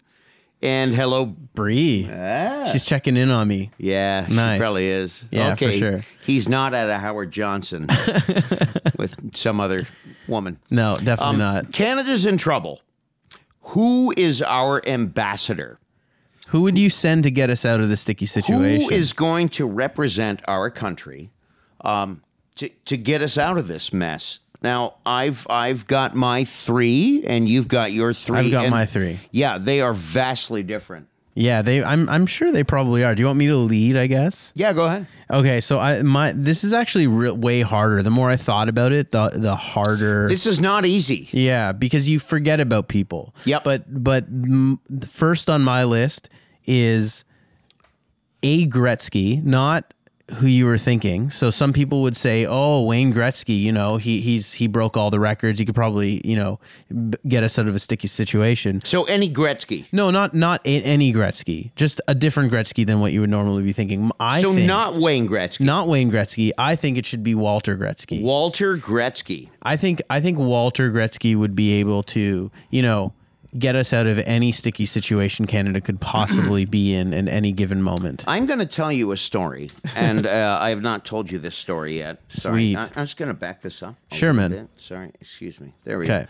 and 0.63 0.95
hello. 0.95 1.27
Bree. 1.55 2.05
She's 2.73 2.87
checking 2.87 3.17
in 3.19 3.31
on 3.31 3.47
me. 3.47 3.71
Yeah, 3.77 4.27
Nice. 4.31 4.57
she 4.57 4.61
probably 4.61 4.89
is. 4.89 5.25
Yeah, 5.31 5.55
for 5.55 5.69
sure. 5.71 6.01
He's 6.25 6.49
not 6.49 6.73
at 6.73 6.89
a 6.89 6.97
Howard 6.99 7.31
Johnson 7.31 7.87
with 8.99 9.15
some 9.37 9.61
other 9.61 9.87
woman. 10.27 10.59
No, 10.71 10.97
definitely 10.97 11.25
Um, 11.35 11.39
not. 11.39 11.73
Canada's 11.73 12.25
in 12.25 12.39
trouble. 12.39 12.81
Who 13.67 14.15
is 14.17 14.41
our 14.43 14.81
ambassador? 14.89 15.79
Who 16.49 16.63
would 16.63 16.79
you 16.79 16.91
send 16.91 17.23
to 17.25 17.31
get 17.31 17.49
us 17.51 17.65
out 17.65 17.81
of 17.81 17.89
the 17.89 17.97
sticky 17.97 18.27
situation? 18.27 18.89
Who 18.89 18.91
is 18.95 19.13
going 19.13 19.49
to 19.51 19.67
represent 19.67 20.41
our 20.49 20.71
country 20.71 21.31
um, 21.83 22.23
to 22.57 22.69
to 22.87 22.97
get 22.97 23.23
us 23.23 23.37
out 23.39 23.57
of 23.59 23.69
this 23.69 23.93
mess? 23.93 24.41
Now, 24.63 24.95
I've 25.05 25.47
I've 25.51 25.87
got 25.87 26.15
my 26.15 26.45
three, 26.45 27.25
and 27.27 27.49
you've 27.49 27.69
got 27.69 27.93
your 27.93 28.13
3 28.13 28.39
I've 28.39 28.51
got 28.51 28.63
and- 28.65 28.71
my 28.71 28.87
three. 28.87 29.19
Yeah, 29.31 29.59
they 29.59 29.81
are 29.81 29.93
vastly 29.93 30.63
different. 30.63 31.09
Yeah, 31.35 31.63
they. 31.63 31.83
I'm. 31.83 32.11
I'm 32.11 32.27
sure 32.27 32.53
they 32.53 32.63
probably 32.63 33.03
are. 33.05 33.15
Do 33.15 33.21
you 33.21 33.27
want 33.27 33.39
me 33.39 33.47
to 33.47 33.57
lead? 33.57 33.97
I 33.97 34.07
guess. 34.07 34.53
Yeah, 34.55 34.75
go 34.75 34.85
ahead. 34.85 35.07
Okay, 35.31 35.61
so 35.63 35.79
I 35.79 36.03
my 36.03 36.33
this 36.33 36.63
is 36.63 36.75
actually 36.75 37.07
re- 37.07 37.31
way 37.31 37.63
harder. 37.63 38.03
The 38.03 38.11
more 38.11 38.29
I 38.29 38.37
thought 38.37 38.69
about 38.69 38.93
it, 38.93 39.13
the 39.13 39.31
the 39.35 39.57
harder. 39.57 40.29
This 40.29 40.45
is 40.45 40.61
not 40.61 40.85
easy. 40.85 41.29
yeah, 41.33 41.73
because 41.73 42.07
you 42.07 42.19
forget 42.19 42.61
about 42.61 42.89
people. 42.89 43.35
Yep. 43.47 43.65
But 43.65 44.05
but 44.05 44.27
the 44.29 45.07
first 45.09 45.49
on 45.49 45.63
my 45.63 45.85
list 45.85 46.29
is 46.67 47.25
a 48.43 48.67
Gretzky, 48.67 49.43
not 49.43 49.95
who 50.37 50.47
you 50.47 50.65
were 50.67 50.79
thinking. 50.79 51.29
So 51.31 51.51
some 51.51 51.73
people 51.73 52.03
would 52.03 52.17
say, 52.17 52.47
"Oh, 52.49 52.83
Wayne 52.85 53.13
Gretzky, 53.13 53.61
you 53.61 53.73
know, 53.73 53.97
he 53.97 54.21
he's 54.21 54.55
he 54.55 54.67
broke 54.69 54.97
all 54.97 55.11
the 55.11 55.21
records. 55.21 55.59
He 55.59 55.65
could 55.65 55.75
probably, 55.75 56.21
you 56.25 56.37
know, 56.37 56.59
b- 56.89 57.19
get 57.29 57.43
us 57.43 57.59
out 57.59 57.69
of 57.69 57.75
a 57.75 57.79
sticky 57.79 58.09
situation." 58.09 58.81
So 58.85 59.05
any 59.05 59.29
Gretzky. 59.33 59.87
No, 59.93 60.11
not 60.11 60.33
not 60.35 60.61
a- 60.65 60.83
any 60.83 61.13
Gretzky, 61.13 61.71
just 61.77 62.01
a 62.09 62.15
different 62.15 62.53
Gretzky 62.53 62.87
than 62.87 63.01
what 63.01 63.13
you 63.13 63.21
would 63.21 63.31
normally 63.31 63.63
be 63.63 63.73
thinking. 63.73 64.11
I 64.21 64.41
so 64.41 64.55
think, 64.55 64.67
not 64.67 64.95
Wayne 64.97 65.29
Gretzky. 65.29 65.61
not 65.61 65.89
Wayne 65.89 66.11
Gretzky. 66.11 66.53
I 66.57 66.77
think 66.77 66.97
it 66.99 67.05
should 67.07 67.23
be 67.25 67.35
Walter 67.35 67.77
Gretzky. 67.77 68.23
Walter 68.23 68.77
Gretzky. 68.79 69.49
I 69.63 69.77
think 69.77 70.01
I 70.09 70.21
think 70.21 70.39
Walter 70.39 70.91
Gretzky 70.91 71.37
would 71.37 71.55
be 71.57 71.73
able 71.75 72.03
to, 72.05 72.51
you 72.71 72.83
know, 72.83 73.13
get 73.59 73.77
us 73.77 73.93
out 73.93 74.07
of 74.07 74.19
any 74.21 74.51
sticky 74.53 74.87
situation 74.87 75.47
Canada 75.47 75.81
could 75.81 76.01
possibly 76.01 76.65
be 76.65 76.95
in 76.95 77.13
in 77.13 77.29
any 77.29 77.53
given 77.53 77.83
moment. 77.83 78.25
I'm 78.27 78.47
going 78.47 78.59
to 78.61 78.67
tell 78.67 78.91
you 78.93 79.13
a 79.13 79.17
story, 79.17 79.69
and 79.97 80.27
uh, 80.27 80.59
I 80.61 80.71
have 80.71 80.83
not 80.83 81.05
told 81.05 81.31
you 81.31 81.39
this 81.39 81.55
story 81.57 81.99
yet. 81.99 82.19
Sorry. 82.29 82.73
Sweet. 82.73 82.77
I, 82.77 82.83
I'm 82.97 83.05
just 83.07 83.17
going 83.17 83.29
to 83.29 83.35
back 83.35 83.61
this 83.61 83.83
up. 83.83 83.97
Sure, 84.11 84.33
man. 84.33 84.69
Sorry, 84.77 85.11
excuse 85.21 85.61
me. 85.61 85.73
There 85.85 85.99
we 85.99 86.05
Okay. 86.07 86.23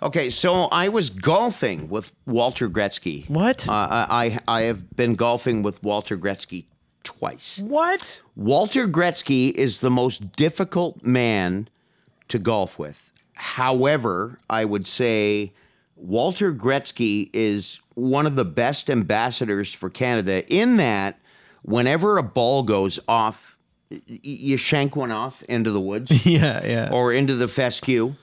go. 0.00 0.06
Okay, 0.06 0.30
so 0.30 0.64
I 0.72 0.88
was 0.88 1.10
golfing 1.10 1.90
with 1.90 2.10
Walter 2.24 2.70
Gretzky. 2.70 3.28
What? 3.28 3.68
Uh, 3.68 3.72
I 4.08 4.38
I 4.48 4.62
have 4.62 4.96
been 4.96 5.14
golfing 5.14 5.62
with 5.62 5.82
Walter 5.82 6.16
Gretzky 6.16 6.64
twice. 7.02 7.58
What? 7.60 8.22
Walter 8.34 8.88
Gretzky 8.88 9.52
is 9.52 9.80
the 9.80 9.90
most 9.90 10.32
difficult 10.32 11.04
man 11.04 11.68
to 12.28 12.38
golf 12.38 12.78
with. 12.78 13.12
However, 13.34 14.38
I 14.48 14.64
would 14.64 14.86
say 14.86 15.52
Walter 16.00 16.52
Gretzky 16.54 17.28
is 17.32 17.80
one 17.94 18.26
of 18.26 18.34
the 18.34 18.44
best 18.44 18.88
ambassadors 18.88 19.74
for 19.74 19.90
Canada 19.90 20.46
in 20.52 20.78
that 20.78 21.18
whenever 21.62 22.16
a 22.16 22.22
ball 22.22 22.62
goes 22.62 22.98
off, 23.06 23.58
you 24.06 24.56
shank 24.56 24.96
one 24.96 25.10
off 25.10 25.42
into 25.44 25.70
the 25.70 25.80
woods 25.80 26.24
Yeah, 26.26 26.64
yeah. 26.66 26.90
or 26.92 27.12
into 27.12 27.34
the 27.34 27.48
fescue 27.48 28.14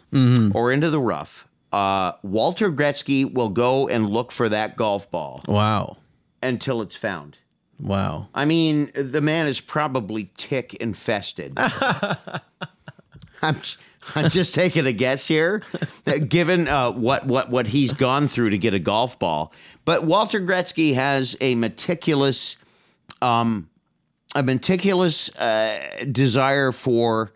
or 0.53 0.71
into 0.71 0.89
the 0.89 0.99
rough. 0.99 1.47
Uh, 1.71 2.13
Walter 2.23 2.71
Gretzky 2.71 3.31
will 3.31 3.49
go 3.49 3.87
and 3.87 4.09
look 4.09 4.31
for 4.31 4.49
that 4.49 4.75
golf 4.77 5.11
ball 5.11 5.43
wow. 5.47 5.97
until 6.41 6.81
it's 6.81 6.95
found. 6.95 7.39
Wow. 7.79 8.29
I 8.33 8.45
mean, 8.45 8.89
the 8.95 9.21
man 9.21 9.45
is 9.45 9.59
probably 9.59 10.31
tick 10.37 10.73
infested. 10.75 11.57
I'm, 13.41 13.57
I'm 14.15 14.29
just 14.29 14.55
taking 14.55 14.85
a 14.85 14.93
guess 14.93 15.27
here, 15.27 15.63
uh, 16.07 16.13
given 16.27 16.67
uh, 16.67 16.91
what 16.91 17.25
what 17.25 17.49
what 17.49 17.67
he's 17.67 17.93
gone 17.93 18.27
through 18.27 18.51
to 18.51 18.57
get 18.57 18.73
a 18.73 18.79
golf 18.79 19.19
ball. 19.19 19.51
But 19.85 20.03
Walter 20.03 20.39
Gretzky 20.39 20.93
has 20.93 21.35
a 21.41 21.55
meticulous, 21.55 22.57
um, 23.21 23.69
a 24.35 24.43
meticulous 24.43 25.35
uh, 25.37 26.05
desire 26.11 26.71
for 26.71 27.31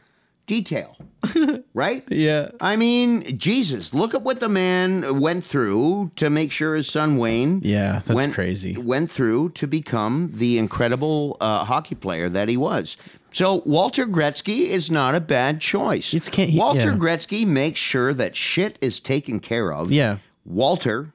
detail, 0.56 0.98
right? 1.74 2.04
Yeah. 2.10 2.50
I 2.60 2.76
mean, 2.76 3.38
Jesus, 3.38 3.94
look 3.94 4.14
at 4.14 4.22
what 4.22 4.42
the 4.42 4.50
man 4.50 5.20
went 5.22 5.46
through 5.46 6.12
to 6.18 6.30
make 6.30 6.52
sure 6.52 6.76
his 6.76 6.90
son 6.92 7.16
Wayne 7.18 7.62
Yeah, 7.64 7.94
that's 8.04 8.10
went, 8.10 8.34
crazy. 8.34 8.76
went 8.76 9.10
through 9.10 9.52
to 9.52 9.66
become 9.68 10.32
the 10.34 10.58
incredible 10.58 11.38
uh, 11.40 11.64
hockey 11.64 11.96
player 11.96 12.28
that 12.28 12.50
he 12.50 12.58
was. 12.58 12.98
So 13.32 13.62
Walter 13.66 14.06
Gretzky 14.06 14.68
is 14.68 14.92
not 14.92 15.16
a 15.16 15.22
bad 15.22 15.62
choice. 15.62 16.14
It's 16.14 16.28
can't- 16.30 16.50
he- 16.50 16.60
Walter 16.60 16.92
yeah. 16.92 16.98
Gretzky 16.98 17.48
makes 17.48 17.80
sure 17.80 18.14
that 18.14 18.36
shit 18.36 18.78
is 18.82 19.00
taken 19.00 19.40
care 19.40 19.72
of. 19.72 19.90
Yeah. 19.90 20.18
Walter, 20.44 21.14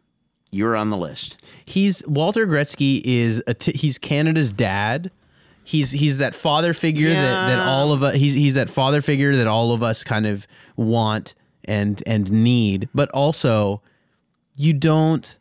you're 0.50 0.74
on 0.76 0.88
the 0.88 0.96
list. 0.96 1.36
He's 1.66 2.02
Walter 2.06 2.46
Gretzky 2.46 3.02
is 3.04 3.42
a 3.46 3.52
t- 3.52 3.76
he's 3.76 3.98
Canada's 3.98 4.50
dad. 4.50 5.10
He's 5.66 5.90
he's 5.90 6.18
that 6.18 6.32
father 6.32 6.72
figure 6.72 7.08
that, 7.08 7.48
that 7.48 7.58
all 7.58 7.92
of 7.92 8.04
us 8.04 8.14
he's 8.14 8.34
he's 8.34 8.54
that 8.54 8.70
father 8.70 9.02
figure 9.02 9.34
that 9.34 9.48
all 9.48 9.72
of 9.72 9.82
us 9.82 10.04
kind 10.04 10.24
of 10.24 10.46
want 10.76 11.34
and 11.64 12.00
and 12.06 12.30
need, 12.30 12.88
but 12.94 13.10
also 13.10 13.82
you 14.56 14.72
don't 14.72 15.38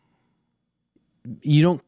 you 1.42 1.62
don't 1.62 1.80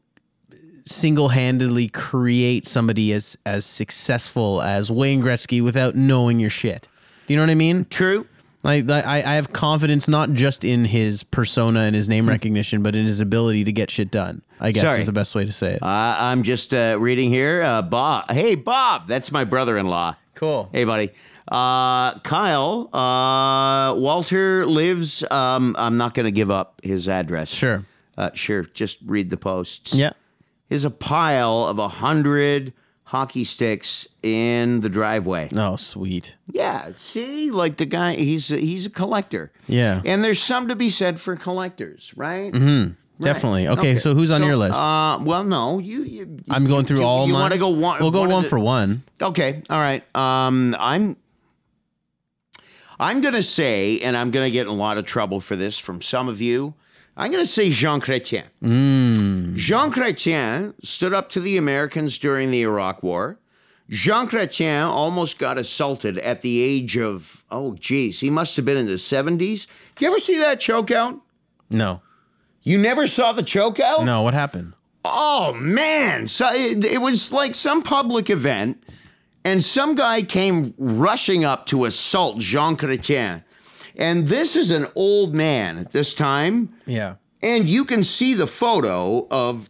single-handedly 0.85 1.89
create 1.89 2.65
somebody 2.65 3.11
as 3.11 3.37
as 3.45 3.65
successful 3.65 4.61
as 4.61 4.89
Wayne 4.89 5.21
Gretzky 5.21 5.61
without 5.61 5.95
knowing 5.95 6.39
your 6.39 6.49
shit. 6.49 6.87
Do 7.27 7.33
you 7.33 7.37
know 7.37 7.43
what 7.43 7.51
I 7.51 7.55
mean? 7.55 7.87
True. 7.89 8.25
I, 8.63 8.83
I 8.89 9.01
I 9.25 9.35
have 9.35 9.53
confidence 9.53 10.07
not 10.09 10.33
just 10.33 10.63
in 10.65 10.85
his 10.85 11.23
persona 11.23 11.81
and 11.81 11.95
his 11.95 12.09
name 12.09 12.27
recognition, 12.27 12.83
but 12.83 12.95
in 12.95 13.05
his 13.05 13.19
ability 13.21 13.63
to 13.63 13.71
get 13.71 13.89
shit 13.89 14.11
done. 14.11 14.41
I 14.59 14.71
guess 14.71 14.83
Sorry. 14.83 14.99
is 14.99 15.05
the 15.05 15.13
best 15.13 15.33
way 15.35 15.45
to 15.45 15.51
say 15.51 15.73
it. 15.75 15.81
Uh, 15.83 16.15
I'm 16.19 16.43
just 16.43 16.73
uh, 16.73 16.97
reading 16.99 17.29
here. 17.29 17.61
Uh, 17.63 17.81
Bob. 17.81 18.29
Hey, 18.29 18.55
Bob. 18.55 19.07
That's 19.07 19.31
my 19.31 19.45
brother-in-law. 19.45 20.15
Cool. 20.35 20.69
Hey, 20.73 20.83
buddy. 20.83 21.11
Uh, 21.47 22.19
Kyle. 22.19 22.89
Uh, 22.93 23.93
Walter 23.97 24.65
lives. 24.65 25.23
Um, 25.31 25.75
I'm 25.79 25.95
not 25.97 26.13
going 26.13 26.25
to 26.25 26.31
give 26.31 26.51
up 26.51 26.81
his 26.83 27.07
address. 27.07 27.49
Sure. 27.49 27.85
Uh, 28.17 28.29
sure. 28.33 28.63
Just 28.63 28.99
read 29.05 29.29
the 29.29 29.37
posts. 29.37 29.95
Yeah. 29.95 30.11
is 30.69 30.83
a 30.83 30.91
pile 30.91 31.63
of 31.63 31.79
a 31.79 31.87
hundred 31.87 32.73
hockey 33.09 33.43
sticks 33.43 34.07
in 34.21 34.81
the 34.81 34.89
driveway. 34.89 35.49
Oh, 35.55 35.75
sweet. 35.75 36.35
Yeah, 36.51 36.91
see, 36.95 37.49
like 37.49 37.77
the 37.77 37.85
guy, 37.85 38.13
he's 38.13 38.49
he's 38.49 38.85
a 38.85 38.89
collector. 38.89 39.51
Yeah. 39.67 40.01
and 40.05 40.23
there's 40.23 40.41
some 40.41 40.67
to 40.67 40.75
be 40.75 40.89
said 40.89 41.19
for 41.19 41.35
collectors, 41.35 42.13
right? 42.15 42.51
Definitely. 43.19 43.67
Okay, 43.67 43.97
so 43.97 44.13
who's 44.13 44.31
on 44.31 44.43
your 44.43 44.55
list? 44.55 44.79
Uh, 44.79 45.19
well, 45.21 45.43
no, 45.43 45.79
you. 45.79 46.03
you 46.03 46.39
I'm 46.49 46.65
going 46.67 46.85
through 46.85 46.99
you, 46.99 47.03
all 47.05 47.27
You 47.27 47.33
want 47.33 47.51
to 47.53 47.59
go 47.59 47.69
one? 47.69 47.99
We'll 47.99 48.11
go 48.11 48.23
of 48.23 48.31
one 48.31 48.43
the- 48.43 48.49
for 48.49 48.59
one. 48.59 49.01
Okay, 49.21 49.61
all 49.69 49.79
right. 49.79 50.03
Um, 50.15 50.75
I'm. 50.79 51.17
I'm 53.01 53.21
gonna 53.21 53.43
say, 53.43 53.99
and 54.01 54.15
I'm 54.15 54.29
gonna 54.29 54.49
get 54.51 54.63
in 54.63 54.67
a 54.67 54.75
lot 54.75 54.97
of 54.97 55.05
trouble 55.05 55.39
for 55.39 55.55
this 55.55 55.77
from 55.79 56.01
some 56.01 56.27
of 56.27 56.41
you. 56.41 56.73
I'm 57.19 57.31
gonna 57.31 57.45
say 57.45 57.69
Jean 57.69 57.99
Chrétien. 57.99 58.45
Hmm. 58.61 59.53
Jean 59.55 59.91
Chrétien 59.91 60.73
stood 60.81 61.13
up 61.13 61.29
to 61.31 61.41
the 61.41 61.57
Americans 61.57 62.17
during 62.17 62.49
the 62.49 62.61
Iraq 62.61 63.03
War. 63.03 63.37
Jean 63.89 64.25
Chrétien 64.25 64.87
almost 64.87 65.37
got 65.37 65.57
assaulted 65.57 66.17
at 66.19 66.41
the 66.41 66.61
age 66.61 66.97
of 66.97 67.43
oh 67.51 67.75
geez, 67.75 68.21
he 68.21 68.29
must 68.29 68.55
have 68.55 68.63
been 68.63 68.77
in 68.77 68.85
the 68.85 68.93
70s. 68.93 69.67
You 69.99 70.07
ever 70.07 70.17
see 70.17 70.37
that 70.39 70.61
chokeout? 70.61 71.19
No. 71.69 72.01
You 72.63 72.77
never 72.77 73.05
saw 73.05 73.33
the 73.33 73.43
chokeout? 73.43 74.05
No, 74.05 74.21
what 74.21 74.33
happened? 74.33 74.73
Oh 75.03 75.53
man! 75.59 76.27
So 76.27 76.47
it, 76.51 76.85
it 76.85 77.01
was 77.01 77.33
like 77.33 77.53
some 77.53 77.81
public 77.81 78.29
event, 78.29 78.81
and 79.43 79.61
some 79.63 79.95
guy 79.95 80.21
came 80.21 80.73
rushing 80.77 81.43
up 81.43 81.65
to 81.67 81.83
assault 81.85 82.37
Jean 82.37 82.77
Chrétien, 82.77 83.43
and 83.97 84.27
this 84.27 84.55
is 84.55 84.71
an 84.71 84.87
old 84.95 85.33
man 85.33 85.77
at 85.77 85.91
this 85.91 86.13
time, 86.13 86.69
Yeah. 86.85 87.15
and 87.41 87.67
you 87.67 87.85
can 87.85 88.03
see 88.03 88.33
the 88.33 88.47
photo 88.47 89.27
of 89.29 89.69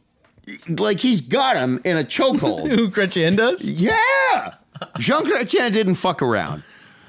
like 0.67 0.99
he's 0.99 1.21
got 1.21 1.55
him 1.55 1.79
in 1.83 1.97
a 1.97 2.03
chokehold. 2.03 2.69
Who 2.75 2.89
Chrétien 2.89 3.37
does? 3.37 3.67
yeah, 3.69 4.55
Jean 4.97 5.23
Chrétien 5.25 5.71
didn't 5.71 5.95
fuck 5.95 6.21
around. 6.21 6.63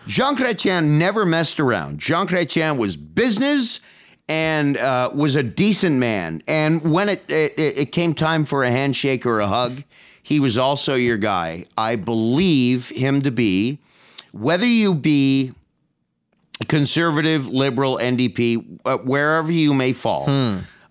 Jean 0.07 0.37
Chrétien 0.37 0.99
never 0.99 1.25
messed 1.25 1.61
around. 1.61 1.99
Jean 2.01 2.27
Chrétien 2.27 2.79
was 2.79 2.97
business 2.97 3.81
and 4.29 4.77
uh, 4.77 5.11
was 5.15 5.37
a 5.37 5.43
decent 5.43 5.97
man. 5.97 6.43
And 6.49 6.83
when 6.93 7.09
it, 7.09 7.23
it 7.31 7.53
it 7.59 7.93
came 7.93 8.15
time 8.15 8.45
for 8.45 8.63
a 8.63 8.71
handshake 8.71 9.25
or 9.27 9.41
a 9.41 9.47
hug, 9.47 9.85
he 10.23 10.41
was 10.41 10.57
also 10.59 10.95
your 10.95 11.17
guy. 11.17 11.65
I 11.77 11.97
believe 11.97 12.89
him 12.91 13.23
to 13.23 13.31
be, 13.31 13.79
whether 14.33 14.67
you 14.67 14.95
be 14.95 15.53
conservative, 16.69 17.49
liberal, 17.49 17.99
NDP, 17.99 18.81
uh, 18.85 18.99
wherever 18.99 19.51
you 19.51 19.75
may 19.75 19.93
fall. 19.93 20.29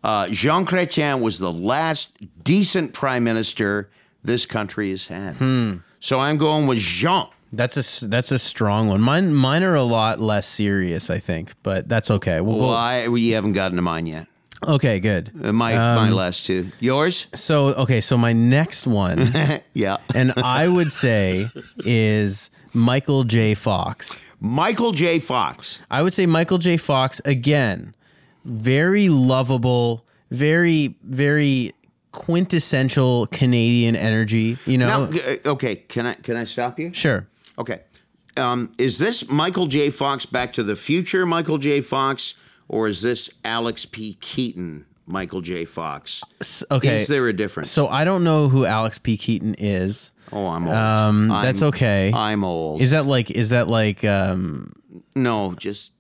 Uh, 0.04 0.28
Jean 0.30 0.66
Chrétien 0.66 1.22
was 1.22 1.40
the 1.40 1.52
last 1.52 2.14
decent 2.44 2.94
prime 2.94 3.24
minister 3.24 3.90
this 4.24 4.46
country 4.46 4.90
has 4.92 5.08
had. 5.08 5.82
So 6.00 6.20
I'm 6.20 6.38
going 6.38 6.68
with 6.68 6.78
Jean. 6.80 7.28
That's 7.52 8.02
a 8.02 8.08
that's 8.08 8.32
a 8.32 8.38
strong 8.38 8.90
one. 8.90 9.02
Mine 9.02 9.34
mine 9.34 9.64
are 9.64 9.74
a 9.76 9.84
lot 9.84 10.20
less 10.20 10.48
serious, 10.48 11.10
I 11.10 11.18
think, 11.18 11.54
but 11.64 11.90
that's 11.90 12.12
okay. 12.12 12.42
We'll 12.42 12.60
Well, 12.60 12.70
I, 12.70 13.08
we 13.08 13.30
haven't 13.30 13.54
gotten 13.54 13.76
to 13.78 13.82
mine 13.82 14.06
yet. 14.06 14.28
Okay, 14.68 15.00
good. 15.00 15.32
Uh, 15.42 15.54
my 15.54 15.74
my 15.74 16.10
last 16.10 16.46
two. 16.46 16.68
Yours? 16.80 17.28
So 17.34 17.68
okay, 17.76 18.02
so 18.02 18.18
my 18.18 18.34
next 18.34 18.86
one, 18.86 19.20
yeah. 19.74 19.98
and 20.14 20.34
I 20.38 20.68
would 20.68 20.92
say 20.92 21.50
is 21.80 22.52
Michael 22.74 23.24
J. 23.24 23.56
Fox. 23.56 24.22
Michael 24.40 24.92
J. 24.92 25.20
Fox. 25.20 25.82
I 25.92 26.02
would 26.04 26.14
say 26.14 26.26
Michael 26.26 26.58
J. 26.58 26.78
Fox 26.78 27.22
again, 27.26 27.94
very 28.46 29.10
lovable, 29.10 30.06
very 30.32 30.96
very 31.04 31.74
quintessential 32.12 33.28
Canadian 33.28 33.96
energy. 33.96 34.58
You 34.66 34.78
know, 34.78 35.06
Now, 35.10 35.20
uh, 35.20 35.36
okay, 35.54 35.76
can 35.78 36.06
I 36.06 36.14
can 36.16 36.38
I 36.38 36.44
stop 36.46 36.80
you? 36.80 36.94
sure. 36.94 37.28
Okay. 37.58 37.80
Um, 38.38 38.72
is 38.78 38.98
this 39.00 39.30
Michael 39.30 39.68
J. 39.68 39.90
Fox 39.90 40.26
Back 40.26 40.54
to 40.54 40.64
the 40.64 40.76
Future 40.76 41.26
Michael 41.26 41.58
J. 41.58 41.82
Fox, 41.82 42.36
or 42.70 42.88
is 42.88 43.02
this 43.02 43.30
Alex 43.44 43.86
P. 43.86 44.14
Keaton 44.22 44.86
Michael 45.06 45.42
J. 45.42 45.66
Fox? 45.66 46.24
Okay, 46.72 46.96
Is 47.02 47.08
there 47.08 47.28
a 47.28 47.34
difference? 47.34 47.70
so 47.70 47.90
I 47.90 48.06
don't 48.06 48.24
know 48.24 48.48
who 48.48 48.64
Alex 48.66 48.98
P. 48.98 49.18
Keaton 49.18 49.56
is. 49.58 50.12
Oh, 50.32 50.48
I'm 50.48 50.68
old. 50.68 50.76
Um, 50.76 51.28
that's 51.30 51.62
I'm- 51.62 51.70
okay. 51.70 52.12
I'm 52.14 52.44
old. 52.44 52.82
Is 52.82 52.92
that 52.92 53.06
like 53.06 53.32
is 53.32 53.50
that 53.50 53.68
like 53.68 54.04
um 54.04 54.72
no, 55.16 55.54
just 55.56 55.92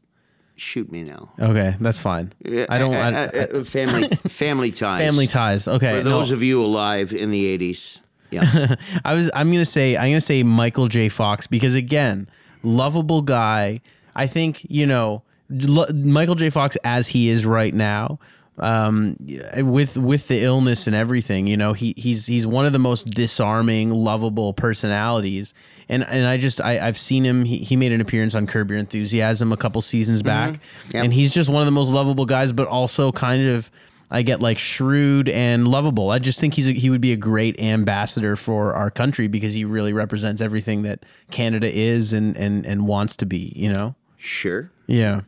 shoot 0.55 0.91
me 0.91 1.03
now. 1.03 1.31
okay, 1.39 1.75
that's 1.79 1.99
fine. 1.99 2.33
I 2.45 2.77
don't 2.77 2.93
Uh, 2.93 2.97
I, 2.97 3.13
uh, 3.37 3.59
uh, 3.59 3.63
family 3.63 4.03
family 4.27 4.71
ties. 4.71 5.01
family 5.01 5.27
ties. 5.27 5.67
Okay. 5.67 5.99
For 5.99 6.03
those 6.03 6.31
no. 6.31 6.35
of 6.37 6.43
you 6.43 6.63
alive 6.63 7.13
in 7.13 7.31
the 7.31 7.57
'80s. 7.57 7.99
Yeah. 8.31 8.75
I 9.05 9.15
was 9.15 9.31
I'm 9.33 9.51
gonna 9.51 9.65
say 9.65 9.95
I'm 9.97 10.09
gonna 10.09 10.21
say 10.21 10.43
Michael 10.43 10.87
J. 10.87 11.09
Fox 11.09 11.47
because 11.47 11.75
again, 11.75 12.27
lovable 12.63 13.21
guy. 13.21 13.81
I 14.15 14.27
think 14.27 14.65
you 14.69 14.85
know 14.85 15.23
Michael 15.49 16.35
J. 16.35 16.49
Fox 16.49 16.77
as 16.83 17.07
he 17.07 17.29
is 17.29 17.45
right 17.45 17.73
now, 17.73 18.19
um, 18.59 19.15
with 19.57 19.97
with 19.97 20.27
the 20.27 20.43
illness 20.43 20.87
and 20.87 20.95
everything. 20.95 21.47
You 21.47 21.57
know, 21.57 21.73
he 21.73 21.93
he's 21.97 22.25
he's 22.25 22.45
one 22.47 22.65
of 22.65 22.73
the 22.73 22.79
most 22.79 23.09
disarming, 23.09 23.89
lovable 23.91 24.53
personalities. 24.53 25.53
And 25.87 26.03
and 26.05 26.25
I 26.25 26.37
just 26.37 26.61
I, 26.61 26.79
I've 26.85 26.97
seen 26.97 27.23
him. 27.23 27.45
He, 27.45 27.57
he 27.59 27.75
made 27.75 27.91
an 27.91 28.01
appearance 28.01 28.35
on 28.35 28.45
Curb 28.47 28.69
Your 28.69 28.79
Enthusiasm 28.79 29.51
a 29.51 29.57
couple 29.57 29.81
seasons 29.81 30.21
back, 30.21 30.59
Yep. 30.93 31.03
and 31.05 31.13
he's 31.13 31.33
just 31.33 31.49
one 31.49 31.61
of 31.61 31.65
the 31.65 31.71
most 31.71 31.89
lovable 31.89 32.25
guys, 32.25 32.53
but 32.53 32.67
also 32.67 33.11
kind 33.11 33.47
of. 33.47 33.69
I 34.11 34.23
get 34.23 34.39
like 34.41 34.57
shrewd 34.57 35.29
and 35.29 35.67
lovable. 35.67 36.09
I 36.09 36.17
just 36.17 36.39
think 36.39 36.55
he's 36.55 36.67
a, 36.67 36.71
he 36.71 36.89
would 36.89 36.99
be 36.99 37.11
a 37.11 37.15
great 37.15 37.59
ambassador 37.59 38.35
for 38.35 38.73
our 38.73 38.89
country 38.89 39.27
because 39.27 39.53
he 39.53 39.65
really 39.65 39.93
represents 39.93 40.41
everything 40.41 40.81
that 40.81 41.05
Canada 41.29 41.71
is 41.71 42.11
and 42.11 42.35
and 42.35 42.65
and 42.65 42.87
wants 42.87 43.15
to 43.17 43.27
be. 43.27 43.53
You 43.55 43.71
know. 43.71 43.95
Sure. 44.19 44.71
Yeah. 44.85 45.21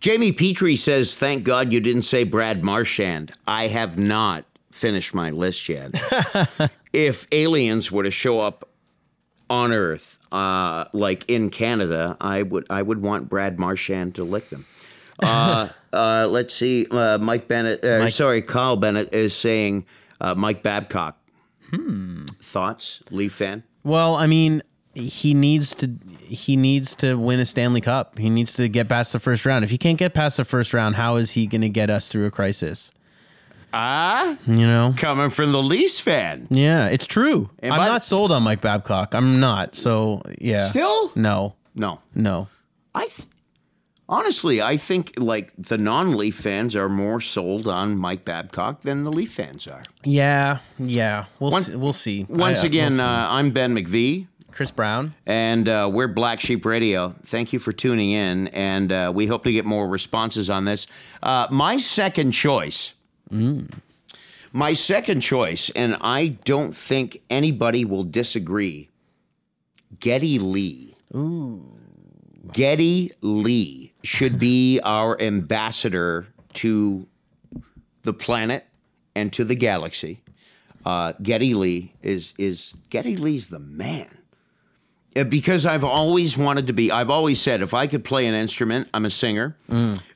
Jamie 0.00 0.32
Petrie 0.32 0.76
says, 0.76 1.16
"Thank 1.16 1.44
God 1.44 1.72
you 1.72 1.80
didn't 1.80 2.02
say 2.02 2.24
Brad 2.24 2.62
Marchand." 2.64 3.32
I 3.46 3.66
have 3.68 3.98
not 3.98 4.44
finished 4.70 5.14
my 5.14 5.30
list 5.30 5.68
yet. 5.68 5.90
if 6.92 7.26
aliens 7.32 7.90
were 7.92 8.04
to 8.04 8.10
show 8.10 8.40
up 8.40 8.68
on 9.50 9.72
Earth, 9.72 10.18
uh, 10.30 10.84
like 10.92 11.28
in 11.28 11.50
Canada, 11.50 12.16
I 12.20 12.42
would 12.42 12.66
I 12.70 12.82
would 12.82 13.02
want 13.02 13.28
Brad 13.28 13.58
Marchand 13.58 14.14
to 14.14 14.24
lick 14.24 14.48
them. 14.50 14.64
Uh, 15.20 15.68
uh, 15.92 16.28
let's 16.30 16.54
see. 16.54 16.86
Uh, 16.92 17.18
Mike 17.20 17.48
Bennett, 17.48 17.84
uh, 17.84 17.98
Mike- 18.04 18.12
sorry, 18.12 18.40
Kyle 18.40 18.76
Bennett 18.76 19.12
is 19.12 19.34
saying 19.34 19.84
uh, 20.20 20.36
Mike 20.36 20.62
Babcock. 20.62 21.18
Hmm. 21.70 22.22
Thoughts, 22.40 23.02
Leaf 23.10 23.32
fan? 23.32 23.64
Well, 23.82 24.14
I 24.14 24.28
mean, 24.28 24.62
he 24.94 25.34
needs 25.34 25.74
to 25.74 25.88
he 26.28 26.56
needs 26.56 26.94
to 26.96 27.14
win 27.16 27.40
a 27.40 27.46
Stanley 27.46 27.80
Cup. 27.80 28.18
He 28.18 28.30
needs 28.30 28.54
to 28.54 28.68
get 28.68 28.88
past 28.88 29.12
the 29.12 29.18
first 29.18 29.44
round. 29.46 29.64
If 29.64 29.70
he 29.70 29.78
can't 29.78 29.98
get 29.98 30.14
past 30.14 30.36
the 30.36 30.44
first 30.44 30.72
round, 30.74 30.96
how 30.96 31.16
is 31.16 31.32
he 31.32 31.46
going 31.46 31.60
to 31.62 31.68
get 31.68 31.90
us 31.90 32.08
through 32.08 32.26
a 32.26 32.30
crisis? 32.30 32.92
Ah, 33.72 34.38
You 34.46 34.66
know. 34.66 34.94
coming 34.96 35.28
from 35.30 35.52
the 35.52 35.62
Leafs 35.62 36.00
fan. 36.00 36.46
Yeah, 36.50 36.88
it's 36.88 37.06
true. 37.06 37.50
And 37.58 37.72
I'm 37.74 37.80
not 37.86 38.02
sold 38.02 38.32
on 38.32 38.42
Mike 38.42 38.60
Babcock. 38.62 39.14
I'm 39.14 39.40
not. 39.40 39.76
So 39.76 40.22
yeah. 40.40 40.64
Still? 40.66 41.12
No. 41.14 41.54
No. 41.74 42.00
No. 42.14 42.48
I 42.94 43.02
th- 43.06 43.28
honestly, 44.08 44.62
I 44.62 44.78
think 44.78 45.12
like 45.18 45.52
the 45.58 45.76
non-Leaf 45.76 46.34
fans 46.34 46.74
are 46.76 46.88
more 46.88 47.20
sold 47.20 47.68
on 47.68 47.98
Mike 47.98 48.24
Babcock 48.24 48.80
than 48.80 49.02
the 49.02 49.12
Leaf 49.12 49.32
fans 49.32 49.66
are. 49.68 49.82
Yeah. 50.02 50.60
Yeah. 50.78 51.26
We'll 51.38 51.50
Once- 51.50 51.66
see. 51.66 51.76
we'll 51.76 51.92
see. 51.92 52.26
Once 52.28 52.60
I- 52.60 52.62
uh, 52.62 52.66
again, 52.66 52.88
we'll 52.92 52.98
see. 53.00 53.04
uh, 53.04 53.28
I'm 53.30 53.50
Ben 53.50 53.74
McVee, 53.76 54.28
Chris 54.58 54.72
Brown. 54.72 55.14
and 55.24 55.68
uh, 55.68 55.88
we're 55.88 56.08
Black 56.08 56.40
Sheep 56.40 56.64
Radio. 56.64 57.10
Thank 57.22 57.52
you 57.52 57.60
for 57.60 57.70
tuning 57.70 58.10
in, 58.10 58.48
and 58.48 58.90
uh, 58.90 59.12
we 59.14 59.28
hope 59.28 59.44
to 59.44 59.52
get 59.52 59.64
more 59.64 59.86
responses 59.86 60.50
on 60.50 60.64
this. 60.64 60.88
Uh, 61.22 61.46
my 61.48 61.76
second 61.76 62.32
choice. 62.32 62.94
My 63.30 64.72
second 64.72 65.20
choice, 65.20 65.70
and 65.76 65.96
I 66.00 66.38
don't 66.44 66.74
think 66.74 67.22
anybody 67.30 67.84
will 67.84 68.02
disagree. 68.02 68.88
Geddy 70.00 70.40
Lee. 70.40 70.96
Geddy 72.52 73.12
Lee 73.22 73.92
should 74.02 74.40
be 74.40 74.80
our 74.84 75.20
ambassador 75.20 76.26
to 76.54 77.06
the 78.02 78.12
planet 78.12 78.66
and 79.14 79.32
to 79.34 79.44
the 79.44 79.54
galaxy. 79.54 80.20
Uh, 80.84 81.12
Geddy 81.22 81.54
Lee 81.54 81.92
is 82.02 82.34
is 82.38 82.74
Geddy 82.90 83.16
Lee's 83.16 83.50
the 83.50 83.60
man. 83.60 84.17
Uh, 85.16 85.24
Because 85.24 85.66
I've 85.66 85.84
always 85.84 86.36
wanted 86.36 86.66
to 86.68 86.72
be. 86.72 86.90
I've 86.90 87.10
always 87.10 87.40
said 87.40 87.62
if 87.62 87.74
I 87.74 87.86
could 87.86 88.04
play 88.04 88.26
an 88.26 88.34
instrument, 88.34 88.88
I'm 88.94 89.04
a 89.04 89.10
singer. 89.10 89.56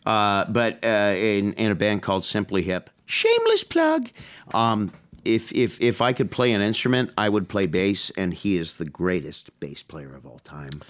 Uh, 0.07 0.45
but 0.47 0.85
uh, 0.85 1.15
in 1.17 1.53
in 1.55 1.71
a 1.71 1.75
band 1.75 2.03
called 2.03 2.25
Simply 2.25 2.63
Hip, 2.63 2.91
shameless 3.07 3.65
plug. 3.65 4.11
Um, 4.53 4.93
if 5.25 5.53
if 5.53 5.81
if 5.81 6.01
I 6.01 6.13
could 6.13 6.31
play 6.31 6.53
an 6.53 6.61
instrument, 6.61 7.11
I 7.17 7.29
would 7.29 7.49
play 7.49 7.67
bass, 7.67 8.11
and 8.17 8.35
he 8.35 8.57
is 8.57 8.75
the 8.75 8.85
greatest 8.85 9.59
bass 9.61 9.83
player 9.83 10.15
of 10.15 10.27
all 10.27 10.41
time. 10.41 10.83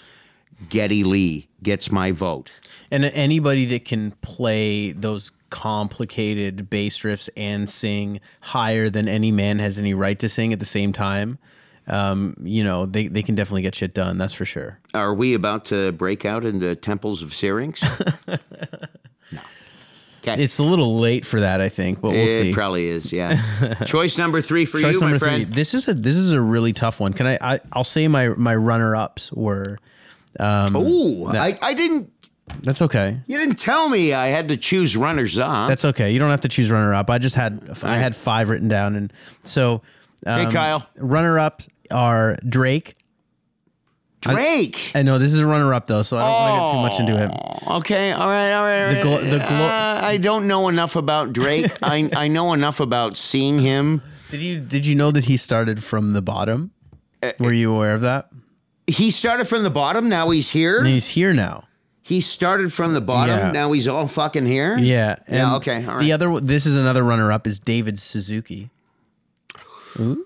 Geddy 0.68 1.02
Lee 1.04 1.48
gets 1.62 1.90
my 1.90 2.12
vote. 2.12 2.52
And 2.90 3.04
anybody 3.04 3.64
that 3.66 3.84
can 3.84 4.12
play 4.20 4.92
those 4.92 5.32
complicated 5.50 6.70
bass 6.70 6.98
riffs 7.00 7.28
and 7.36 7.68
sing 7.68 8.20
higher 8.40 8.88
than 8.88 9.08
any 9.08 9.32
man 9.32 9.58
has 9.58 9.78
any 9.78 9.92
right 9.92 10.18
to 10.20 10.28
sing 10.28 10.52
at 10.52 10.58
the 10.60 10.64
same 10.64 10.92
time, 10.92 11.38
um, 11.86 12.36
you 12.42 12.64
know, 12.64 12.86
they, 12.86 13.08
they 13.08 13.22
can 13.22 13.34
definitely 13.34 13.62
get 13.62 13.74
shit 13.74 13.94
done. 13.94 14.18
That's 14.18 14.34
for 14.34 14.44
sure. 14.44 14.78
Are 14.94 15.14
we 15.14 15.34
about 15.34 15.64
to 15.66 15.92
break 15.92 16.24
out 16.24 16.44
into 16.44 16.74
temples 16.76 17.22
of 17.22 17.34
Syrinx? 17.34 17.82
no. 18.28 19.40
Okay. 20.20 20.44
It's 20.44 20.60
a 20.60 20.62
little 20.62 21.00
late 21.00 21.26
for 21.26 21.40
that, 21.40 21.60
I 21.60 21.68
think, 21.68 22.00
but 22.00 22.12
we'll 22.12 22.20
it 22.20 22.28
see. 22.28 22.52
probably 22.52 22.86
is, 22.86 23.12
yeah. 23.12 23.74
Choice 23.86 24.16
number 24.16 24.40
three 24.40 24.64
for 24.64 24.78
Choice 24.78 24.94
you, 24.94 25.00
number 25.00 25.16
my 25.16 25.18
three. 25.18 25.28
friend. 25.28 25.52
This 25.52 25.74
is 25.74 25.88
a 25.88 25.94
this 25.94 26.14
is 26.14 26.30
a 26.30 26.40
really 26.40 26.72
tough 26.72 27.00
one. 27.00 27.12
Can 27.12 27.26
I? 27.26 27.38
I 27.40 27.60
I'll 27.72 27.82
say 27.82 28.06
my 28.06 28.28
my 28.28 28.54
runner 28.54 28.94
ups 28.94 29.32
were. 29.32 29.78
Oh, 30.38 31.26
I, 31.34 31.58
I 31.60 31.74
didn't. 31.74 32.10
That's 32.62 32.82
okay. 32.82 33.18
You 33.26 33.38
didn't 33.38 33.58
tell 33.58 33.88
me 33.88 34.12
I 34.12 34.26
had 34.28 34.48
to 34.48 34.56
choose 34.56 34.96
runners 34.96 35.38
up. 35.38 35.68
That's 35.68 35.84
okay. 35.86 36.12
You 36.12 36.18
don't 36.20 36.30
have 36.30 36.40
to 36.42 36.48
choose 36.48 36.70
runner 36.70 36.94
up. 36.94 37.10
I 37.10 37.18
just 37.18 37.34
had 37.34 37.76
I 37.82 37.96
had 37.96 38.14
five 38.14 38.48
written 38.48 38.68
down, 38.68 38.94
and 38.94 39.12
so 39.42 39.82
hey, 40.24 40.44
um, 40.44 40.52
Kyle. 40.52 40.86
runner 40.96 41.38
ups 41.38 41.68
are 41.92 42.36
Drake, 42.48 42.96
Drake. 44.20 44.92
I 44.94 45.02
know 45.02 45.18
this 45.18 45.32
is 45.32 45.40
a 45.40 45.46
runner 45.46 45.72
up 45.74 45.86
though, 45.86 46.02
so 46.02 46.16
I 46.16 46.20
don't 46.22 46.32
want 46.32 46.52
to 46.54 47.00
get 47.00 47.00
too 47.00 47.06
much 47.06 47.18
into 47.18 47.24
it. 47.24 47.70
Okay, 47.80 48.12
all 48.12 48.28
right, 48.28 48.52
all 48.52 48.64
right. 48.64 48.84
all 48.88 48.94
The 48.94 49.00
glo- 49.00 49.20
the 49.30 49.38
glo- 49.38 49.66
Uh, 49.66 50.00
I 50.02 50.16
don't 50.16 50.46
know 50.46 50.68
enough 50.68 50.96
about 50.96 51.32
Drake. 51.32 51.70
I 51.82 52.08
I 52.14 52.28
know 52.28 52.52
enough 52.52 52.80
about 52.80 53.16
seeing 53.16 53.58
him. 53.60 54.02
Did 54.30 54.40
you 54.40 54.60
did 54.60 54.86
you 54.86 54.94
know 54.94 55.10
that 55.10 55.24
he 55.26 55.36
started 55.36 55.82
from 55.84 56.12
the 56.12 56.22
bottom? 56.22 56.70
Uh, 57.22 57.32
Were 57.38 57.52
you 57.52 57.74
aware 57.74 57.94
of 57.94 58.00
that? 58.02 58.30
He 58.86 59.10
started 59.10 59.46
from 59.46 59.62
the 59.62 59.70
bottom. 59.70 60.08
Now 60.08 60.30
he's 60.30 60.50
here. 60.50 60.78
And 60.78 60.88
he's 60.88 61.08
here 61.08 61.32
now. 61.32 61.68
He 62.04 62.20
started 62.20 62.72
from 62.72 62.94
the 62.94 63.00
bottom. 63.00 63.38
Yeah. 63.38 63.52
Now 63.52 63.70
he's 63.72 63.86
all 63.86 64.08
fucking 64.08 64.46
here. 64.46 64.76
Yeah. 64.76 65.16
Yeah. 65.28 65.46
and 65.46 65.56
Okay. 65.58 65.84
All 65.86 65.94
right. 65.96 66.02
The 66.02 66.12
other 66.12 66.40
this 66.40 66.66
is 66.66 66.76
another 66.76 67.02
runner 67.04 67.30
up 67.30 67.46
is 67.46 67.58
David 67.60 67.98
Suzuki. 67.98 68.70
Ooh, 70.00 70.24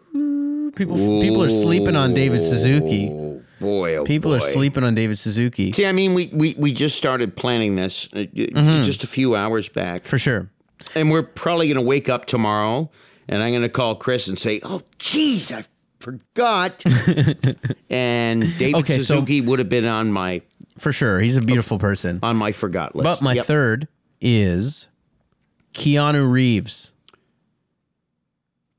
people 0.76 0.96
people 1.20 1.42
are 1.42 1.50
sleeping 1.50 1.96
on 1.96 2.14
David 2.14 2.42
Suzuki. 2.42 3.08
oh 3.10 3.42
boy. 3.58 3.96
Oh 3.96 4.04
People 4.04 4.34
are 4.34 4.40
sleeping 4.40 4.84
on 4.84 4.94
David 4.94 5.18
Suzuki 5.18 5.72
See, 5.72 5.86
I 5.86 5.92
mean, 5.92 6.12
we, 6.14 6.26
we, 6.32 6.54
we 6.58 6.72
just 6.72 6.96
started 6.96 7.34
planning 7.36 7.74
this 7.76 8.06
uh, 8.12 8.18
Mm-hmm. 8.18 8.82
just 8.82 9.02
a 9.02 9.06
few 9.06 9.34
hours 9.34 9.68
back. 9.68 10.04
for 10.04 10.18
sure. 10.18 10.50
And 10.94 11.10
we're 11.10 11.22
probably 11.22 11.66
going 11.68 11.82
to 11.82 11.86
wake 11.86 12.08
up 12.10 12.26
tomorrow 12.26 12.90
and 13.28 13.42
I'm 13.42 13.50
going 13.50 13.62
to 13.62 13.68
call 13.70 13.94
Chris 13.96 14.28
and 14.28 14.38
say, 14.38 14.60
oh, 14.62 14.82
geez, 14.98 15.52
I 15.52 15.64
forgot. 15.98 16.84
and 17.90 18.42
David 18.58 18.74
Okay, 18.80 18.98
so- 18.98 19.14
Suzuki 19.14 19.40
would 19.40 19.58
have 19.58 19.68
been 19.70 19.86
on 19.86 20.12
my 20.12 20.42
For 20.78 20.92
sure. 20.92 21.18
He's 21.20 21.36
a 21.36 21.42
beautiful 21.42 21.78
person. 21.78 22.20
on 22.22 22.36
my 22.36 22.52
forgot 22.52 22.94
list. 22.94 23.04
But 23.04 23.22
my 23.22 23.32
Yep. 23.34 23.46
third 23.46 23.88
is 24.20 24.88
Keanu 25.74 26.30
Reeves. 26.30 26.92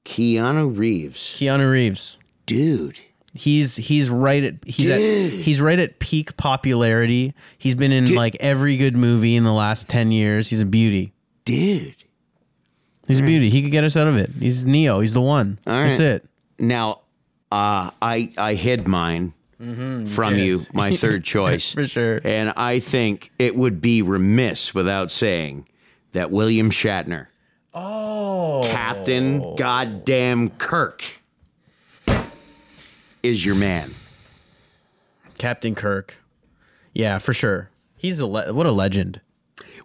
Keanu 0.07 0.75
Reeves. 0.75 1.19
Keanu 1.19 1.69
Reeves. 1.69 2.17
Dude. 2.45 2.99
He's 3.33 3.75
he's 3.75 4.09
right 4.09 4.43
at 4.43 4.55
he's 4.65 4.89
at 4.89 4.99
he's 5.43 5.61
right 5.61 5.77
at 5.77 5.99
peak 5.99 6.37
popularity. 6.37 7.33
He's 7.57 7.75
been 7.75 7.91
in 7.91 8.15
like 8.15 8.35
every 8.39 8.77
good 8.77 8.95
movie 8.95 9.35
in 9.35 9.43
the 9.43 9.53
last 9.53 9.87
10 9.89 10.11
years. 10.11 10.49
He's 10.49 10.61
a 10.61 10.65
beauty. 10.65 11.13
Dude. 11.45 12.03
He's 13.07 13.19
a 13.19 13.23
beauty. 13.23 13.49
He 13.49 13.61
could 13.61 13.71
get 13.71 13.83
us 13.83 13.95
out 13.95 14.07
of 14.07 14.15
it. 14.17 14.31
He's 14.39 14.65
Neo. 14.65 15.01
He's 15.01 15.13
the 15.13 15.21
one. 15.21 15.59
All 15.67 15.73
That's 15.73 15.99
right. 15.99 16.05
it. 16.07 16.29
Now, 16.57 17.01
uh, 17.51 17.91
I 18.01 18.31
I 18.37 18.55
hid 18.55 18.87
mine 18.87 19.33
from 19.57 20.35
you, 20.35 20.65
my 20.73 20.95
third 20.95 21.23
choice. 21.23 21.71
Mm-hmm. 21.71 21.81
For 21.81 21.87
sure. 21.87 22.21
And 22.23 22.53
I 22.55 22.79
think 22.79 23.31
it 23.37 23.55
would 23.55 23.81
be 23.81 24.01
remiss 24.01 24.73
without 24.73 25.11
saying 25.11 25.67
that 26.13 26.31
William 26.31 26.71
Shatner, 26.71 27.27
Oh. 27.79 28.63
Captain 28.71 29.55
Goddamn 29.55 30.49
Kirk, 30.49 31.21
is 33.21 33.45
your 33.45 33.53
man. 33.53 33.93
Captain 35.37 35.75
Kirk. 35.75 36.17
Yeah, 36.91 37.19
for 37.19 37.35
sure. 37.35 37.69
He's 37.95 38.19
a 38.19 38.25
le- 38.25 38.51
what 38.51 38.65
a 38.65 38.71
legend. 38.71 39.21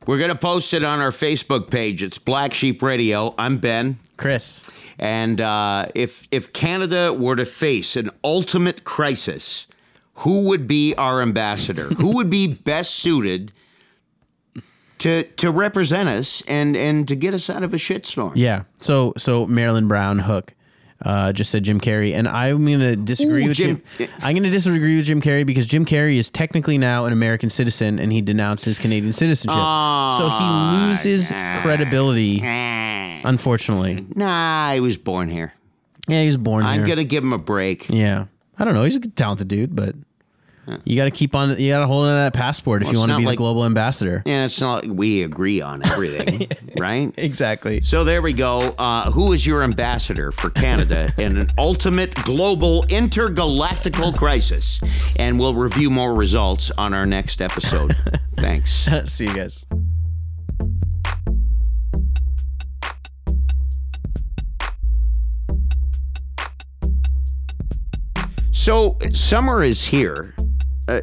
We're 0.07 0.18
gonna 0.18 0.34
post 0.34 0.72
it 0.72 0.82
on 0.82 1.01
our 1.01 1.11
Facebook 1.11 1.70
page. 1.70 2.03
It's 2.03 2.16
Black 2.16 2.55
Sheep 2.55 2.80
Radio. 2.80 3.34
I'm 3.36 3.59
Ben. 3.59 3.99
Chris. 4.16 4.70
And 4.99 5.38
uh, 5.43 5.88
if 5.95 6.26
if 6.30 6.55
Canada 6.55 7.12
were 7.12 7.36
to 7.36 7.45
face 7.45 7.95
an 7.95 8.09
ultimate 8.24 8.84
crisis, 8.84 9.66
who 10.14 10.45
would 10.49 10.66
be 10.66 10.95
our 10.95 11.20
ambassador? 11.20 11.88
who 11.88 12.14
would 12.16 12.30
be 12.30 12.47
best 12.47 12.95
suited 12.95 13.53
to 15.03 15.22
to 15.22 15.50
represent 15.50 16.09
us 16.09 16.42
and 16.48 16.76
and 16.76 17.07
to 17.09 17.14
get 17.14 17.34
us 17.34 17.48
out 17.50 17.62
of 17.62 17.72
a 17.74 17.76
shitstorm? 17.76 18.32
Yeah. 18.34 18.64
So 18.80 19.12
so 19.16 19.46
Marilyn 19.46 19.86
Brown 19.88 20.18
Hook 20.20 20.55
uh, 21.05 21.32
just 21.32 21.50
said 21.50 21.64
Jim 21.64 21.80
Carrey, 21.80 22.14
and 22.14 22.28
I'm 22.28 22.64
gonna 22.64 22.94
disagree 22.94 23.44
Ooh, 23.44 23.48
with 23.48 23.57
Jim. 23.57 23.82
Jim- 23.98 24.09
I'm 24.22 24.36
gonna 24.36 24.50
disagree 24.50 24.96
with 24.96 25.07
Jim 25.07 25.20
Carrey 25.20 25.44
because 25.44 25.66
Jim 25.66 25.84
Carrey 25.84 26.16
is 26.16 26.30
technically 26.30 26.78
now 26.78 27.07
an 27.07 27.12
American 27.12 27.50
citizen, 27.50 27.98
and 27.98 28.12
he 28.12 28.20
denounced 28.20 28.64
his 28.64 28.78
Canadian 28.78 29.12
citizenship, 29.12 29.59
so 29.59 30.28
he 30.30 30.76
loses 30.86 31.30
credibility. 31.61 32.40
Unfortunately, 33.24 34.07
Nah, 34.14 34.72
he 34.72 34.80
was 34.80 34.96
born 34.96 35.28
here. 35.28 35.53
yeah, 36.09 36.20
he 36.20 36.26
was 36.26 36.36
born 36.36 36.64
here. 36.64 36.72
I'm 36.72 36.78
here. 36.80 36.86
gonna 36.88 37.05
give 37.05 37.22
him 37.24 37.32
a 37.32 37.38
break. 37.38 37.88
yeah, 37.88 38.26
I 38.59 38.64
don't 38.64 38.74
know. 38.74 38.84
He's 38.84 38.96
a 38.96 39.00
talented 39.00 39.48
dude, 39.48 39.74
but 39.76 39.94
you 40.85 40.97
got 40.97 41.05
to 41.07 41.11
keep 41.11 41.35
on. 41.35 41.59
You 41.59 41.71
got 41.71 41.81
to 41.81 41.87
hold 41.87 42.05
on 42.07 42.11
to 42.11 42.15
that 42.15 42.35
passport 42.35 42.83
if 42.83 42.87
Well, 42.87 42.93
you 42.95 42.97
it's 42.97 43.01
want 43.01 43.09
to 43.11 43.13
not 43.15 43.19
be 43.21 43.27
like- 43.27 43.33
the 43.35 43.39
global 43.39 43.65
ambassador. 43.65 44.23
And 44.27 44.45
it's 44.45 44.61
not 44.61 44.85
like 44.87 44.97
we 44.97 45.23
agree 45.23 45.61
on 45.61 45.85
everything, 45.87 46.49
right? 46.79 47.13
Exactly. 47.17 47.81
So 47.81 48.05
there 48.05 48.23
we 48.23 48.33
go. 48.33 48.75
Uh, 48.79 49.11
who 49.11 49.33
is 49.33 49.47
your 49.47 49.63
ambassador 49.63 50.31
for 50.33 50.51
Canada 50.51 51.13
in 51.19 51.37
an 51.37 51.49
ultimate 51.59 52.15
global 52.25 52.83
intergalactical 52.85 54.17
crisis? 54.17 54.81
And 55.19 55.39
we'll 55.41 55.55
review 55.55 55.91
more 55.91 56.15
results 56.15 56.71
on 56.79 56.95
our 56.95 57.07
next 57.07 57.43
episode. 57.43 57.93
Thanks. 58.37 58.89
See 59.11 59.27
you 59.27 59.35
guys. 59.35 59.67
So 68.51 68.97
summer 69.13 69.63
is 69.63 69.85
here. 69.87 70.35
Uh, 70.89 71.01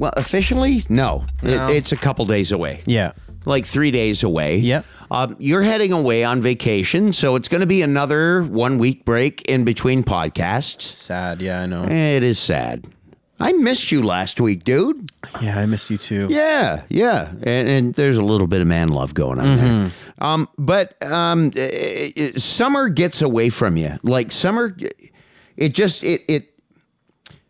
well, 0.00 0.12
officially, 0.16 0.82
no. 0.88 1.24
It- 1.42 1.76
it's 1.76 1.92
a 1.92 1.96
couple 1.96 2.24
days 2.26 2.52
away. 2.52 2.80
Yeah. 2.86 3.12
like 3.44 3.64
three 3.64 3.90
days 3.90 4.22
away. 4.22 4.58
Yep. 4.58 4.84
Um, 5.10 5.36
you're 5.38 5.62
heading 5.62 5.90
away 5.92 6.22
on 6.22 6.42
vacation, 6.42 7.12
so 7.14 7.34
it's 7.34 7.48
going 7.48 7.62
to 7.62 7.66
be 7.66 7.80
another 7.80 8.42
one 8.42 8.76
week 8.76 9.06
break 9.06 9.40
in 9.48 9.64
between 9.64 10.02
podcasts. 10.02 10.82
Sad. 10.82 11.40
Yeah, 11.40 11.62
I 11.62 11.66
know. 11.66 11.84
It 11.84 12.22
is 12.22 12.38
sad. 12.38 12.84
I 13.40 13.52
missed 13.52 13.90
you 13.90 14.02
last 14.02 14.38
week, 14.40 14.64
dude. 14.64 15.10
Yeah, 15.40 15.58
I 15.60 15.64
miss 15.66 15.90
you 15.90 15.96
too. 15.96 16.26
Yeah, 16.28 16.82
yeah, 16.90 17.30
and, 17.42 17.68
and 17.68 17.94
there's 17.94 18.16
a 18.18 18.22
little 18.22 18.48
bit 18.48 18.60
of 18.60 18.66
man 18.66 18.88
love 18.88 19.14
going 19.14 19.38
on 19.38 19.56
there. 19.56 19.90
Um, 20.18 20.48
but 20.58 21.00
um, 21.02 21.52
it, 21.54 22.12
it- 22.16 22.40
summer 22.40 22.88
gets 22.90 23.22
away 23.22 23.48
from 23.48 23.76
you. 23.78 23.98
Like 24.02 24.30
summer, 24.32 24.76
it 25.56 25.72
just 25.72 26.02
it 26.04 26.22
it 26.28 26.52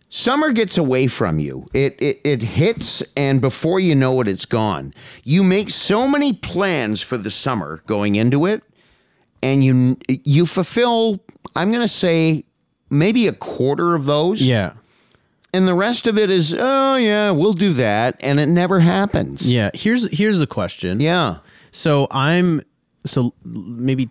summer 0.09 0.53
gets 0.53 0.79
away 0.79 1.07
from 1.07 1.39
you. 1.39 1.67
It 1.73 2.01
it 2.01 2.21
it 2.25 2.43
hits, 2.43 3.03
and 3.17 3.41
before 3.41 3.81
you 3.81 3.95
know 3.95 4.21
it, 4.21 4.29
it's 4.29 4.47
gone. 4.47 4.93
You 5.25 5.43
make 5.43 5.71
so 5.71 6.09
many 6.09 6.33
plans 6.33 7.03
for 7.03 7.17
the 7.17 7.31
summer 7.31 7.83
going 7.87 8.15
into 8.15 8.47
it, 8.47 8.65
and 9.43 9.65
you 9.65 9.97
you 10.07 10.47
fulfill. 10.47 11.21
I'm 11.57 11.71
going 11.71 11.83
to 11.83 11.89
say 11.89 12.45
maybe 12.91 13.27
a 13.27 13.33
quarter 13.33 13.95
of 13.95 14.05
those. 14.05 14.43
Yeah. 14.43 14.75
And 15.55 15.67
the 15.67 15.75
rest 15.75 16.07
of 16.07 16.19
it 16.19 16.29
is, 16.29 16.55
oh 16.57 16.97
yeah, 16.97 17.31
we'll 17.31 17.55
do 17.55 17.73
that, 17.73 18.17
and 18.21 18.39
it 18.39 18.47
never 18.47 18.81
happens. 18.81 19.51
Yeah. 19.51 19.71
Here's 19.73 20.11
here's 20.17 20.39
the 20.39 20.47
question. 20.47 21.01
Yeah. 21.01 21.39
So 21.71 22.07
I'm 22.11 22.63
so 23.07 23.33
maybe 23.45 24.11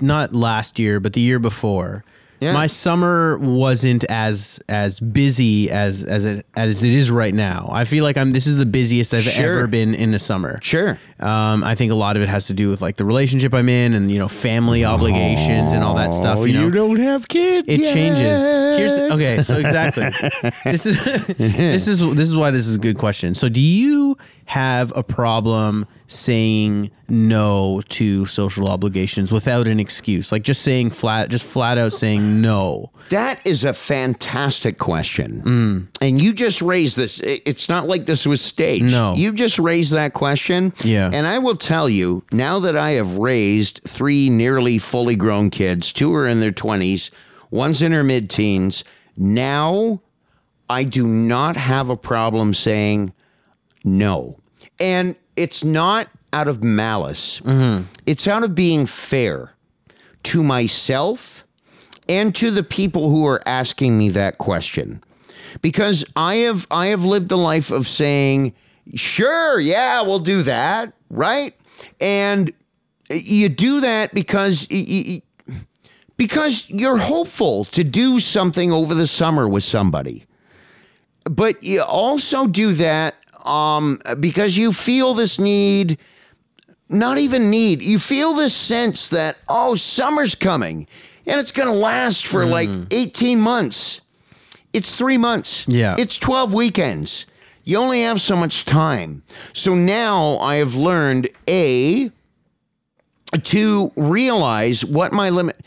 not 0.00 0.34
last 0.34 0.78
year, 0.78 0.98
but 1.00 1.12
the 1.12 1.20
year 1.20 1.38
before. 1.38 2.04
Yeah. 2.42 2.52
My 2.54 2.66
summer 2.66 3.38
wasn't 3.38 4.04
as 4.08 4.60
as 4.68 4.98
busy 5.00 5.70
as 5.70 6.02
as 6.02 6.24
it 6.24 6.44
as 6.56 6.82
it 6.82 6.92
is 6.92 7.10
right 7.10 7.32
now. 7.34 7.68
I 7.72 7.84
feel 7.84 8.02
like 8.04 8.16
I'm 8.18 8.32
this 8.32 8.46
is 8.46 8.56
the 8.56 8.66
busiest 8.66 9.14
I've 9.14 9.22
Sure. 9.22 9.58
ever 9.58 9.66
been 9.68 9.94
in 9.94 10.12
a 10.12 10.18
summer. 10.18 10.58
Sure. 10.62 10.98
Um, 11.20 11.62
I 11.62 11.74
think 11.76 11.92
a 11.92 11.94
lot 11.94 12.16
of 12.16 12.22
it 12.22 12.28
has 12.28 12.46
to 12.48 12.52
do 12.54 12.68
with 12.68 12.82
like 12.82 12.96
the 12.96 13.04
relationship 13.04 13.54
I'm 13.54 13.68
in 13.68 13.94
and 13.94 14.10
you 14.10 14.18
know 14.18 14.28
family 14.28 14.84
obligations 14.84 15.72
and 15.72 15.84
all 15.84 15.94
that 15.94 16.12
stuff. 16.12 16.44
You 16.46 16.52
know, 16.54 16.70
don't 16.70 16.96
have 16.98 17.28
kids. 17.28 17.68
it 17.68 17.80
yet. 17.80 17.94
changes. 17.94 18.42
Here's 18.78 19.12
okay, 19.12 19.38
so 19.38 19.58
exactly. 19.58 20.08
this 20.64 20.84
is 20.86 21.02
this 21.38 21.86
is 21.86 22.00
this 22.16 22.28
is 22.28 22.34
why 22.36 22.50
this 22.50 22.66
is 22.66 22.76
a 22.76 22.80
good 22.80 22.98
question. 22.98 23.34
So 23.34 23.48
do 23.48 23.60
you 23.60 24.16
have 24.52 24.94
a 24.94 25.02
problem 25.02 25.86
saying 26.06 26.90
no 27.08 27.80
to 27.88 28.26
social 28.26 28.68
obligations 28.68 29.32
without 29.32 29.66
an 29.66 29.80
excuse? 29.80 30.30
Like 30.30 30.42
just 30.42 30.60
saying 30.60 30.90
flat 30.90 31.30
just 31.30 31.46
flat 31.46 31.78
out 31.78 31.92
saying 31.92 32.42
no. 32.42 32.90
That 33.08 33.44
is 33.46 33.64
a 33.64 33.72
fantastic 33.72 34.76
question. 34.76 35.88
And 36.02 36.20
you 36.20 36.34
just 36.34 36.60
raised 36.60 36.98
this. 36.98 37.18
It's 37.20 37.70
not 37.70 37.88
like 37.88 38.04
this 38.04 38.26
was 38.26 38.42
staged. 38.42 38.92
No. 38.92 39.14
You 39.14 39.32
just 39.32 39.58
raised 39.58 39.94
that 39.94 40.12
question. 40.12 40.74
Yeah. 40.84 41.08
And 41.10 41.26
I 41.26 41.38
will 41.38 41.56
tell 41.56 41.88
you, 41.88 42.22
now 42.30 42.58
that 42.58 42.76
I 42.76 42.90
have 42.90 43.16
raised 43.16 43.80
three 43.88 44.28
nearly 44.28 44.76
fully 44.76 45.16
grown 45.16 45.48
kids, 45.48 45.94
two 45.94 46.14
are 46.14 46.28
in 46.28 46.40
their 46.40 46.50
20s, 46.50 47.10
one's 47.50 47.80
in 47.80 47.92
her 47.92 48.04
mid 48.04 48.28
teens, 48.28 48.84
now 49.16 50.02
I 50.68 50.84
do 50.84 51.06
not 51.06 51.56
have 51.56 51.88
a 51.88 51.96
problem 51.96 52.52
saying 52.52 53.14
no. 53.82 54.38
And 54.82 55.16
it's 55.36 55.62
not 55.62 56.08
out 56.32 56.48
of 56.48 56.62
malice, 56.62 57.40
mm-hmm. 57.40 57.84
it's 58.04 58.26
out 58.26 58.42
of 58.42 58.54
being 58.54 58.84
fair 58.86 59.54
to 60.24 60.42
myself 60.42 61.44
and 62.08 62.34
to 62.34 62.50
the 62.50 62.62
people 62.62 63.08
who 63.10 63.26
are 63.26 63.42
asking 63.46 63.96
me 63.96 64.08
that 64.10 64.38
question. 64.38 65.02
Because 65.60 66.04
I 66.16 66.36
have 66.36 66.66
I 66.70 66.86
have 66.88 67.04
lived 67.04 67.28
the 67.28 67.38
life 67.38 67.70
of 67.70 67.86
saying, 67.86 68.54
"Sure, 68.94 69.60
yeah, 69.60 70.02
we'll 70.02 70.18
do 70.18 70.42
that," 70.42 70.94
right? 71.10 71.54
And 72.00 72.52
you 73.10 73.48
do 73.50 73.80
that 73.80 74.14
because 74.14 74.66
because 76.16 76.70
you're 76.70 76.96
hopeful 76.98 77.66
to 77.66 77.84
do 77.84 78.18
something 78.20 78.72
over 78.72 78.94
the 78.94 79.06
summer 79.06 79.48
with 79.48 79.64
somebody. 79.64 80.24
but 81.30 81.62
you 81.62 81.80
also 81.82 82.48
do 82.48 82.72
that 82.72 83.14
um, 83.46 83.98
because 84.20 84.56
you 84.56 84.72
feel 84.72 85.14
this 85.14 85.38
need, 85.38 85.98
not 86.88 87.18
even 87.18 87.50
need, 87.50 87.82
you 87.82 87.98
feel 87.98 88.34
this 88.34 88.54
sense 88.54 89.08
that, 89.08 89.36
oh, 89.48 89.74
summer's 89.74 90.34
coming 90.34 90.86
and 91.26 91.40
it's 91.40 91.52
going 91.52 91.68
to 91.68 91.74
last 91.74 92.26
for 92.26 92.44
like 92.44 92.68
18 92.90 93.40
months. 93.40 94.00
It's 94.72 94.96
three 94.96 95.18
months. 95.18 95.66
Yeah. 95.68 95.94
It's 95.98 96.18
12 96.18 96.54
weekends. 96.54 97.26
You 97.64 97.76
only 97.78 98.02
have 98.02 98.20
so 98.20 98.34
much 98.36 98.64
time. 98.64 99.22
So 99.52 99.74
now 99.74 100.38
I 100.38 100.56
have 100.56 100.74
learned 100.74 101.28
A, 101.48 102.10
to 103.42 103.92
realize 103.96 104.84
what 104.84 105.12
my 105.12 105.30
limit, 105.30 105.60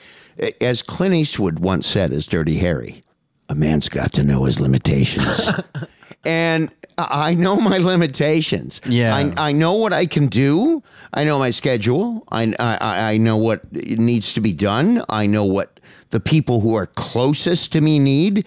as 0.61 0.81
Clint 0.81 1.15
Eastwood 1.15 1.59
once 1.59 1.87
said 1.87 2.11
as 2.11 2.25
Dirty 2.25 2.57
Harry, 2.57 3.03
a 3.49 3.55
man's 3.55 3.89
got 3.89 4.13
to 4.13 4.23
know 4.23 4.43
his 4.43 4.59
limitations. 4.59 5.49
and 6.25 6.69
I 6.97 7.35
know 7.35 7.57
my 7.59 7.77
limitations. 7.77 8.81
Yeah. 8.87 9.15
I, 9.15 9.49
I 9.49 9.51
know 9.51 9.73
what 9.73 9.93
I 9.93 10.05
can 10.05 10.27
do. 10.27 10.83
I 11.13 11.23
know 11.23 11.39
my 11.39 11.49
schedule. 11.49 12.23
I, 12.31 12.53
I, 12.59 13.13
I 13.13 13.17
know 13.17 13.37
what 13.37 13.71
needs 13.71 14.33
to 14.33 14.41
be 14.41 14.53
done. 14.53 15.03
I 15.09 15.25
know 15.25 15.45
what 15.45 15.79
the 16.11 16.19
people 16.19 16.61
who 16.61 16.75
are 16.75 16.85
closest 16.85 17.73
to 17.73 17.81
me 17.81 17.99
need. 17.99 18.45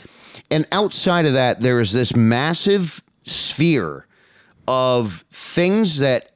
And 0.50 0.66
outside 0.72 1.26
of 1.26 1.34
that, 1.34 1.60
there 1.60 1.80
is 1.80 1.92
this 1.92 2.16
massive 2.16 3.02
sphere 3.22 4.06
of 4.66 5.24
things 5.30 5.98
that 5.98 6.30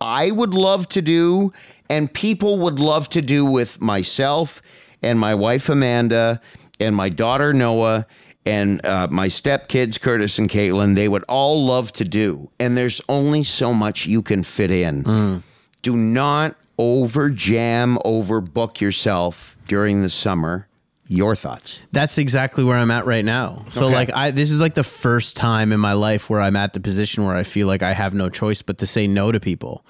I 0.00 0.30
would 0.30 0.54
love 0.54 0.88
to 0.90 1.02
do 1.02 1.52
and 1.88 2.12
people 2.12 2.58
would 2.58 2.80
love 2.80 3.08
to 3.10 3.22
do 3.22 3.44
with 3.44 3.80
myself 3.80 4.60
and 5.02 5.18
my 5.18 5.34
wife 5.34 5.68
Amanda 5.68 6.40
and 6.80 6.96
my 6.96 7.08
daughter 7.08 7.52
Noah 7.52 8.06
and 8.46 8.84
uh, 8.84 9.08
my 9.10 9.28
stepkids 9.28 10.00
Curtis 10.00 10.38
and 10.38 10.48
Caitlin. 10.50 10.94
They 10.96 11.08
would 11.08 11.24
all 11.28 11.64
love 11.64 11.92
to 11.92 12.04
do, 12.04 12.50
and 12.60 12.76
there's 12.76 13.00
only 13.08 13.42
so 13.42 13.72
much 13.72 14.06
you 14.06 14.22
can 14.22 14.42
fit 14.42 14.70
in. 14.70 15.42
Do 15.82 15.96
not 15.96 16.56
over 16.78 17.30
jam, 17.30 17.98
overbook 18.04 18.80
yourself 18.80 19.56
during 19.66 20.02
the 20.02 20.08
summer. 20.10 20.66
Your 21.06 21.36
thoughts? 21.36 21.80
That's 21.92 22.16
exactly 22.16 22.64
where 22.64 22.78
I'm 22.78 22.90
at 22.90 23.04
right 23.04 23.24
now. 23.24 23.66
So 23.68 23.84
Okay. 23.86 23.94
like 23.94 24.10
I 24.14 24.30
this 24.30 24.50
is 24.50 24.58
like 24.58 24.72
the 24.74 24.82
first 24.82 25.36
time 25.36 25.70
in 25.70 25.78
my 25.78 25.92
life 25.92 26.30
where 26.30 26.40
I'm 26.40 26.56
at 26.56 26.72
the 26.72 26.80
position 26.80 27.26
where 27.26 27.36
I 27.36 27.42
feel 27.42 27.66
like 27.66 27.82
I 27.82 27.92
have 27.92 28.14
no 28.14 28.30
choice 28.30 28.62
but 28.62 28.78
to 28.78 28.86
say 28.86 29.06
no 29.06 29.30
to 29.30 29.38
people. 29.38 29.84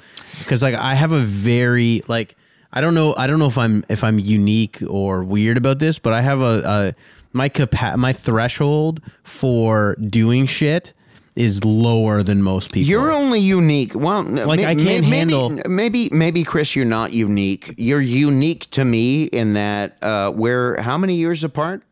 Cuz 0.47 0.61
like 0.61 0.75
I 0.75 0.97
have 0.97 1.13
a 1.13 1.21
very 1.21 2.03
like 2.09 2.35
I 2.73 2.81
don't 2.81 2.95
know 2.97 3.15
I 3.17 3.29
don't 3.29 3.39
know 3.39 3.47
if 3.47 3.57
I'm 3.57 3.85
if 3.89 4.03
I'm 4.03 4.19
unique 4.19 4.83
or 4.89 5.23
weird 5.23 5.57
about 5.57 5.79
this, 5.79 6.01
but 6.01 6.13
I 6.13 6.21
have 6.21 6.41
a, 6.41 6.63
a 6.65 6.95
my 7.35 7.49
capa- 7.51 7.97
my 7.99 8.13
threshold 8.15 9.01
for 9.23 9.97
doing 9.97 10.47
shit 10.47 10.95
is 11.37 11.65
lower 11.65 12.23
than 12.23 12.41
most 12.43 12.73
people. 12.73 12.89
You're 12.89 13.11
only 13.11 13.41
unique. 13.41 13.93
Well, 13.97 14.23
Like, 14.23 14.61
may- 14.61 14.67
I 14.67 14.75
can't 14.77 15.09
may- 15.09 15.17
handle- 15.19 15.51
Maybe, 15.51 15.69
maybe, 15.69 16.09
maybe, 16.13 16.45
Chris, 16.45 16.77
you're 16.77 16.85
not 16.87 17.13
unique. 17.13 17.75
You're 17.77 18.01
unique 18.01 18.71
to 18.71 18.85
me 18.85 19.25
in 19.25 19.55
that 19.55 19.97
uh, 20.01 20.31
we're 20.35 20.81
how 20.81 20.97
many 20.97 21.15
years 21.17 21.43
apart? 21.45 21.83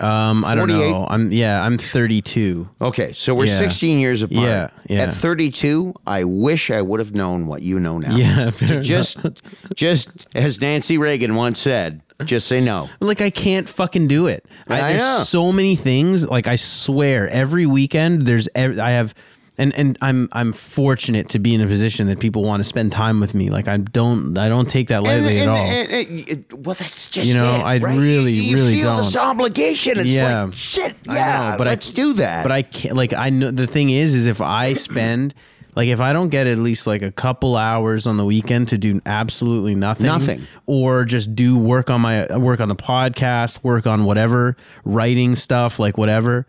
um 0.00 0.44
I 0.44 0.54
don't 0.56 0.68
know. 0.68 1.06
I'm 1.08 1.30
yeah, 1.30 1.62
I'm 1.64 1.78
32. 1.78 2.68
Okay, 2.80 3.12
so 3.12 3.34
we're 3.34 3.44
Yeah. 3.46 3.58
16 3.58 4.00
years 4.00 4.22
apart. 4.22 4.46
Yeah, 4.48 4.68
yeah. 4.88 5.02
At 5.04 5.14
32, 5.14 5.94
I 6.06 6.24
wish 6.24 6.70
I 6.70 6.80
would 6.82 6.98
have 6.98 7.14
known 7.14 7.46
what 7.46 7.62
you 7.62 7.78
know 7.78 7.98
now. 7.98 8.16
Yeah, 8.16 8.50
fair 8.58 8.82
just, 8.82 9.18
just 9.76 10.26
as 10.34 10.60
Nancy 10.60 10.98
Reagan 10.98 11.34
once 11.36 11.60
said, 11.60 12.00
just 12.26 12.46
say 12.48 12.60
no. 12.60 12.88
Like 13.00 13.20
I 13.20 13.30
can't 13.30 13.68
fucking 13.68 14.08
do 14.08 14.26
it. 14.26 14.44
I, 14.68 14.74
I 14.74 14.80
there's 14.92 15.02
know. 15.02 15.22
so 15.24 15.52
many 15.52 15.76
things. 15.76 16.28
Like 16.28 16.46
I 16.46 16.56
swear, 16.56 17.28
every 17.28 17.66
weekend 17.66 18.22
there's. 18.26 18.48
ev- 18.54 18.78
I 18.78 18.90
have, 18.90 19.14
and 19.58 19.74
and 19.74 19.98
I'm 20.00 20.28
I'm 20.32 20.52
fortunate 20.52 21.28
to 21.30 21.38
be 21.38 21.54
in 21.54 21.60
a 21.60 21.66
position 21.66 22.06
that 22.08 22.18
people 22.20 22.42
want 22.42 22.60
to 22.60 22.64
spend 22.64 22.90
time 22.92 23.20
with 23.20 23.34
me. 23.34 23.50
Like 23.50 23.68
I 23.68 23.76
don't 23.76 24.36
I 24.38 24.48
don't 24.48 24.68
take 24.68 24.88
that 24.88 25.02
lightly 25.02 25.38
And- 25.38 25.50
at 25.50 25.56
and- 25.58 25.92
all. 25.92 25.92
and- 25.92 26.28
and- 26.52 26.66
well, 26.66 26.74
that's 26.74 27.08
just 27.08 27.28
You 27.28 27.36
know, 27.36 27.56
it, 27.56 27.62
I 27.62 27.78
right? 27.78 27.98
really, 27.98 28.32
you, 28.32 28.42
you 28.42 28.56
really 28.56 28.74
feel 28.76 28.96
this 28.96 29.12
don't. 29.12 29.26
obligation. 29.28 29.98
It's 29.98 30.08
Yeah. 30.08 30.44
like 30.44 30.54
shit. 30.54 30.94
I 31.08 31.14
Yeah, 31.14 31.50
know, 31.50 31.58
but 31.58 31.66
let's 31.66 31.90
do 31.90 32.14
that. 32.14 32.42
But 32.44 32.52
I 32.52 32.62
can't. 32.62 32.96
Like 32.96 33.12
I 33.12 33.28
know 33.30 33.50
the 33.50 33.66
thing 33.66 33.90
is, 33.90 34.14
is 34.14 34.26
if 34.26 34.40
I 34.40 34.72
spend. 34.74 35.34
Like 35.74 35.88
if 35.88 36.00
I 36.00 36.12
don't 36.12 36.28
get 36.28 36.46
at 36.46 36.58
least 36.58 36.86
like 36.86 37.02
a 37.02 37.10
couple 37.12 37.56
hours 37.56 38.06
on 38.06 38.16
the 38.18 38.24
weekend 38.24 38.68
to 38.68 38.78
do 38.78 39.00
absolutely 39.06 39.74
nothing, 39.74 40.06
Nothing. 40.06 40.42
or 40.66 41.04
just 41.04 41.34
do 41.34 41.58
work 41.58 41.88
on 41.90 42.00
my 42.02 42.36
work 42.36 42.60
on 42.60 42.68
the 42.68 42.76
podcast, 42.76 43.62
work 43.64 43.86
on 43.86 44.04
whatever 44.04 44.56
writing 44.84 45.34
stuff, 45.36 45.78
like 45.78 45.96
whatever. 45.96 46.46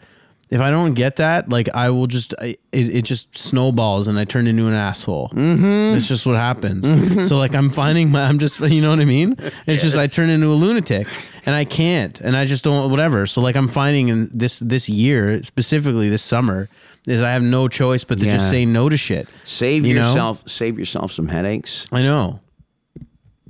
If 0.49 0.61
I 0.61 0.69
don't 0.69 0.93
get 0.93 1.15
that, 1.15 1.49
like 1.49 1.67
I 1.73 1.89
will 1.89 2.05
just 2.05 2.35
I, 2.39 2.57
it, 2.71 2.95
it 2.97 3.01
just 3.05 3.35
snowballs 3.35 4.07
and 4.07 4.19
I 4.19 4.25
turn 4.25 4.45
into 4.45 4.67
an 4.67 4.73
asshole. 4.75 5.29
Mm-hmm. 5.29 5.95
It's 5.95 6.07
just 6.07 6.27
what 6.27 6.35
happens. 6.35 7.27
So 7.27 7.37
like 7.37 7.55
I'm 7.55 7.69
finding 7.69 8.11
my 8.11 8.23
I'm 8.23 8.37
just 8.39 8.59
you 8.59 8.81
know 8.81 8.89
what 8.89 8.99
I 8.99 9.05
mean. 9.05 9.35
It's 9.65 9.81
just 9.81 9.97
I 9.97 10.07
turn 10.07 10.29
into 10.29 10.47
a 10.47 10.53
lunatic 10.53 11.07
and 11.45 11.55
I 11.55 11.63
can't 11.65 12.19
and 12.21 12.35
I 12.37 12.45
just 12.45 12.63
don't 12.63 12.91
whatever. 12.91 13.25
So 13.25 13.41
like 13.41 13.55
I'm 13.55 13.69
finding 13.69 14.09
in 14.09 14.29
this 14.33 14.59
this 14.59 14.89
year 14.89 15.41
specifically 15.41 16.09
this 16.09 16.21
summer 16.21 16.67
is 17.07 17.21
I 17.21 17.31
have 17.31 17.43
no 17.43 17.67
choice 17.67 18.03
but 18.03 18.19
to 18.19 18.25
Yeah. 18.25 18.33
just 18.33 18.49
say 18.49 18.65
no 18.65 18.89
to 18.89 18.97
shit. 18.97 19.27
save 19.43 19.85
you 19.85 19.93
know? 19.95 20.01
yourself. 20.07 20.47
Save 20.49 20.79
yourself 20.79 21.11
some 21.11 21.27
headaches. 21.27 21.85
I 21.91 22.01
know, 22.01 22.39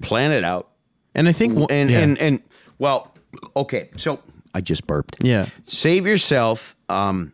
Plan 0.01 0.31
it 0.31 0.43
out. 0.43 0.69
and 1.15 1.27
I 1.27 1.31
think 1.31 1.57
and 1.71 1.89
yeah. 1.89 1.99
and 1.99 2.17
and 2.19 2.41
well, 2.79 3.15
okay. 3.55 3.89
So 3.97 4.19
I 4.53 4.61
just 4.61 4.85
burped. 4.87 5.17
yeah. 5.23 5.45
Save 5.63 6.05
yourself. 6.07 6.75
Um, 6.89 7.33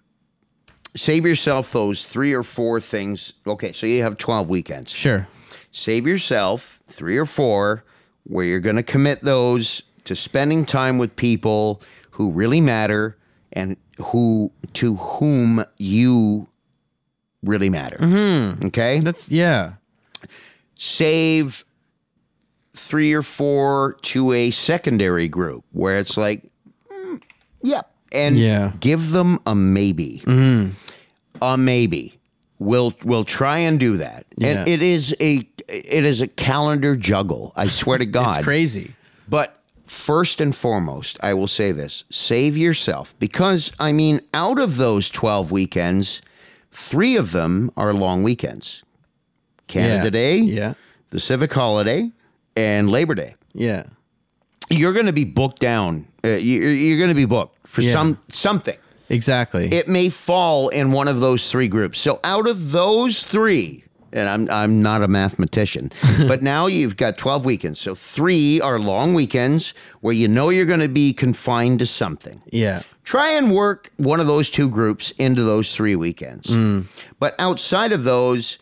save 0.95 1.25
yourself 1.25 1.71
those 1.71 2.05
three 2.05 2.33
or 2.33 2.43
four 2.43 2.79
things. 2.79 3.33
Okay, 3.47 3.71
so 3.71 3.85
you 3.87 4.01
have 4.03 4.17
twelve 4.17 4.49
weekends. 4.49 4.91
Sure. 4.91 5.27
Save 5.71 6.07
yourself 6.07 6.81
three 6.87 7.17
or 7.17 7.25
four 7.25 7.83
where 8.23 8.45
you're 8.45 8.59
going 8.59 8.75
to 8.75 8.83
commit 8.83 9.21
those 9.21 9.83
to 10.03 10.15
spending 10.15 10.65
time 10.65 10.97
with 10.97 11.15
people 11.15 11.81
who 12.11 12.31
really 12.31 12.59
matter 12.61 13.17
and 13.53 13.77
who 13.97 14.51
to 14.73 14.95
whom 14.95 15.63
you 15.77 16.47
really 17.43 17.69
matter. 17.69 17.97
Okay, 18.65 18.99
That's 18.99 19.29
yeah. 19.31 19.73
save 20.75 21.65
three 22.75 23.13
or 23.13 23.21
four 23.21 23.97
to 24.01 24.31
a 24.31 24.51
secondary 24.51 25.27
group 25.27 25.65
where 25.71 25.97
it's 25.99 26.17
like, 26.17 26.49
mm, 26.91 27.21
yeah, 27.61 27.81
and 28.11 28.37
Yeah. 28.37 28.71
give 28.79 29.11
them 29.11 29.39
a 29.45 29.55
maybe, 29.55 30.23
a 31.41 31.57
maybe. 31.57 32.15
We'll 32.61 32.93
we'll 33.05 33.23
try 33.23 33.59
and 33.59 33.79
do 33.79 33.95
that, 33.97 34.25
and 34.41 34.67
it 34.67 34.81
is 34.81 35.15
a 35.21 35.47
it 35.69 36.03
is 36.03 36.19
a 36.19 36.27
calendar 36.27 36.97
juggle. 36.97 37.53
I 37.55 37.67
swear 37.67 37.97
to 37.99 38.05
God, 38.05 38.37
It's 38.39 38.43
crazy. 38.43 38.95
but 39.29 39.58
first 39.89 40.39
and 40.39 40.55
foremost, 40.55 41.17
I 41.21 41.33
will 41.33 41.47
say 41.47 41.71
this 41.71 42.03
save 42.09 42.55
yourself 42.55 43.15
because, 43.19 43.71
I 43.79 43.91
mean, 43.91 44.21
out 44.33 44.59
of 44.59 44.77
those 44.77 45.09
12 45.09 45.51
weekends, 45.51 46.21
three 46.71 47.15
of 47.15 47.31
them 47.31 47.71
are 47.75 47.93
long 47.93 48.23
weekends 48.23 48.83
Canada 49.67 50.05
Yeah. 50.05 50.09
Day, 50.09 50.37
Yeah. 50.37 50.73
the 51.09 51.19
civic 51.19 51.53
holiday, 51.53 52.11
and 52.55 52.89
Labor 52.89 53.15
Day. 53.15 53.35
Yeah. 53.53 53.83
You're 54.69 54.93
going 54.93 55.05
to 55.07 55.13
be 55.13 55.25
booked 55.25 55.59
down. 55.59 56.05
Uh, 56.23 56.29
you- 56.29 56.67
you're 56.67 56.97
going 56.97 57.09
to 57.09 57.15
be 57.15 57.25
booked 57.25 57.55
for 57.67 57.81
Yeah. 57.81 57.91
some 57.93 58.19
something. 58.29 58.77
Exactly. 59.09 59.67
It 59.73 59.87
may 59.87 60.09
fall 60.09 60.69
in 60.69 60.91
one 60.91 61.07
of 61.07 61.19
those 61.19 61.49
three 61.49 61.67
groups. 61.67 61.99
So 61.99 62.19
out 62.23 62.47
of 62.47 62.71
those 62.71 63.23
three, 63.23 63.83
and 64.13 64.29
I'm 64.29 64.49
I'm 64.49 64.81
not 64.81 65.01
a 65.01 65.07
mathematician, 65.07 65.91
but 66.27 66.41
now 66.41 66.67
you've 66.67 66.97
got 66.97 67.17
12 67.17 67.45
weekends. 67.45 67.79
So 67.79 67.95
three 67.95 68.61
are 68.61 68.79
long 68.79 69.13
weekends 69.13 69.73
where 70.01 70.13
you 70.13 70.27
know 70.27 70.49
you're 70.49 70.65
going 70.65 70.79
to 70.79 70.89
be 70.89 71.13
confined 71.13 71.79
to 71.79 71.85
something. 71.85 72.41
yeah. 72.51 72.81
Try 73.03 73.31
and 73.31 73.51
work 73.51 73.91
one 73.97 74.19
of 74.19 74.27
those 74.27 74.51
two 74.51 74.69
groups 74.69 75.09
into 75.11 75.41
those 75.41 75.75
three 75.75 75.95
weekends. 75.95 76.55
Mm. 76.55 76.85
But 77.19 77.33
outside 77.39 77.91
of 77.91 78.03
those, 78.03 78.59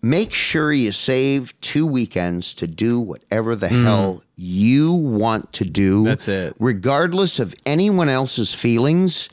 make 0.00 0.32
sure 0.32 0.72
you 0.72 0.92
save 0.92 1.58
two 1.60 1.84
weekends 1.84 2.54
to 2.54 2.68
do 2.68 3.00
whatever 3.00 3.56
the 3.56 3.66
mm. 3.66 3.82
hell 3.82 4.22
you 4.36 4.92
want 4.92 5.52
to 5.54 5.64
do. 5.64 6.04
That's 6.04 6.28
it. 6.28 6.54
Regardless 6.60 7.40
of 7.40 7.52
anyone 7.66 8.08
else's 8.08 8.54
feelings, 8.54 9.28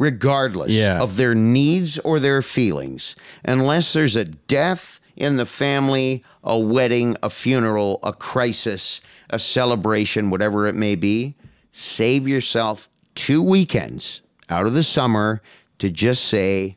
regardless 0.00 0.72
Yeah. 0.72 1.00
of 1.00 1.16
their 1.16 1.34
needs 1.34 1.98
or 2.00 2.18
their 2.18 2.42
feelings, 2.42 3.14
unless 3.44 3.92
there's 3.92 4.16
a 4.16 4.24
death 4.24 4.98
in 5.16 5.36
the 5.36 5.46
family, 5.46 6.24
a 6.42 6.58
wedding, 6.58 7.16
a 7.22 7.30
funeral, 7.30 8.00
a 8.02 8.12
crisis, 8.12 9.00
a 9.28 9.38
celebration, 9.38 10.30
whatever 10.30 10.66
it 10.66 10.74
may 10.74 10.96
be, 10.96 11.34
save 11.70 12.26
yourself 12.26 12.88
two 13.14 13.42
weekends 13.42 14.22
out 14.48 14.66
of 14.66 14.72
the 14.72 14.82
summer 14.82 15.42
to 15.78 15.90
just 15.90 16.24
say, 16.24 16.76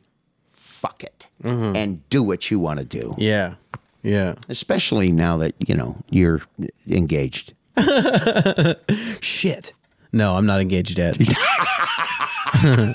fuck 0.52 1.02
it, 1.02 1.26
mm-hmm. 1.42 1.74
and 1.74 2.08
do 2.10 2.22
what 2.22 2.50
you 2.50 2.58
want 2.58 2.78
to 2.78 2.84
do. 2.84 3.14
Yeah. 3.18 3.54
Yeah. 4.02 4.34
Especially 4.50 5.10
now 5.10 5.38
that, 5.38 5.54
you 5.58 5.74
know, 5.74 5.96
you're 6.10 6.42
engaged. 6.86 7.54
Shit. 9.20 9.72
No, 10.14 10.36
I'm 10.36 10.46
not 10.46 10.60
engaged 10.60 10.96
yet. 10.98 11.18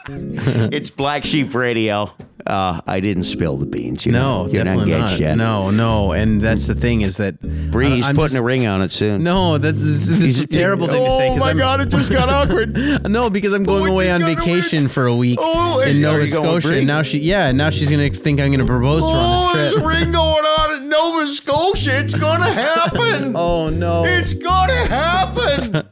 It's 0.72 0.90
Black 0.90 1.24
Sheep 1.26 1.54
Radio. 1.54 2.12
Uh, 2.48 2.80
I 2.88 3.00
didn't 3.02 3.24
spill 3.24 3.58
the 3.58 3.66
beans. 3.68 4.06
You're 4.06 4.14
No, 4.14 4.44
not, 4.46 4.54
you're 4.54 4.64
not 4.64 4.80
engaged 4.80 5.00
not. 5.02 5.20
yet. 5.20 5.36
No, 5.38 5.70
no, 5.70 6.14
and 6.14 6.42
that's 6.42 6.66
the 6.66 6.74
thing 6.74 7.02
is 7.02 7.18
that 7.18 7.40
Bree's 7.70 8.08
I'm 8.08 8.16
putting 8.16 8.30
just- 8.30 8.40
a 8.40 8.42
ring 8.42 8.66
on 8.66 8.82
it 8.82 8.92
soon. 8.92 9.22
No, 9.24 9.58
that's 9.60 9.84
this, 9.84 10.08
this 10.08 10.20
is 10.20 10.40
a 10.40 10.48
terrible 10.48 10.88
thing 10.88 11.04
to 11.06 11.12
say. 11.12 11.30
Oh 11.30 11.36
my 11.36 11.52
I'm, 11.52 11.58
god, 11.58 11.82
it 11.82 11.90
just 11.90 12.12
got 12.12 12.30
awkward. 12.30 12.76
No, 13.08 13.30
because 13.30 13.54
I'm 13.54 13.64
going 13.66 13.90
Oh, 13.90 13.94
away 13.94 14.10
on 14.10 14.22
vacation 14.24 14.88
for 14.88 15.06
a 15.06 15.16
week 15.16 15.38
Oh, 15.42 15.82
in 15.82 16.02
Nova 16.02 16.22
you 16.22 16.28
Scotia. 16.28 16.74
And 16.78 16.88
now 16.88 17.02
she, 17.04 17.20
yeah, 17.20 17.52
now 17.52 17.70
she's 17.70 17.92
gonna 17.92 18.10
think 18.10 18.40
I'm 18.42 18.50
gonna 18.52 18.66
propose 18.66 19.04
to 19.04 19.10
her 19.12 19.16
Oh, 19.16 19.50
on 19.52 19.56
there's 19.58 19.74
a 19.76 19.86
ring 19.88 20.12
going 20.12 20.46
on 20.46 20.82
in 20.82 20.90
Nova 20.90 21.28
Scotia. 21.28 22.00
It's 22.00 22.16
gonna 22.16 22.52
happen. 22.52 23.34
Oh 23.36 23.70
no, 23.70 24.06
It's 24.06 24.34
gonna 24.34 24.74
happen. 24.88 25.86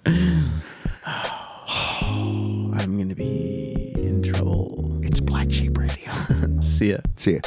See 6.77 6.91
ya. 6.91 6.97
See 7.15 7.33
ya. 7.33 7.39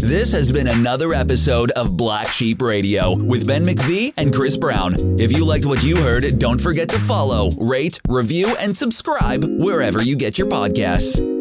This 0.00 0.32
has 0.32 0.50
been 0.50 0.66
another 0.66 1.12
episode 1.12 1.70
of 1.72 1.96
Black 1.96 2.26
Sheep 2.28 2.60
Radio 2.60 3.14
with 3.14 3.46
Ben 3.46 3.62
McVee 3.62 4.14
and 4.16 4.34
Chris 4.34 4.56
Brown. 4.56 4.96
If 5.20 5.30
you 5.30 5.44
liked 5.44 5.64
what 5.64 5.84
you 5.84 5.96
heard, 5.96 6.24
don't 6.38 6.60
forget 6.60 6.88
to 6.88 6.98
follow, 6.98 7.50
rate, 7.60 8.00
review, 8.08 8.56
and 8.56 8.76
subscribe 8.76 9.44
wherever 9.44 10.02
you 10.02 10.16
get 10.16 10.38
your 10.38 10.48
podcasts. 10.48 11.37